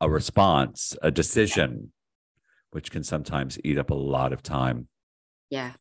a 0.00 0.10
response 0.10 0.96
a 1.02 1.10
decision 1.10 1.92
which 2.70 2.90
can 2.90 3.02
sometimes 3.02 3.58
eat 3.64 3.78
up 3.78 3.90
a 3.90 3.94
lot 3.94 4.32
of 4.32 4.42
time 4.42 4.88
yeah 5.50 5.72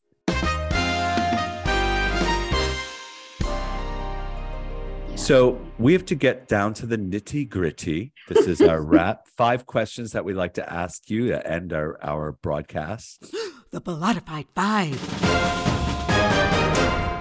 So 5.26 5.60
we 5.80 5.94
have 5.94 6.06
to 6.06 6.16
get 6.16 6.48
down 6.48 6.76
to 6.76 6.86
the 6.86 7.00
nitty 7.00 7.50
gritty. 7.50 8.14
This 8.28 8.46
is 8.46 8.62
our 8.62 8.80
wrap. 8.84 9.28
Five 9.28 9.66
questions 9.66 10.12
that 10.12 10.24
we'd 10.24 10.36
like 10.36 10.54
to 10.54 10.72
ask 10.72 11.10
you 11.10 11.30
to 11.30 11.52
end 11.52 11.74
our, 11.74 11.98
our 12.04 12.34
broadcast. 12.34 13.22
the 13.72 13.82
Bollottafied 13.82 14.46
Five. 14.54 14.92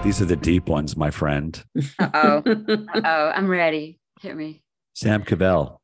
These 0.03 0.21
are 0.21 0.25
the 0.25 0.35
deep 0.35 0.67
ones, 0.67 0.95
my 0.95 1.09
friend. 1.09 1.63
Uh 1.97 2.09
oh. 2.13 2.43
oh. 2.95 3.31
I'm 3.33 3.47
ready. 3.47 3.99
Hit 4.21 4.35
me. 4.35 4.61
Sam 4.93 5.23
Cavell, 5.23 5.81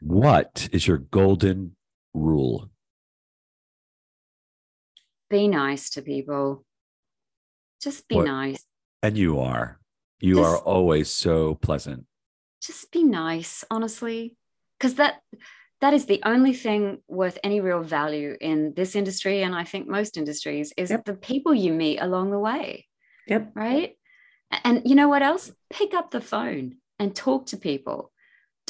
what 0.00 0.68
is 0.72 0.86
your 0.86 0.98
golden 0.98 1.76
rule? 2.14 2.70
Be 5.28 5.48
nice 5.48 5.90
to 5.90 6.02
people. 6.02 6.64
Just 7.80 8.08
be 8.08 8.16
what? 8.16 8.26
nice. 8.26 8.64
And 9.02 9.16
you 9.16 9.38
are. 9.40 9.80
You 10.20 10.36
just, 10.36 10.48
are 10.48 10.58
always 10.58 11.10
so 11.10 11.54
pleasant. 11.54 12.04
Just 12.62 12.90
be 12.92 13.04
nice, 13.04 13.64
honestly, 13.70 14.36
because 14.78 14.96
that 14.96 15.22
that 15.80 15.94
is 15.94 16.04
the 16.06 16.20
only 16.24 16.52
thing 16.52 16.98
worth 17.08 17.38
any 17.42 17.60
real 17.60 17.82
value 17.82 18.36
in 18.38 18.74
this 18.76 18.94
industry, 18.94 19.42
and 19.42 19.54
I 19.54 19.64
think 19.64 19.88
most 19.88 20.18
industries 20.18 20.72
is 20.76 20.90
yep. 20.90 21.06
the 21.06 21.14
people 21.14 21.54
you 21.54 21.72
meet 21.72 22.00
along 22.00 22.30
the 22.30 22.38
way. 22.38 22.86
Yep. 23.28 23.52
Right. 23.54 23.96
And 24.64 24.82
you 24.84 24.94
know 24.94 25.08
what 25.08 25.22
else? 25.22 25.52
Pick 25.70 25.94
up 25.94 26.10
the 26.10 26.20
phone 26.20 26.76
and 26.98 27.14
talk 27.14 27.46
to 27.46 27.56
people. 27.56 28.09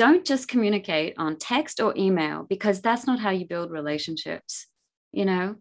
Don't 0.00 0.24
just 0.24 0.48
communicate 0.48 1.12
on 1.18 1.36
text 1.36 1.78
or 1.78 1.92
email 1.94 2.46
because 2.48 2.80
that's 2.80 3.06
not 3.06 3.18
how 3.18 3.28
you 3.28 3.46
build 3.46 3.70
relationships. 3.70 4.66
You 5.12 5.26
know, 5.26 5.56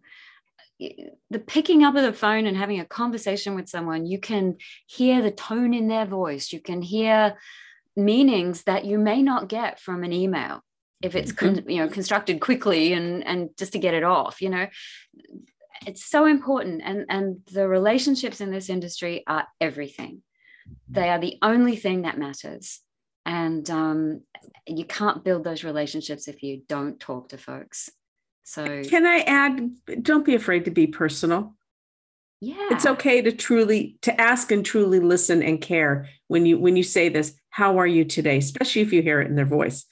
the 0.80 1.40
picking 1.40 1.84
up 1.84 1.98
of 1.98 2.04
the 2.04 2.14
phone 2.14 2.46
and 2.46 2.56
having 2.56 2.80
a 2.80 2.86
conversation 2.86 3.54
with 3.54 3.68
someone, 3.68 4.06
you 4.06 4.18
can 4.18 4.56
hear 4.88 5.22
the 5.22 5.30
tone 5.30 5.74
in 5.74 5.90
their 5.90 6.06
voice. 6.06 6.54
You 6.54 6.62
can 6.62 6.82
hear 6.82 7.38
meanings 7.98 8.64
that 8.64 8.86
you 8.86 8.98
may 8.98 9.22
not 9.22 9.50
get 9.50 9.78
from 9.78 10.06
an 10.06 10.14
email 10.14 10.64
if 11.02 11.18
it's 11.18 11.34
mm-hmm. 11.34 11.56
con- 11.56 11.70
you 11.70 11.84
know 11.84 11.90
constructed 11.90 12.40
quickly 12.40 12.94
and 12.94 13.28
and 13.28 13.50
just 13.58 13.74
to 13.74 13.80
get 13.80 13.94
it 13.94 14.04
off. 14.04 14.42
You 14.42 14.52
know, 14.52 14.68
it's 15.86 16.06
so 16.06 16.26
important, 16.26 16.82
and 16.86 17.06
and 17.10 17.42
the 17.52 17.68
relationships 17.68 18.40
in 18.40 18.52
this 18.52 18.70
industry 18.70 19.22
are 19.28 19.50
everything. 19.60 20.22
They 20.88 21.10
are 21.10 21.20
the 21.20 21.40
only 21.42 21.76
thing 21.76 22.04
that 22.04 22.18
matters. 22.18 22.80
And 23.30 23.70
um, 23.70 24.22
you 24.66 24.86
can't 24.86 25.24
build 25.24 25.44
those 25.44 25.64
relationships 25.64 26.28
if 26.28 26.42
you 26.42 26.64
don't 26.68 27.00
talk 27.00 27.30
to 27.30 27.38
folks. 27.38 27.92
So 28.44 28.82
can 28.82 29.06
I 29.06 29.20
add, 29.20 29.70
don't 30.02 30.26
be 30.26 30.34
afraid 30.34 30.66
to 30.66 30.72
be 30.72 30.88
personal. 30.88 31.54
Yeah. 32.42 32.70
It's 32.72 32.88
okay 32.88 33.22
to 33.22 33.32
truly 33.32 34.00
to 34.02 34.20
ask 34.20 34.52
and 34.52 34.66
truly 34.66 35.00
listen 35.00 35.44
and 35.44 35.62
care 35.62 36.10
when 36.28 36.48
you 36.48 36.58
when 36.58 36.76
you 36.76 36.82
say 36.82 37.10
this, 37.10 37.36
how 37.52 37.78
are 37.78 37.86
you 37.86 38.04
today? 38.04 38.38
Especially 38.38 38.82
if 38.82 38.92
you 38.92 39.04
hear 39.04 39.22
it 39.22 39.28
in 39.28 39.36
their 39.36 39.46
voice. 39.46 39.86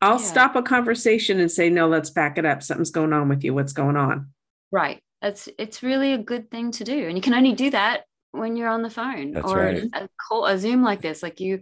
I'll 0.00 0.18
yeah. 0.18 0.26
stop 0.26 0.56
a 0.56 0.62
conversation 0.62 1.38
and 1.38 1.52
say, 1.52 1.70
no, 1.70 1.86
let's 1.86 2.10
back 2.10 2.36
it 2.36 2.44
up. 2.44 2.64
Something's 2.64 2.90
going 2.90 3.12
on 3.12 3.28
with 3.28 3.44
you. 3.44 3.54
What's 3.54 3.74
going 3.74 3.96
on? 3.96 4.30
Right. 4.72 5.00
That's 5.20 5.48
it's 5.56 5.84
really 5.84 6.14
a 6.14 6.18
good 6.18 6.50
thing 6.50 6.72
to 6.72 6.82
do. 6.82 7.06
And 7.06 7.16
you 7.16 7.22
can 7.22 7.34
only 7.34 7.52
do 7.52 7.70
that 7.70 8.06
when 8.32 8.56
you're 8.56 8.70
on 8.70 8.82
the 8.82 8.90
phone 8.90 9.34
That's 9.34 9.46
or 9.46 9.58
right. 9.58 9.84
a 9.92 10.08
call 10.28 10.46
a 10.46 10.58
Zoom 10.58 10.82
like 10.82 11.02
this. 11.02 11.22
Like 11.22 11.38
you 11.38 11.60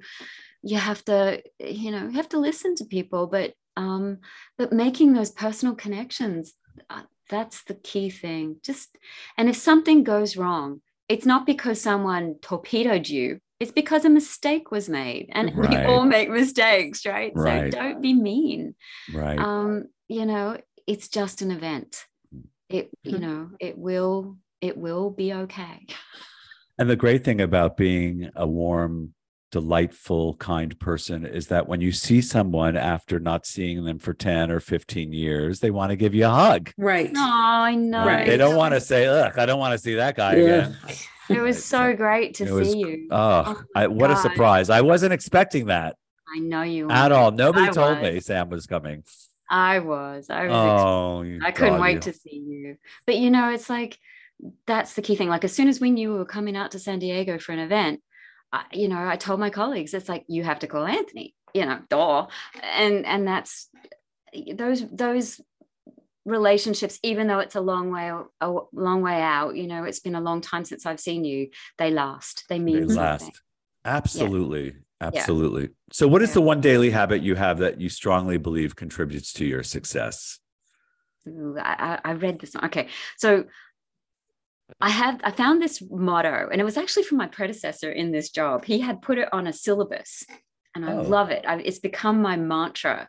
you 0.62 0.76
have 0.76 1.04
to, 1.06 1.42
you 1.58 1.90
know, 1.90 2.04
you 2.04 2.12
have 2.12 2.28
to 2.30 2.38
listen 2.38 2.74
to 2.76 2.84
people, 2.84 3.26
but 3.26 3.54
um, 3.76 4.18
but 4.58 4.72
making 4.72 5.12
those 5.12 5.30
personal 5.30 5.74
connections 5.74 6.54
uh, 6.88 7.02
that's 7.28 7.62
the 7.64 7.74
key 7.74 8.10
thing 8.10 8.56
just 8.62 8.96
and 9.38 9.48
if 9.48 9.56
something 9.56 10.02
goes 10.02 10.36
wrong 10.36 10.80
it's 11.08 11.24
not 11.24 11.46
because 11.46 11.80
someone 11.80 12.34
torpedoed 12.42 13.08
you 13.08 13.38
it's 13.60 13.72
because 13.72 14.04
a 14.04 14.10
mistake 14.10 14.70
was 14.70 14.88
made 14.88 15.28
and 15.32 15.56
right. 15.56 15.70
we 15.70 15.76
all 15.76 16.04
make 16.04 16.28
mistakes 16.28 17.06
right? 17.06 17.32
right? 17.34 17.72
so 17.72 17.78
don't 17.78 18.02
be 18.02 18.12
mean 18.12 18.74
right 19.14 19.38
um 19.38 19.84
you 20.08 20.26
know 20.26 20.56
it's 20.86 21.08
just 21.08 21.40
an 21.40 21.50
event 21.50 22.04
it 22.68 22.90
you 23.02 23.12
mm-hmm. 23.12 23.22
know 23.22 23.50
it 23.60 23.78
will 23.78 24.36
it 24.60 24.76
will 24.76 25.10
be 25.10 25.32
okay 25.32 25.86
and 26.78 26.90
the 26.90 26.96
great 26.96 27.24
thing 27.24 27.40
about 27.40 27.76
being 27.76 28.30
a 28.34 28.46
warm 28.46 29.14
delightful, 29.50 30.34
kind 30.34 30.78
person 30.78 31.26
is 31.26 31.48
that 31.48 31.68
when 31.68 31.80
you 31.80 31.92
see 31.92 32.20
someone 32.20 32.76
after 32.76 33.18
not 33.18 33.46
seeing 33.46 33.84
them 33.84 33.98
for 33.98 34.14
10 34.14 34.50
or 34.50 34.60
15 34.60 35.12
years, 35.12 35.60
they 35.60 35.70
want 35.70 35.90
to 35.90 35.96
give 35.96 36.14
you 36.14 36.26
a 36.26 36.30
hug. 36.30 36.72
Right. 36.76 37.10
Oh, 37.14 37.20
I 37.20 37.74
know. 37.74 38.06
Right. 38.06 38.26
They 38.26 38.36
don't 38.36 38.56
want 38.56 38.74
to 38.74 38.80
say, 38.80 39.10
look, 39.10 39.38
I 39.38 39.46
don't 39.46 39.58
want 39.58 39.72
to 39.72 39.78
see 39.78 39.94
that 39.96 40.16
guy 40.16 40.36
yeah. 40.36 40.42
again. 40.42 40.76
It 41.28 41.40
was 41.40 41.64
so 41.64 41.94
great 41.94 42.34
to 42.34 42.64
see 42.64 42.78
you. 42.78 43.08
Oh, 43.10 43.44
oh 43.46 43.62
I, 43.74 43.86
what 43.86 44.08
God. 44.08 44.18
a 44.18 44.20
surprise. 44.20 44.70
I 44.70 44.80
wasn't 44.80 45.12
expecting 45.12 45.66
that. 45.66 45.96
I 46.34 46.38
know 46.38 46.62
you 46.62 46.90
at 46.90 47.12
all. 47.12 47.30
Nobody 47.30 47.68
I 47.68 47.70
told 47.70 48.00
was. 48.00 48.14
me 48.14 48.20
Sam 48.20 48.50
was 48.50 48.66
coming. 48.66 49.04
I 49.48 49.80
was. 49.80 50.30
I 50.30 50.46
was. 50.46 50.52
Oh, 50.52 51.22
you 51.22 51.40
I 51.44 51.50
couldn't 51.50 51.74
doggy. 51.74 51.82
wait 51.82 52.02
to 52.02 52.12
see 52.12 52.36
you. 52.36 52.76
But 53.04 53.16
you 53.18 53.30
know, 53.30 53.50
it's 53.50 53.68
like 53.68 53.98
that's 54.66 54.94
the 54.94 55.02
key 55.02 55.16
thing. 55.16 55.28
Like 55.28 55.44
as 55.44 55.52
soon 55.52 55.68
as 55.68 55.80
we 55.80 55.90
knew 55.90 56.12
we 56.12 56.18
were 56.18 56.24
coming 56.24 56.56
out 56.56 56.72
to 56.72 56.78
San 56.78 57.00
Diego 57.00 57.38
for 57.38 57.52
an 57.52 57.58
event, 57.58 58.00
I, 58.52 58.64
you 58.72 58.88
know, 58.88 59.06
I 59.06 59.16
told 59.16 59.40
my 59.40 59.50
colleagues, 59.50 59.94
it's 59.94 60.08
like 60.08 60.24
you 60.28 60.42
have 60.44 60.60
to 60.60 60.66
call 60.66 60.86
Anthony. 60.86 61.34
You 61.54 61.66
know, 61.66 61.80
duh. 61.88 62.26
And 62.62 63.06
and 63.06 63.26
that's 63.26 63.68
those 64.54 64.88
those 64.90 65.40
relationships 66.26 67.00
even 67.02 67.26
though 67.26 67.38
it's 67.38 67.56
a 67.56 67.60
long 67.60 67.90
way 67.90 68.12
a 68.40 68.54
long 68.72 69.00
way 69.00 69.20
out 69.22 69.56
you 69.56 69.66
know 69.66 69.84
it's 69.84 70.00
been 70.00 70.14
a 70.14 70.20
long 70.20 70.42
time 70.42 70.66
since 70.66 70.84
i've 70.84 71.00
seen 71.00 71.24
you 71.24 71.48
they 71.78 71.90
last 71.90 72.44
they 72.50 72.58
mean 72.58 72.86
They 72.88 72.94
something. 72.94 73.28
last. 73.28 73.40
Absolutely. 73.84 74.66
Yeah. 74.66 74.74
Absolutely. 75.00 75.70
So, 75.92 76.06
what 76.06 76.20
is 76.22 76.28
Yeah. 76.28 76.34
the 76.34 76.40
one 76.42 76.60
daily 76.60 76.90
habit 76.90 77.22
you 77.22 77.34
have 77.36 77.58
that 77.58 77.80
you 77.80 77.88
strongly 77.88 78.36
believe 78.36 78.76
contributes 78.76 79.32
to 79.34 79.46
your 79.46 79.62
success? 79.62 80.38
Ooh, 81.26 81.56
I, 81.58 81.98
I 82.04 82.10
I 82.10 82.12
read 82.12 82.38
this 82.38 82.54
one. 82.54 82.66
Okay, 82.66 82.88
so 83.16 83.44
I 84.80 84.90
have 84.90 85.20
I 85.24 85.30
found 85.30 85.60
this 85.62 85.82
motto, 85.90 86.48
and 86.50 86.60
it 86.60 86.64
was 86.64 86.76
actually 86.76 87.04
from 87.04 87.18
my 87.18 87.26
predecessor 87.26 87.90
in 87.90 88.12
this 88.12 88.30
job. 88.30 88.64
He 88.64 88.80
had 88.80 89.02
put 89.02 89.18
it 89.18 89.28
on 89.32 89.46
a 89.46 89.52
syllabus, 89.52 90.24
and 90.74 90.84
I 90.84 90.92
Oh. 90.94 91.02
love 91.02 91.30
it. 91.30 91.44
I, 91.46 91.56
it's 91.60 91.78
become 91.78 92.20
my 92.22 92.36
mantra. 92.36 93.08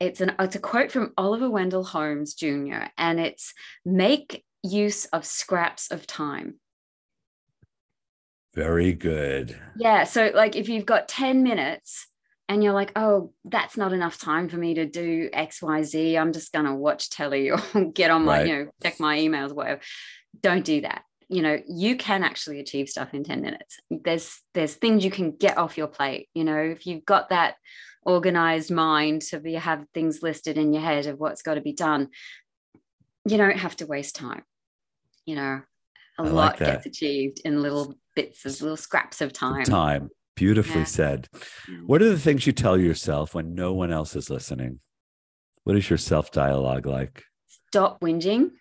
It's 0.00 0.20
an 0.20 0.34
it's 0.38 0.54
a 0.56 0.60
quote 0.60 0.92
from 0.92 1.12
Oliver 1.18 1.50
Wendell 1.50 1.84
Holmes 1.84 2.34
Jr. 2.34 2.84
and 2.96 3.18
it's 3.18 3.52
make 3.84 4.44
use 4.62 5.06
of 5.06 5.24
scraps 5.24 5.90
of 5.90 6.06
time. 6.06 6.60
Very 8.54 8.92
good. 8.92 9.56
Yeah. 9.76 10.04
So, 10.04 10.30
like, 10.34 10.56
if 10.56 10.68
you've 10.68 10.86
got 10.86 11.08
10 11.08 11.42
minutes 11.42 12.06
and 12.48 12.64
you're 12.64 12.72
like, 12.72 12.92
oh, 12.96 13.32
that's 13.44 13.76
not 13.76 13.92
enough 13.92 14.18
time 14.18 14.48
for 14.48 14.56
me 14.56 14.74
to 14.74 14.86
do 14.86 15.28
X, 15.32 15.60
Y, 15.62 15.82
Z, 15.82 16.16
I'm 16.16 16.32
just 16.32 16.52
going 16.52 16.64
to 16.64 16.74
watch 16.74 17.10
telly 17.10 17.50
or 17.50 17.58
get 17.92 18.10
on 18.10 18.24
my, 18.24 18.38
Right. 18.38 18.46
you 18.48 18.54
know, 18.54 18.70
check 18.82 18.98
my 19.00 19.18
emails, 19.18 19.52
whatever. 19.52 19.80
Don't 20.40 20.64
do 20.64 20.80
that. 20.82 21.02
You 21.28 21.42
know, 21.42 21.58
you 21.68 21.96
can 21.96 22.24
actually 22.24 22.58
achieve 22.60 22.88
stuff 22.88 23.12
in 23.12 23.22
10 23.22 23.42
minutes. 23.42 23.76
There's, 23.90 24.40
there's 24.54 24.74
things 24.74 25.04
you 25.04 25.10
can 25.10 25.32
get 25.32 25.58
off 25.58 25.76
your 25.76 25.88
plate. 25.88 26.28
You 26.32 26.44
know, 26.44 26.56
if 26.58 26.86
you've 26.86 27.04
got 27.04 27.28
that 27.28 27.56
organized 28.02 28.70
mind 28.70 29.20
to 29.22 29.38
be, 29.38 29.52
have 29.54 29.84
things 29.92 30.22
listed 30.22 30.56
in 30.56 30.72
your 30.72 30.82
head 30.82 31.04
of 31.06 31.18
what's 31.18 31.42
got 31.42 31.54
to 31.54 31.60
be 31.60 31.74
done, 31.74 32.08
you 33.28 33.36
don't 33.36 33.58
have 33.58 33.76
to 33.76 33.86
waste 33.86 34.16
time. 34.16 34.42
You 35.26 35.36
know, 35.36 35.60
a 36.18 36.22
I 36.22 36.28
lot 36.28 36.56
that. 36.58 36.82
gets 36.82 36.86
achieved 36.86 37.42
in 37.44 37.60
little 37.60 37.94
bits 38.16 38.46
of 38.46 38.62
little 38.62 38.78
scraps 38.78 39.20
of 39.20 39.34
time. 39.34 39.64
Time. 39.64 40.08
Beautifully 40.38 40.80
Yeah. 40.82 40.84
said. 40.84 41.28
What 41.84 42.00
are 42.00 42.08
the 42.08 42.18
things 42.18 42.46
you 42.46 42.52
tell 42.52 42.78
yourself 42.78 43.34
when 43.34 43.56
no 43.56 43.72
one 43.74 43.90
else 43.90 44.14
is 44.14 44.30
listening? 44.30 44.78
What 45.64 45.76
is 45.76 45.90
your 45.90 45.96
self 45.96 46.30
dialogue 46.30 46.86
like? 46.86 47.24
Stop 47.68 48.00
whinging. 48.00 48.52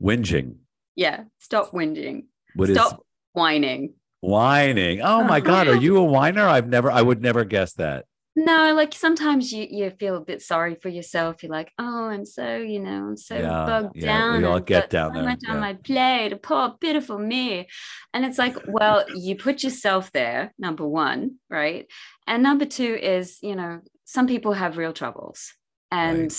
Whinging. 0.00 0.58
Yeah, 0.94 1.24
stop 1.38 1.72
whinging. 1.72 2.26
What 2.54 2.70
is 2.70 2.76
stop 2.76 3.04
whining. 3.32 3.94
whining? 4.20 5.00
Oh 5.02 5.24
my 5.24 5.40
God. 5.40 5.66
Are 5.66 5.74
you 5.86 5.96
a 5.96 6.04
whiner? 6.04 6.46
I've 6.46 6.68
never, 6.68 6.92
I 6.92 7.02
would 7.02 7.20
never 7.22 7.44
guess 7.44 7.72
that. 7.74 8.04
No, 8.44 8.72
like 8.72 8.94
sometimes 8.94 9.52
you 9.52 9.66
you 9.68 9.90
feel 9.90 10.16
a 10.16 10.20
bit 10.20 10.42
sorry 10.42 10.76
for 10.76 10.88
yourself. 10.88 11.42
You're 11.42 11.50
like, 11.50 11.72
oh, 11.78 12.04
I'm 12.04 12.24
so 12.24 12.56
you 12.58 12.78
know, 12.78 13.08
I'm 13.08 13.16
so 13.16 13.34
Yeah, 13.36 13.66
bogged 13.66 13.96
yeah, 13.96 14.06
down. 14.06 14.38
we 14.42 14.44
all 14.44 14.60
get 14.60 14.90
down 14.90 15.10
so 15.10 15.14
there, 15.14 15.28
much 15.28 15.40
on 15.48 15.56
yeah. 15.56 15.60
my 15.60 15.74
plate. 15.74 16.42
Poor 16.42 16.76
pitiful 16.80 17.18
me. 17.18 17.66
And 18.14 18.24
it's 18.24 18.38
like, 18.38 18.56
well, 18.68 19.04
you 19.14 19.34
put 19.34 19.64
yourself 19.64 20.12
there. 20.12 20.54
Number 20.58 20.86
one, 20.86 21.36
right? 21.50 21.86
And 22.28 22.42
number 22.42 22.64
two 22.64 22.94
is, 22.94 23.38
you 23.42 23.56
know, 23.56 23.80
some 24.04 24.26
people 24.28 24.52
have 24.52 24.78
real 24.78 24.92
troubles, 24.92 25.54
and 25.90 26.30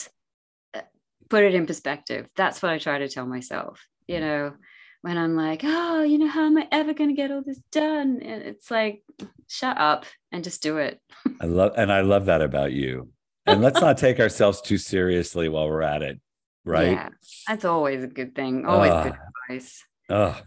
uh, 0.73 0.81
put 1.29 1.43
it 1.43 1.53
in 1.53 1.65
perspective. 1.65 2.29
That's 2.35 2.61
what 2.61 2.71
I 2.71 2.77
try 2.77 2.99
to 2.99 3.09
tell 3.09 3.25
myself. 3.25 3.85
Mm. 4.09 4.13
You 4.13 4.19
know, 4.21 4.53
when 5.01 5.17
I'm 5.17 5.35
like, 5.35 5.61
oh, 5.63 6.03
you 6.03 6.17
know, 6.17 6.27
how 6.27 6.45
am 6.45 6.57
I 6.57 6.67
ever 6.71 6.93
going 6.93 7.09
to 7.09 7.15
get 7.15 7.31
all 7.31 7.41
this 7.41 7.61
done? 7.71 8.19
And 8.21 8.43
it's 8.43 8.69
like, 8.69 9.01
shut 9.47 9.77
up 9.77 10.05
and 10.31 10.43
just 10.43 10.61
do 10.61 10.77
it. 10.77 10.99
I 11.41 11.45
love, 11.45 11.73
and 11.77 11.91
I 11.91 12.01
love 12.01 12.25
that 12.25 12.41
about 12.41 12.71
you. 12.73 13.09
And 13.45 13.61
let's 13.61 13.81
not 13.81 13.97
take 13.97 14.19
ourselves 14.19 14.61
too 14.61 14.77
seriously 14.77 15.49
while 15.49 15.67
we're 15.67 15.81
at 15.81 16.01
it. 16.03 16.19
Right. 16.65 16.91
Yeah, 16.91 17.09
that's 17.47 17.65
always 17.65 18.03
a 18.03 18.07
good 18.07 18.35
thing. 18.35 18.65
Always 18.65 18.91
good 18.91 19.13
Ah. 19.17 19.27
advice. 19.49 19.85
Ugh. 20.09 20.43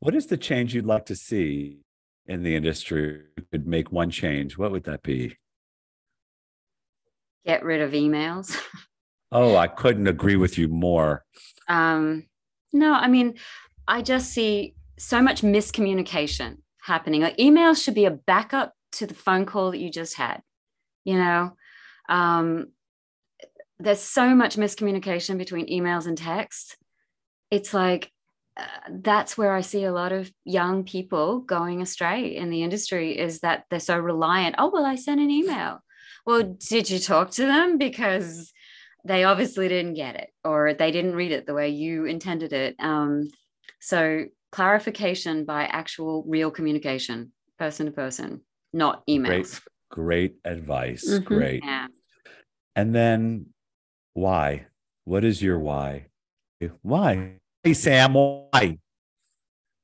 What 0.00 0.14
is 0.14 0.26
the 0.26 0.36
change 0.36 0.74
you'd 0.74 0.84
like 0.84 1.06
to 1.06 1.16
see 1.16 1.78
in 2.26 2.42
the 2.42 2.54
industry? 2.56 3.22
You 3.38 3.44
could 3.50 3.66
make 3.66 3.90
one 3.90 4.10
change. 4.10 4.58
What 4.58 4.70
would 4.72 4.84
that 4.84 5.02
be? 5.02 5.36
Get 7.46 7.64
rid 7.64 7.80
of 7.80 7.92
emails. 7.92 8.56
Oh, 9.30 9.56
I 9.56 9.66
couldn't 9.66 10.08
agree 10.08 10.36
with 10.36 10.58
you 10.58 10.68
more. 10.68 11.24
Um, 11.68 12.26
no, 12.72 12.92
I 12.92 13.08
mean, 13.08 13.34
I 13.86 14.02
just 14.02 14.32
see 14.32 14.74
so 14.98 15.20
much 15.20 15.42
miscommunication 15.42 16.58
happening. 16.80 17.22
Like 17.22 17.36
emails 17.36 17.82
should 17.82 17.94
be 17.94 18.04
a 18.04 18.10
backup 18.10 18.74
to 18.92 19.06
the 19.06 19.14
phone 19.14 19.46
call 19.46 19.70
that 19.70 19.78
you 19.78 19.90
just 19.90 20.16
had. 20.16 20.42
You 21.04 21.18
know, 21.18 21.56
um, 22.08 22.68
there's 23.78 24.00
so 24.00 24.34
much 24.34 24.56
miscommunication 24.56 25.38
between 25.38 25.68
emails 25.68 26.06
and 26.06 26.16
text. 26.16 26.76
It's 27.50 27.74
like 27.74 28.12
uh, 28.56 28.64
that's 28.90 29.36
where 29.36 29.54
I 29.54 29.62
see 29.62 29.84
a 29.84 29.92
lot 29.92 30.12
of 30.12 30.30
young 30.44 30.84
people 30.84 31.40
going 31.40 31.80
astray 31.80 32.36
in 32.36 32.50
the 32.50 32.62
industry 32.62 33.18
is 33.18 33.40
that 33.40 33.64
they're 33.70 33.80
so 33.80 33.98
reliant. 33.98 34.56
Oh, 34.58 34.70
well, 34.70 34.84
I 34.84 34.96
sent 34.96 35.20
an 35.20 35.30
email. 35.30 35.82
Well, 36.26 36.56
did 36.68 36.90
you 36.90 36.98
talk 36.98 37.30
to 37.32 37.46
them? 37.46 37.78
Because 37.78 38.52
they 39.04 39.24
obviously 39.24 39.68
didn't 39.68 39.94
get 39.94 40.14
it 40.14 40.28
or 40.44 40.74
they 40.74 40.92
didn't 40.92 41.16
read 41.16 41.32
it 41.32 41.46
the 41.46 41.54
way 41.54 41.70
you 41.70 42.04
intended 42.04 42.52
it. 42.52 42.76
Um, 42.78 43.28
so 43.82 44.26
clarification 44.52 45.44
by 45.44 45.64
actual 45.64 46.24
real 46.26 46.50
communication, 46.50 47.32
person 47.58 47.86
to 47.86 47.92
person, 47.92 48.42
not 48.72 49.04
emails. 49.08 49.60
Great, 49.90 50.34
great 50.34 50.34
advice. 50.44 51.04
Mhm. 51.08 51.24
Great. 51.24 51.64
Yeah. 51.64 51.88
And 52.76 52.94
then 52.94 53.46
why? 54.14 54.66
What 55.04 55.24
is 55.24 55.42
your 55.42 55.58
why? 55.58 56.06
Why? 56.82 57.40
Hey, 57.64 57.74
Sam, 57.74 58.14
why? 58.14 58.78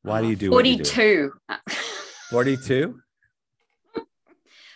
Why 0.03 0.21
do 0.23 0.29
you 0.29 0.37
do 0.37 0.51
what 0.53 0.65
you 0.65 0.77
do? 0.77 0.85
42. 0.85 1.33
42? 2.31 3.01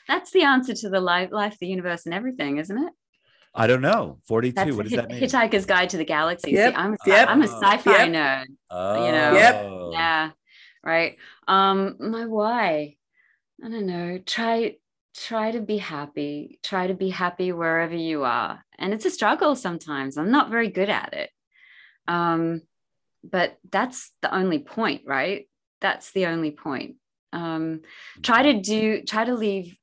That's 0.08 0.32
the 0.32 0.42
answer 0.42 0.74
to 0.74 0.90
the 0.90 1.00
life, 1.00 1.30
life, 1.30 1.56
the 1.60 1.68
universe, 1.68 2.06
and 2.06 2.14
everything, 2.14 2.58
isn't 2.58 2.76
it? 2.76 2.92
I 3.54 3.66
don't 3.66 3.82
know. 3.82 4.18
42. 4.26 4.54
That's 4.54 4.72
what 4.76 4.84
does 4.84 4.92
that 4.92 5.08
mean? 5.08 5.22
Hitchhiker's 5.22 5.66
Guide 5.66 5.90
to 5.90 5.98
the 5.98 6.04
Galaxy. 6.04 6.56
See, 6.56 6.62
I'm, 6.62 6.94
a, 6.94 6.96
yep. 7.06 7.28
I'm 7.28 7.42
a 7.42 7.48
sci-fi 7.48 8.04
Yep. 8.04 8.08
nerd. 8.08 8.46
Oh. 8.70 9.06
you 9.06 9.12
know. 9.12 9.34
Yep. 9.34 9.66
Yeah. 9.92 10.30
Right. 10.82 11.16
Um, 11.46 11.96
my 12.00 12.26
why. 12.26 12.96
I 13.62 13.68
don't 13.68 13.86
know. 13.86 14.18
Try 14.24 14.76
try 15.14 15.50
to 15.50 15.60
be 15.60 15.76
happy. 15.76 16.58
Try 16.62 16.86
to 16.86 16.94
be 16.94 17.10
happy 17.10 17.52
wherever 17.52 17.94
you 17.94 18.24
are. 18.24 18.64
And 18.78 18.94
it's 18.94 19.04
a 19.04 19.10
struggle 19.10 19.54
sometimes. 19.54 20.16
I'm 20.16 20.30
not 20.30 20.50
very 20.50 20.68
good 20.68 20.88
at 20.88 21.12
it. 21.12 21.30
Um, 22.08 22.62
but 23.22 23.58
that's 23.70 24.10
the 24.22 24.34
only 24.34 24.58
point, 24.58 25.02
right? 25.06 25.48
That's 25.80 26.10
the 26.12 26.26
only 26.26 26.50
point. 26.50 26.96
Um, 27.32 27.82
try 28.22 28.42
to 28.42 28.60
do 28.60 29.02
try 29.02 29.24
to 29.24 29.34
leave 29.34 29.76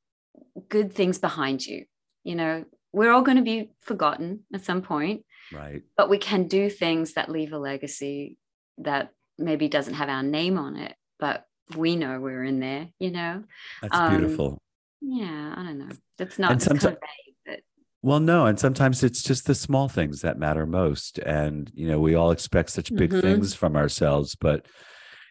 good 0.67 0.93
things 0.93 1.19
behind 1.19 1.65
you. 1.65 1.85
You 2.23 2.35
know, 2.35 2.65
we're 2.91 3.11
all 3.11 3.21
going 3.21 3.37
to 3.37 3.43
be 3.43 3.71
forgotten 3.81 4.41
at 4.53 4.63
some 4.65 4.81
point 4.81 5.23
Right. 5.51 5.83
but 5.97 6.09
we 6.09 6.17
can 6.17 6.47
do 6.47 6.69
things 6.69 7.13
that 7.13 7.29
leave 7.29 7.53
a 7.53 7.57
legacy 7.57 8.37
that 8.77 9.11
maybe 9.37 9.67
doesn't 9.67 9.95
have 9.95 10.09
our 10.09 10.23
name 10.23 10.57
on 10.57 10.75
it, 10.77 10.95
but 11.19 11.45
we 11.75 11.95
know 11.95 12.19
we're 12.19 12.43
in 12.43 12.59
there, 12.59 12.89
you 12.99 13.11
know? 13.11 13.43
That's 13.81 13.99
Um, 13.99 14.09
beautiful. 14.11 14.57
Yeah, 15.01 15.53
I 15.57 15.63
don't 15.63 15.79
know. 15.79 15.95
That's 16.17 16.39
not 16.39 16.51
And 16.51 16.61
it's 16.61 16.67
kind 16.67 16.95
of 16.95 16.99
vague, 17.01 17.35
but 17.45 17.59
Well, 18.01 18.19
no, 18.19 18.45
and 18.45 18.59
sometimes 18.59 19.03
it's 19.03 19.23
just 19.23 19.45
the 19.45 19.55
small 19.55 19.89
things 19.89 20.21
that 20.21 20.37
matter 20.37 20.65
most. 20.65 21.19
And, 21.19 21.71
you 21.73 21.87
know, 21.87 21.99
we 21.99 22.15
all 22.15 22.31
expect 22.31 22.69
such 22.69 22.93
big 22.95 23.11
Mhm. 23.11 23.21
things 23.21 23.53
from 23.53 23.75
ourselves, 23.75 24.35
but 24.35 24.67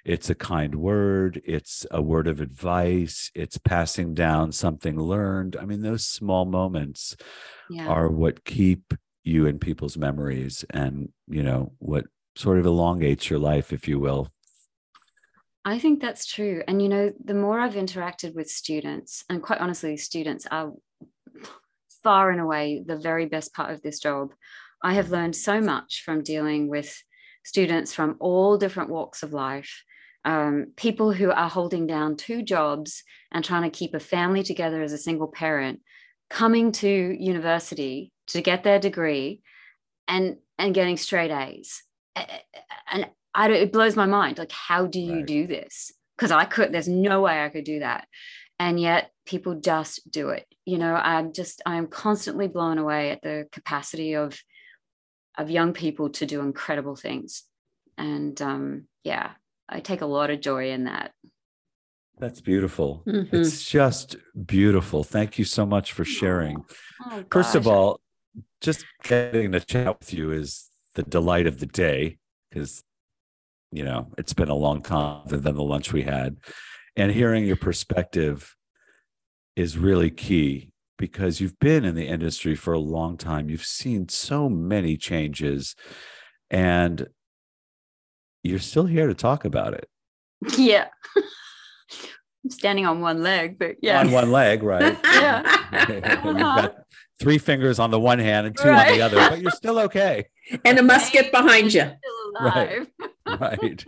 it's 0.09 0.31
a 0.31 0.35
kind 0.35 0.75
word, 0.75 1.43
it's 1.45 1.87
a 1.91 2.01
word 2.01 2.29
of 2.29 2.41
advice, 2.41 3.31
it's 3.35 3.59
passing 3.59 4.15
down 4.15 4.51
something 4.53 4.99
learned. 4.99 5.55
I 5.55 5.67
mean, 5.67 5.83
those 5.83 6.07
small 6.07 6.47
moments 6.47 7.15
yeah. 7.69 7.87
are 7.87 8.09
what 8.09 8.43
keep 8.47 8.95
you 9.23 9.45
in 9.45 9.59
people's 9.59 9.99
memories 9.99 10.65
and, 10.71 11.11
you 11.27 11.43
know, 11.43 11.73
what 11.79 12.07
sort 12.37 12.59
of 12.59 12.65
elongates 12.65 13.29
your 13.29 13.39
life, 13.39 13.71
if 13.71 13.87
you 13.87 13.99
will. 13.99 14.33
I 15.67 15.79
think 15.79 16.01
that's 16.01 16.25
true. 16.25 16.63
And 16.67 16.81
you 16.81 16.89
know, 16.89 17.13
the 17.23 17.35
more 17.35 17.61
I've 17.61 17.75
interacted 17.75 18.35
with 18.35 18.49
students, 18.49 19.25
and 19.29 19.43
quite 19.43 19.61
honestly, 19.61 19.99
students 19.99 20.47
are 20.51 20.73
far 22.03 22.31
and 22.31 22.41
away 22.41 22.83
the 22.87 22.97
very 22.97 23.27
best 23.27 23.53
part 23.53 23.73
of 23.73 23.83
this 23.83 23.99
job. 23.99 24.33
I 24.83 24.95
have 24.95 25.11
learned 25.11 25.37
so 25.37 25.61
much 25.61 26.03
from 26.03 26.23
dealing 26.23 26.69
with 26.69 27.03
students 27.45 27.93
from 27.93 28.17
all 28.21 28.57
different 28.57 28.89
walks 28.89 29.23
of 29.23 29.35
life, 29.35 29.83
um, 30.29 30.73
people 30.77 31.11
who 31.11 31.31
are 31.31 31.49
holding 31.49 31.87
down 31.87 32.15
two 32.15 32.43
jobs 32.43 33.03
and 33.33 33.43
trying 33.43 33.63
to 33.63 33.71
keep 33.71 33.95
a 33.95 34.01
family 34.01 34.43
together 34.43 34.83
as 34.83 34.93
a 34.93 34.99
single 34.99 35.27
parent, 35.27 35.81
coming 36.29 36.71
to 36.71 36.89
university 37.19 38.13
to 38.27 38.43
get 38.43 38.63
their 38.63 38.79
degree 38.79 39.41
and 40.07 40.37
and 40.59 40.75
getting 40.75 40.99
straight 40.99 41.31
A's. 41.31 41.83
And 42.93 43.09
I 43.35 43.49
don't 43.49 43.57
it 43.57 43.73
blows 43.73 43.97
my 43.97 44.05
mind. 44.05 44.37
Like, 44.37 44.53
how 44.53 44.87
do 44.87 45.01
you 45.01 45.17
Right. 45.17 45.27
do 45.27 45.47
this? 45.47 45.93
Because 46.15 46.31
I 46.31 46.45
could, 46.45 46.73
there's 46.73 46.89
no 46.89 47.23
way 47.23 47.43
I 47.43 47.49
could 47.49 47.65
do 47.65 47.79
that. 47.79 48.07
And 48.59 48.79
yet 48.79 49.13
people 49.25 49.55
just 49.55 50.11
do 50.11 50.29
it. 50.29 50.47
You 50.67 50.77
know, 50.77 50.95
I'm 50.95 51.33
just 51.33 51.63
I'm 51.65 51.87
constantly 51.87 52.49
blown 52.49 52.77
away 52.77 53.13
at 53.13 53.23
the 53.23 53.49
capacity 53.51 54.15
of 54.15 54.39
of 55.39 55.51
young 55.51 55.73
people 55.73 56.11
to 56.11 56.27
do 56.27 56.43
incredible 56.43 56.97
things. 56.97 57.45
And 57.97 58.41
um, 58.43 58.89
yeah, 59.05 59.31
I 59.69 59.81
take 59.81 60.01
a 60.01 60.07
lot 60.07 60.31
of 60.31 60.41
joy 60.41 60.71
in 60.71 60.85
that. 60.85 61.13
That's 62.19 62.41
beautiful. 62.41 63.03
Mhm. 63.07 63.33
It's 63.33 63.65
just 63.65 64.17
beautiful. 64.47 65.05
Thank 65.05 65.39
you 65.39 65.45
so 65.45 65.65
much 65.65 65.93
for 65.93 66.05
sharing. 66.05 66.65
Oh, 67.07 67.25
First 67.31 67.55
of 67.55 67.67
all, 67.67 68.01
just 68.61 68.85
getting 69.05 69.53
to 69.53 69.61
chat 69.61 69.99
with 70.01 70.13
you 70.13 70.33
is 70.33 70.69
the 70.95 71.05
delight 71.05 71.47
of 71.47 71.61
the 71.61 71.67
day 71.67 72.19
because, 72.51 72.83
you 73.71 73.85
know, 73.85 74.13
it's 74.19 74.33
been 74.33 74.49
a 74.49 74.55
long 74.55 74.83
time 74.83 75.23
than 75.29 75.43
the 75.43 75.63
lunch 75.63 75.93
we 75.93 76.03
had. 76.03 76.39
And 76.97 77.13
hearing 77.13 77.45
your 77.45 77.57
perspective 77.57 78.57
is 79.55 79.79
really 79.79 80.11
key 80.11 80.73
because 80.97 81.41
you've 81.41 81.59
been 81.61 81.85
in 81.85 81.95
the 81.95 82.09
industry 82.09 82.57
for 82.57 82.73
a 82.73 82.81
long 82.81 83.17
time. 83.17 83.49
You've 83.49 83.65
seen 83.65 84.09
so 84.09 84.49
many 84.49 84.97
changes 84.97 85.77
and 86.51 87.07
you're 88.43 88.59
still 88.59 88.87
here 88.87 89.07
to 89.07 89.15
talk 89.15 89.45
about 89.45 89.75
it. 89.75 89.89
yeah. 90.57 90.89
I'm 92.45 92.51
standing 92.51 92.87
on 92.87 93.01
one 93.01 93.23
leg, 93.23 93.59
but 93.59 93.77
yeah. 93.83 94.01
On 94.01 94.11
one 94.11 94.31
leg, 94.33 94.63
right? 94.63 94.97
Yeah. 95.05 95.43
Uh-huh. 95.71 96.33
Got 96.33 96.77
three 97.21 97.39
fingers 97.39 97.79
on 97.79 97.91
the 97.91 98.01
one 98.01 98.19
hand 98.19 98.47
and 98.47 98.57
two 98.57 98.69
on 98.71 98.87
the 98.87 99.03
other, 99.03 99.17
but 99.17 99.41
you're 99.41 99.51
still 99.51 99.79
okay. 99.81 100.27
and 100.65 100.79
a 100.79 100.83
musket 100.83 101.31
behind 101.33 101.75
you. 101.75 101.83
Still 101.83 102.33
Right. 102.41 102.87
alive. 103.27 103.41
Right. 103.41 103.85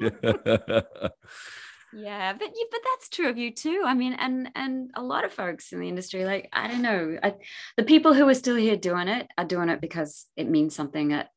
Yeah, 1.93 2.33
but 2.35 2.49
you, 2.55 2.67
but 2.71 2.81
that's 2.85 3.09
true 3.09 3.29
of 3.29 3.37
you 3.37 3.53
too. 3.53 3.83
I 3.85 3.95
mean, 3.95 4.13
and 4.13 4.51
and 4.55 4.91
a 4.95 5.03
lot 5.03 5.25
of 5.25 5.33
folks 5.33 5.73
in 5.73 5.81
the 5.81 5.89
industry, 5.89 6.25
like 6.25 6.49
I 6.53 6.69
don't 6.69 6.83
know, 6.83 7.19
I, 7.23 7.35
the 7.77 7.83
people 7.83 8.15
who 8.15 8.29
are 8.29 8.35
still 8.35 8.55
here 8.57 8.77
doing 8.77 9.09
it 9.09 9.27
are 9.37 9.45
doing 9.45 9.69
it 9.71 9.81
because 9.81 10.27
it 10.37 10.49
means 10.49 10.75
something 10.75 11.09
that 11.09 11.31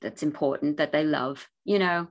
that's 0.00 0.22
important 0.22 0.76
that 0.76 0.92
they 0.92 1.02
love. 1.02 1.48
You 1.64 1.80
know, 1.80 2.06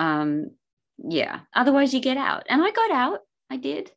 um, 0.00 0.50
yeah. 0.98 1.40
Otherwise, 1.54 1.92
you 1.92 2.00
get 2.00 2.16
out, 2.16 2.46
and 2.48 2.62
I 2.62 2.70
got 2.70 2.90
out. 2.90 3.20
I 3.50 3.56
did. 3.56 3.92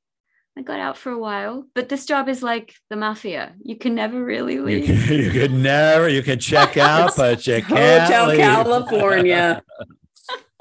I 0.57 0.61
got 0.61 0.79
out 0.79 0.97
for 0.97 1.11
a 1.11 1.17
while, 1.17 1.65
but 1.73 1.89
this 1.89 2.05
job 2.05 2.29
is 2.29 2.43
like 2.43 2.75
the 2.89 2.95
mafia. 2.95 3.55
You 3.63 3.75
can 3.75 3.95
never 3.95 4.23
really 4.23 4.55
you, 4.55 4.63
leave. 4.65 4.85
can, 4.85 5.17
you 5.17 5.31
can 5.31 5.63
never, 5.63 6.09
you 6.09 6.21
can 6.21 6.39
check 6.39 6.77
out, 6.77 7.15
but 7.15 7.47
you 7.47 7.61
can't. 7.67 8.03
Hotel 8.03 8.27
leave. 8.27 8.39
California. 8.39 9.63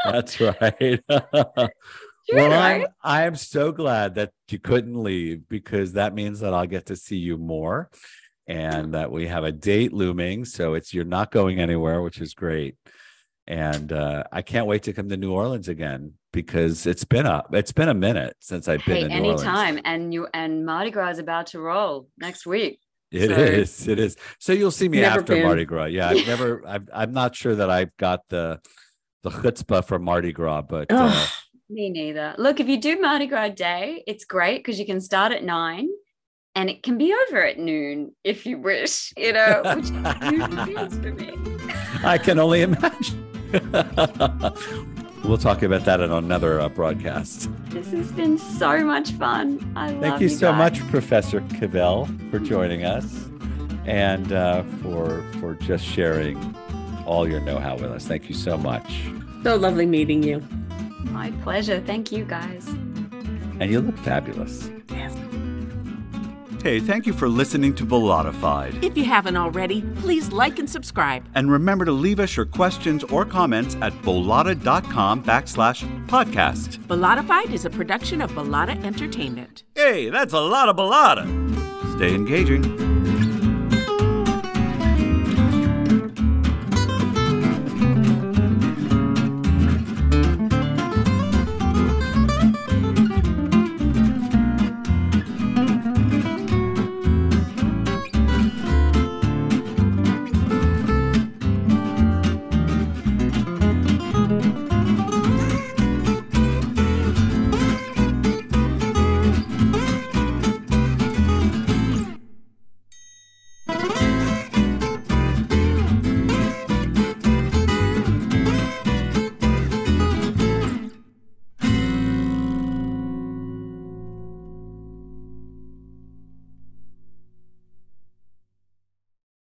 That's 0.04 0.40
right. 0.40 1.00
Well, 1.08 2.50
right? 2.50 2.86
I'm 3.02 3.26
I'm 3.26 3.36
so 3.36 3.72
glad 3.72 4.14
that 4.14 4.30
you 4.48 4.58
couldn't 4.60 5.02
leave 5.02 5.48
because 5.48 5.94
that 5.94 6.14
means 6.14 6.40
that 6.40 6.54
I'll 6.54 6.66
get 6.66 6.86
to 6.86 6.96
see 6.96 7.18
you 7.18 7.36
more, 7.36 7.90
and 8.46 8.94
that 8.94 9.10
we 9.10 9.26
have 9.26 9.44
a 9.44 9.52
date 9.52 9.92
looming. 9.92 10.44
So 10.44 10.74
it's 10.74 10.94
you're 10.94 11.04
not 11.04 11.32
going 11.32 11.60
anywhere, 11.60 12.00
which 12.00 12.20
is 12.20 12.32
great. 12.32 12.76
And 13.46 13.92
uh, 13.92 14.24
I 14.32 14.42
can't 14.42 14.66
wait 14.66 14.84
to 14.84 14.92
come 14.92 15.08
to 15.08 15.16
New 15.16 15.32
Orleans 15.32 15.66
again 15.68 16.14
because 16.32 16.86
it's 16.86 17.04
been 17.04 17.26
a 17.26 17.42
it's 17.52 17.72
been 17.72 17.88
a 17.88 17.94
minute 17.94 18.36
since 18.40 18.68
I've 18.68 18.84
been 18.84 18.96
Hey, 18.96 19.02
in 19.02 19.08
New 19.08 19.30
Orleans. 19.30 19.42
anytime, 19.42 19.80
and 19.84 20.14
you 20.14 20.28
and 20.32 20.64
Mardi 20.64 20.90
Gras 20.92 21.10
is 21.10 21.18
about 21.18 21.48
to 21.48 21.60
roll 21.60 22.08
next 22.18 22.46
week. 22.46 22.78
It 23.10 23.28
So- 23.28 23.34
is. 23.36 23.88
It 23.88 23.98
is. 23.98 24.16
So 24.38 24.52
you'll 24.52 24.70
see 24.70 24.88
me 24.88 25.00
Never 25.00 25.20
after 25.20 25.34
been. 25.34 25.44
Mardi 25.46 25.64
Gras. 25.64 25.86
Yeah, 25.86 26.08
I've 26.10 26.26
never. 26.26 26.62
I've, 26.66 26.88
I'm 26.94 27.12
not 27.12 27.34
sure 27.34 27.54
that 27.56 27.68
I've 27.68 27.94
got 27.96 28.20
the 28.28 28.60
the 29.24 29.30
chutzpah 29.30 29.84
for 29.84 29.98
Mardi 29.98 30.32
Gras, 30.32 30.62
but 30.62 30.86
uh. 30.90 31.26
Me 31.68 31.88
neither. 31.90 32.34
Look, 32.38 32.60
if 32.60 32.68
you 32.68 32.78
do 32.78 33.00
Mardi 33.00 33.26
Gras 33.26 33.48
Day, 33.50 34.04
it's 34.06 34.24
great 34.26 34.58
because 34.58 34.78
you 34.78 34.84
can 34.86 35.00
start 35.00 35.32
at 35.32 35.42
nine 35.42 35.88
and 36.54 36.68
it 36.68 36.82
can 36.82 36.98
be 36.98 37.14
over 37.28 37.42
at 37.42 37.58
noon 37.58 38.14
if 38.24 38.44
you 38.44 38.58
wish, 38.58 39.10
you 39.16 39.32
know, 39.32 39.62
which 39.64 39.84
is 39.86 40.98
for 40.98 41.12
me. 41.12 41.32
I 42.04 42.18
can 42.18 42.38
only 42.38 42.60
imagine. 42.62 43.21
we'll 45.24 45.38
talk 45.38 45.62
about 45.62 45.84
that 45.84 46.00
on 46.00 46.10
another 46.10 46.60
uh, 46.60 46.68
broadcast. 46.68 47.50
This 47.70 47.90
has 47.90 48.10
been 48.12 48.38
so 48.38 48.84
much 48.84 49.12
fun. 49.12 49.72
I 49.76 49.90
love 49.90 50.00
Thank 50.00 50.20
you 50.22 50.28
so 50.28 50.52
guys. 50.52 50.58
much, 50.80 50.90
Professor 50.90 51.40
Cavell, 51.58 52.08
for 52.30 52.38
joining 52.38 52.84
us 52.84 53.28
and 53.86 54.32
uh, 54.32 54.62
for 54.82 55.22
for 55.40 55.54
just 55.54 55.84
sharing 55.84 56.36
all 57.04 57.28
your 57.28 57.40
know-how 57.40 57.74
with 57.74 57.90
us. 57.90 58.06
Thank 58.06 58.28
you 58.28 58.34
so 58.34 58.56
much. 58.56 59.02
So 59.42 59.56
lovely 59.56 59.86
meeting 59.86 60.22
you. 60.22 60.40
My 61.10 61.30
pleasure. 61.42 61.80
Thank 61.80 62.12
you 62.12 62.24
guys. 62.24 62.66
And 63.60 63.70
you 63.70 63.80
look 63.80 63.98
fabulous. 63.98 64.70
Hey, 66.62 66.78
thank 66.78 67.06
you 67.06 67.12
for 67.12 67.28
listening 67.28 67.74
to 67.74 67.84
Bollottafied. 67.84 68.84
If 68.84 68.96
you 68.96 69.02
haven't 69.02 69.36
already, 69.36 69.82
please 69.96 70.30
like 70.30 70.60
and 70.60 70.70
subscribe. 70.70 71.26
And 71.34 71.50
remember 71.50 71.84
to 71.84 71.90
leave 71.90 72.20
us 72.20 72.36
your 72.36 72.46
questions 72.46 73.02
or 73.02 73.24
comments 73.24 73.74
at 73.82 73.92
bollotta.com 74.02 75.24
backslash 75.24 76.06
podcast. 76.06 76.78
Bollottafied 76.86 77.52
is 77.52 77.64
a 77.64 77.70
production 77.70 78.22
of 78.22 78.30
Bollotta 78.30 78.80
Entertainment. 78.84 79.64
Hey, 79.74 80.08
that's 80.08 80.34
a 80.34 80.40
lot 80.40 80.68
of 80.68 80.76
Bollotta. 80.76 81.26
Stay 81.96 82.14
engaging. 82.14 82.91